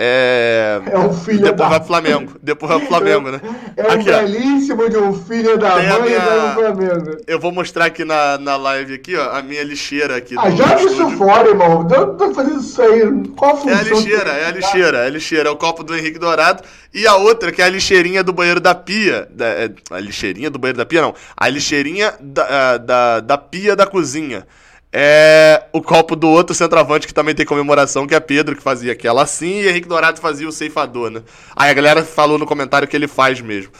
[0.00, 0.80] É.
[0.92, 2.32] É um filho Depois da- vai Flamengo.
[2.40, 3.40] Depois vai pro Flamengo, né?
[3.76, 4.18] É um Aqui, ó.
[4.20, 7.16] belíssimo de um filho da Tem mãe minha- e do Flamengo.
[7.26, 10.56] Eu vou mostrar aqui na, na live aqui, ó, a minha lixeira aqui Ah, do
[10.56, 11.82] joga isso fora, irmão.
[11.82, 13.00] Não tô fazendo isso aí.
[13.36, 13.78] Qual a É função?
[13.78, 16.62] a lixeira, é a lixeira, é a lixeira, é o copo do Henrique Dourado.
[16.94, 19.26] E a outra, que é a lixeirinha do banheiro da pia.
[19.32, 21.12] Da, é, a lixeirinha do banheiro da pia, não.
[21.36, 24.46] A lixeirinha da, ah, da, da pia da cozinha.
[24.92, 28.92] É o copo do outro centroavante que também tem comemoração, que é Pedro, que fazia
[28.92, 31.22] aquela assim, e Henrique Dourado fazia o ceifador, né?
[31.54, 33.70] Aí a galera falou no comentário que ele faz mesmo.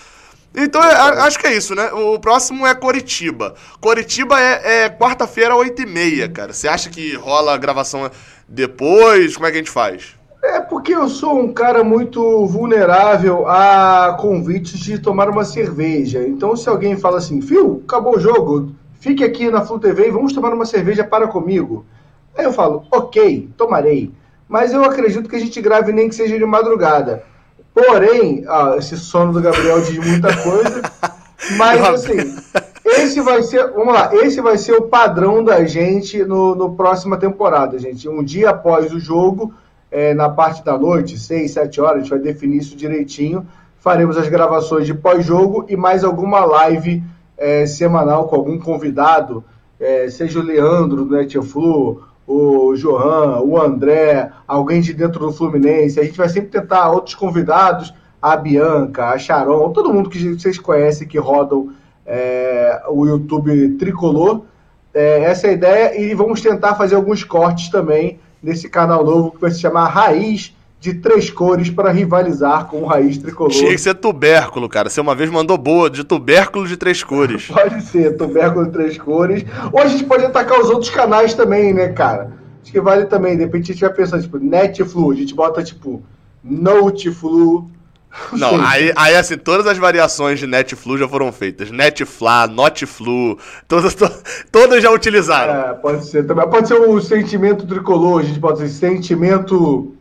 [0.55, 1.91] Então, é, acho que é isso, né?
[1.93, 3.55] O próximo é Coritiba.
[3.81, 6.53] Coritiba é, é quarta-feira, 8h30, cara.
[6.53, 8.11] Você acha que rola a gravação
[8.47, 9.35] depois?
[9.35, 10.17] Como é que a gente faz?
[10.43, 16.27] É porque eu sou um cara muito vulnerável a convites de tomar uma cerveja.
[16.27, 20.11] Então, se alguém fala assim, Fio, acabou o jogo, fique aqui na Flu TV e
[20.11, 21.85] vamos tomar uma cerveja para comigo.
[22.37, 24.13] Aí eu falo, ok, tomarei.
[24.49, 27.25] Mas eu acredito que a gente grave nem que seja de madrugada.
[27.75, 30.83] Porém, ah, esse sono do Gabriel diz muita coisa.
[31.57, 32.17] Mas assim,
[32.85, 37.17] esse vai ser, vamos lá, esse vai ser o padrão da gente no, no próxima
[37.17, 38.09] temporada, gente.
[38.09, 39.55] Um dia após o jogo,
[39.91, 43.47] é, na parte da noite, 6, 7 horas, a gente vai definir isso direitinho.
[43.79, 47.03] Faremos as gravações de pós-jogo e mais alguma live
[47.39, 49.45] é, semanal com algum convidado,
[49.79, 55.99] é, seja o Leandro do Netflu, o Johan, o André, alguém de dentro do Fluminense.
[55.99, 60.59] A gente vai sempre tentar outros convidados, a Bianca, a Sharon, todo mundo que vocês
[60.59, 61.73] conhecem que rodam
[62.05, 64.43] é, o YouTube tricolor.
[64.93, 69.31] É, essa é a ideia e vamos tentar fazer alguns cortes também nesse canal novo
[69.31, 73.51] que vai se chamar Raiz de Três Cores para rivalizar com o Raiz Tricolor.
[73.53, 74.89] Tinha que ser tubérculo, cara.
[74.89, 77.47] Você uma vez mandou boa, de tubérculo de três cores.
[77.53, 79.45] Pode ser, tubérculo de três cores.
[79.73, 82.33] Ou a gente pode atacar os outros canais também, né, cara?
[82.63, 83.37] Acho que vale também.
[83.37, 85.11] De repente a gente vai pensar, tipo, Netflu.
[85.11, 86.03] A gente bota, tipo,
[86.45, 87.69] Noteflu.
[88.33, 91.71] Não, aí, aí assim, todas as variações de Netflu já foram feitas.
[91.71, 93.37] Netfla, Notflu,
[93.67, 94.11] todas, to-
[94.51, 95.71] todas já utilizaram.
[95.71, 96.49] É, pode ser também.
[96.49, 98.21] Pode ser o sentimento tricolor.
[98.21, 99.95] A gente pode ser sentimento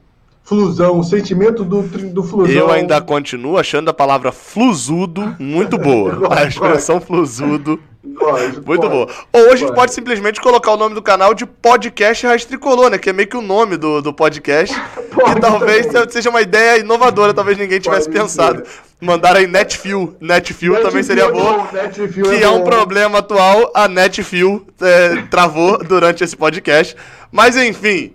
[0.47, 1.03] flusão.
[1.03, 2.55] Sentimento do, do flusão.
[2.55, 6.19] Eu ainda continuo achando a palavra flusudo muito boa.
[6.33, 9.07] A expressão flusudo, Gosto, muito boa.
[9.33, 9.93] Ou a gente Pode.
[9.93, 12.97] simplesmente colocar o nome do canal de Podcast Raiz Tricolor, né?
[12.97, 14.73] Que é meio que o nome do, do podcast.
[15.17, 16.09] Que talvez também.
[16.11, 18.63] seja uma ideia inovadora, talvez ninguém tivesse Pode pensado.
[18.63, 18.71] ser.
[19.01, 20.15] Mandaram aí Netfew.
[20.21, 21.67] Netfew também Netflix seria é boa.
[22.37, 22.65] que é um bom.
[22.65, 26.95] problema atual, a Netfil é, travou durante esse podcast.
[27.31, 28.13] Mas enfim,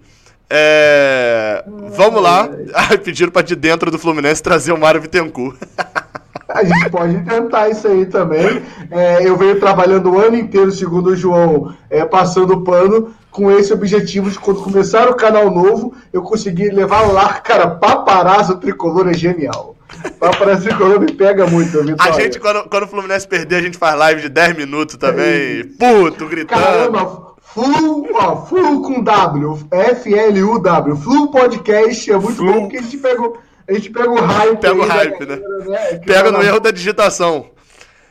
[0.55, 1.65] é,
[1.97, 2.47] vamos lá.
[3.03, 5.57] Pediram para de dentro do Fluminense trazer o Mário Bittencourt.
[6.47, 8.63] A gente pode tentar isso aí também.
[8.91, 13.73] É, eu venho trabalhando o ano inteiro, segundo o João, é, passando pano, com esse
[13.73, 19.15] objetivo de quando começar o canal novo, eu conseguir levar lá, cara, paparazzo tricolor é
[19.15, 19.75] genial.
[20.21, 22.13] Paparazzo tricolor me pega muito, A Vitória.
[22.13, 25.65] gente, quando, quando o Fluminense perder, a gente faz live de 10 minutos também.
[25.65, 26.61] Puto, gritando.
[26.61, 32.53] Caramba, Flu, ó, Flu com W, F-L-U-W, Flu Podcast é muito Flu.
[32.53, 33.37] bom porque a gente pega, o-
[33.69, 34.57] a gente pega o hype.
[34.61, 35.37] Pega o da hype, né?
[35.37, 37.47] galera, que Pega tá no erro da digitação.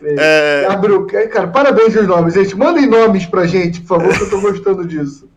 [0.04, 2.56] É, Abriu, cara, parabéns aos nomes, gente.
[2.56, 5.30] Mandem nomes pra gente, por favor, que eu tô gostando disso.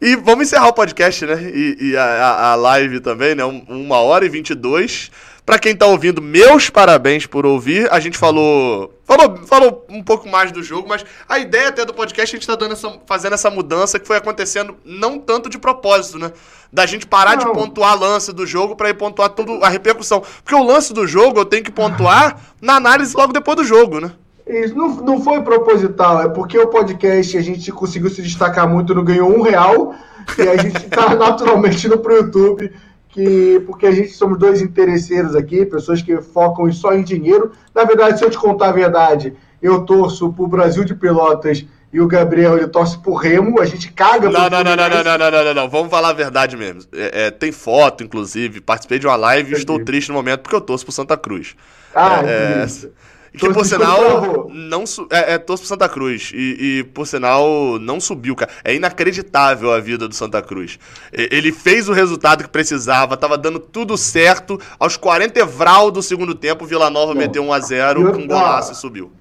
[0.00, 1.40] E vamos encerrar o podcast, né?
[1.42, 3.44] E, e a, a- live também, né?
[3.44, 5.10] Um- Uma hora e 22.
[5.46, 7.88] Pra quem tá ouvindo, meus parabéns por ouvir.
[7.92, 9.36] A gente falou, falou.
[9.46, 12.46] Falou um pouco mais do jogo, mas a ideia até do podcast é a gente
[12.48, 16.32] tá dando essa, fazendo essa mudança que foi acontecendo não tanto de propósito, né?
[16.72, 17.52] Da gente parar de Não.
[17.52, 20.20] pontuar lance do jogo pra ir pontuar tudo, a repercussão.
[20.42, 24.00] Porque o lance do jogo eu tenho que pontuar na análise logo depois do jogo,
[24.00, 24.10] né?
[24.48, 28.94] Isso não, não foi proposital, é porque o podcast a gente conseguiu se destacar muito,
[28.94, 29.94] não ganhou um real,
[30.38, 32.72] e a gente tá naturalmente no pro YouTube,
[33.16, 37.50] que, porque a gente somos dois interesseiros aqui, pessoas que focam só em dinheiro.
[37.74, 39.32] Na verdade, se eu te contar a verdade,
[39.62, 43.90] eu torço pro Brasil de Pelotas e o Gabriel ele torce pro Remo, a gente
[43.90, 45.70] caga Não, não, não, não, não, não, não, não, não, não.
[45.70, 46.82] Vamos falar a verdade mesmo.
[46.92, 48.60] É, é, tem foto, inclusive.
[48.60, 51.56] Participei de uma live e estou triste no momento porque eu torço pro Santa Cruz.
[51.94, 52.90] Ah, É, isso.
[53.36, 56.32] Que por sinal não é, é torço pro Santa Cruz.
[56.34, 58.50] E, e, por sinal não subiu, cara.
[58.64, 60.78] É inacreditável a vida do Santa Cruz.
[61.12, 64.58] Ele fez o resultado que precisava, tava dando tudo certo.
[64.78, 68.26] Aos 40 evral do segundo tempo, Vila Nova Bom, meteu 1 a 0 com um
[68.26, 69.12] golaço e subiu.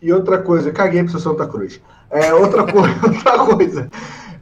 [0.00, 1.80] E outra coisa, caguei pro Santa Cruz.
[2.10, 3.90] É, outra, coisa, outra coisa.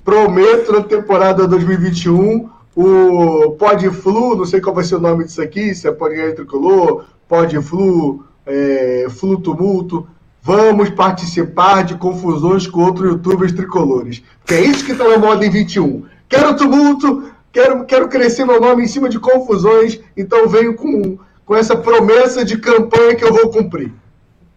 [0.05, 5.41] Prometo na temporada 2021 o Pod Flu, não sei qual vai ser o nome disso
[5.43, 10.06] aqui, se é Podcast Tricolor, Pod Flu, é, Flu Tumulto.
[10.43, 14.23] Vamos participar de confusões com outros youtubers tricolores.
[14.44, 16.05] Que é isso que está na moda em 21.
[16.28, 21.55] Quero tumulto, quero, quero crescer meu nome em cima de confusões, então venho com, com
[21.55, 23.93] essa promessa de campanha que eu vou cumprir.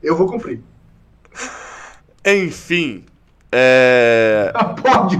[0.01, 0.61] Eu vou cumprir.
[2.25, 3.05] Enfim,
[3.57, 4.51] é...
[4.83, 5.17] Pode.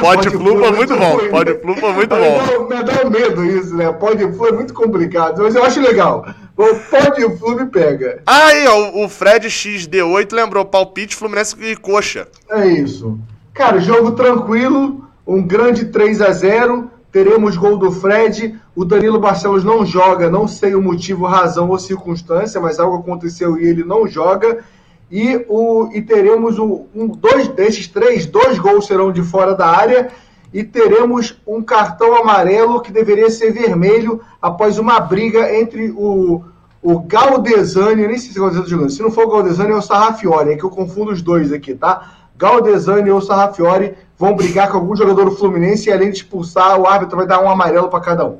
[0.00, 1.18] Pode Flu foi muito bom.
[1.30, 2.68] Pode Flu foi muito bom.
[2.68, 3.92] Me dá medo isso, né?
[3.92, 6.24] Pode Flu é muito complicado, mas eu acho legal.
[6.56, 8.22] O Pode Flu me pega.
[8.26, 12.28] Aí, ó, o Fred XD8 lembrou palpite Fluminense e coxa.
[12.48, 13.18] É isso.
[13.52, 18.58] Cara, jogo tranquilo, um grande 3 a 0 teremos gol do Fred.
[18.74, 23.58] O Danilo Barcelos não joga, não sei o motivo, razão ou circunstância, mas algo aconteceu
[23.58, 24.64] e ele não joga
[25.10, 29.66] e, o, e teremos um, um, dois desses três, dois gols serão de fora da
[29.66, 30.10] área
[30.54, 36.44] e teremos um cartão amarelo que deveria ser vermelho após uma briga entre o,
[36.80, 39.82] o Galdesani, nem sei se é o jogando, se não for o Galdesani é o
[39.82, 42.12] Sarrafiori, é que eu confundo os dois aqui, tá?
[42.36, 46.86] Galdesani ou Sarrafiori vão brigar com algum jogador do Fluminense e além de expulsar, o
[46.86, 48.38] árbitro vai dar um amarelo para cada um.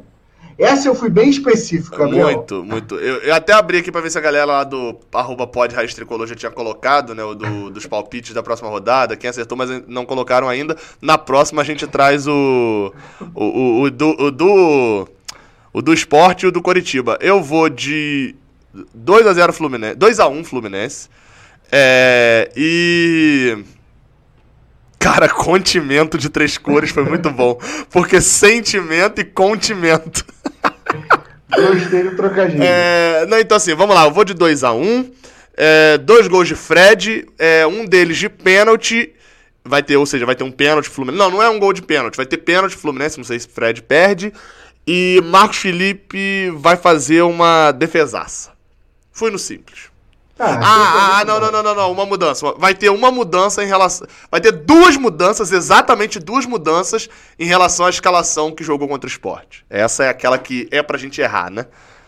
[0.58, 2.26] Essa eu fui bem específico, Gabriel.
[2.26, 2.94] Muito, muito.
[2.96, 5.94] Eu, eu até abri aqui pra ver se a galera lá do arroba pod Raiz
[5.94, 7.24] Tricolor já tinha colocado, né?
[7.24, 9.16] O do, dos palpites da próxima rodada.
[9.16, 10.76] Quem acertou, mas não colocaram ainda.
[11.00, 12.92] Na próxima a gente traz o.
[13.34, 14.10] O, o, o do.
[14.10, 15.08] O do,
[15.72, 17.18] o do esporte e o do Coritiba.
[17.20, 18.36] Eu vou de
[18.94, 19.96] 2 a 0 Fluminense.
[19.96, 21.08] 2 a 1 Fluminense.
[21.70, 23.64] É, e.
[25.04, 27.60] Cara, contimento de três cores foi muito bom.
[27.90, 30.24] Porque sentimento e contimento.
[31.50, 32.62] Gostei do trocadilho.
[32.62, 34.06] É, não, então assim, vamos lá.
[34.06, 35.12] Eu vou de 2 a 1 um,
[35.58, 37.26] é, Dois gols de Fred.
[37.38, 39.12] É, um deles de pênalti.
[39.62, 41.18] Vai ter, ou seja, vai ter um pênalti Fluminense.
[41.22, 42.16] Não, não é um gol de pênalti.
[42.16, 43.18] Vai ter pênalti Fluminense.
[43.18, 44.32] Não sei se Fred perde.
[44.86, 48.52] E Marcos Felipe vai fazer uma defesaça.
[49.12, 49.93] Fui no simples.
[50.38, 52.52] Ah, ah, ah não, não, não, não, não, uma mudança.
[52.58, 54.06] Vai ter uma mudança em relação.
[54.30, 57.08] Vai ter duas mudanças, exatamente duas mudanças
[57.38, 59.64] em relação à escalação que jogou contra o esporte.
[59.70, 61.66] Essa é aquela que é pra gente errar, né?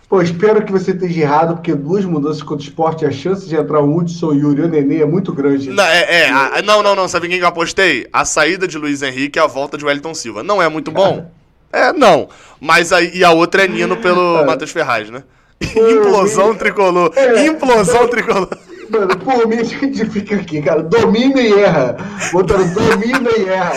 [0.09, 3.57] Pô, espero que você esteja errado, porque duas mudanças contra o esporte, a chance de
[3.57, 5.71] entrar o Hudson e o Yuri Nenê é muito grande.
[5.71, 7.09] Não, é, é a, não, não, não.
[7.09, 8.07] Sabe quem que eu apostei?
[8.13, 10.45] A saída de Luiz Henrique e a volta de Wellington Silva.
[10.45, 11.31] Não é muito bom?
[11.73, 12.29] É, não.
[12.61, 14.47] Mas aí, e a outra é Nino pelo é.
[14.47, 15.25] Matheus Ferraz, né?
[15.61, 17.13] Implosão tricolor.
[17.17, 18.49] É, Implosão tricolor.
[18.89, 20.83] Mano, por mim a gente fica aqui, cara.
[20.83, 21.97] Domina e erra.
[22.33, 23.75] Botando domina e erra.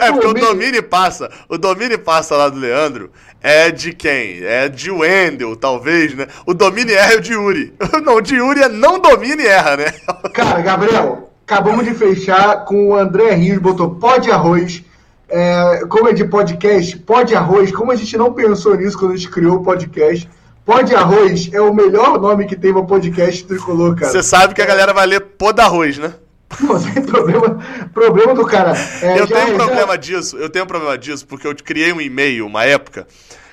[0.00, 0.40] É, porque por o mim...
[0.40, 1.30] domine passa.
[1.48, 3.10] O domine passa lá do Leandro
[3.42, 4.42] é de quem?
[4.44, 6.28] É de Wendel, talvez, né?
[6.46, 7.74] O domine e erra é o de Yuri.
[8.04, 9.86] Não, o de Yuri é não domina e erra, né?
[10.32, 14.84] Cara, Gabriel, acabamos de fechar com o André Rios, botou pó de arroz.
[15.28, 17.72] É, como é de podcast, pó de arroz.
[17.72, 20.28] Como a gente não pensou nisso quando a gente criou o podcast
[20.64, 24.12] Pode Arroz é o melhor nome que tem para podcast tricolor, cara.
[24.12, 26.14] Você sabe que a galera vai ler Pô da Arroz, né?
[26.60, 27.58] Não, sem problema,
[27.92, 28.74] problema do cara.
[29.00, 29.96] É, eu tenho um problema já...
[29.96, 33.06] disso, eu tenho um problema disso, porque eu criei um e-mail uma época,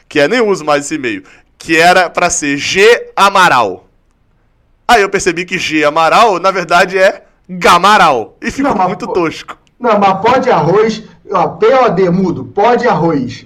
[0.07, 1.23] que é, nem uso mais esse e-mail,
[1.57, 3.87] que era para ser G Amaral.
[4.87, 8.37] Aí eu percebi que G Amaral, na verdade, é Gamaral.
[8.41, 9.57] E ficou não, muito tosco.
[9.79, 13.45] Não, mas pode arroz, ó, POD mudo, pode arroz.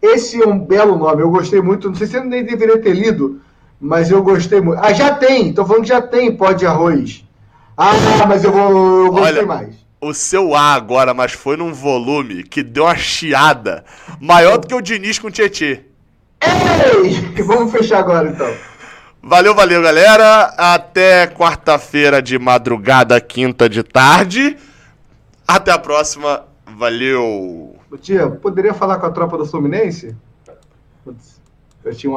[0.00, 1.88] Esse é um belo nome, eu gostei muito.
[1.88, 3.40] Não sei se você nem deveria ter lido,
[3.80, 4.80] mas eu gostei muito.
[4.82, 7.24] Ah, já tem, tô falando que já tem pó de arroz.
[7.76, 7.92] Ah,
[8.26, 9.74] mas eu vou eu gostei Olha, mais.
[10.00, 13.84] O seu A agora, mas foi num volume que deu uma chiada
[14.20, 15.80] maior do que o Diniz com o Tietê.
[16.40, 17.20] Ei!
[17.42, 18.52] Vamos fechar agora então.
[19.20, 20.54] Valeu, valeu, galera.
[20.56, 24.56] Até quarta-feira de madrugada, quinta de tarde.
[25.46, 26.44] Até a próxima.
[26.76, 27.77] Valeu!
[27.96, 30.14] Tia, poderia falar com a tropa do Fluminense?
[31.84, 32.16] Eu tinha um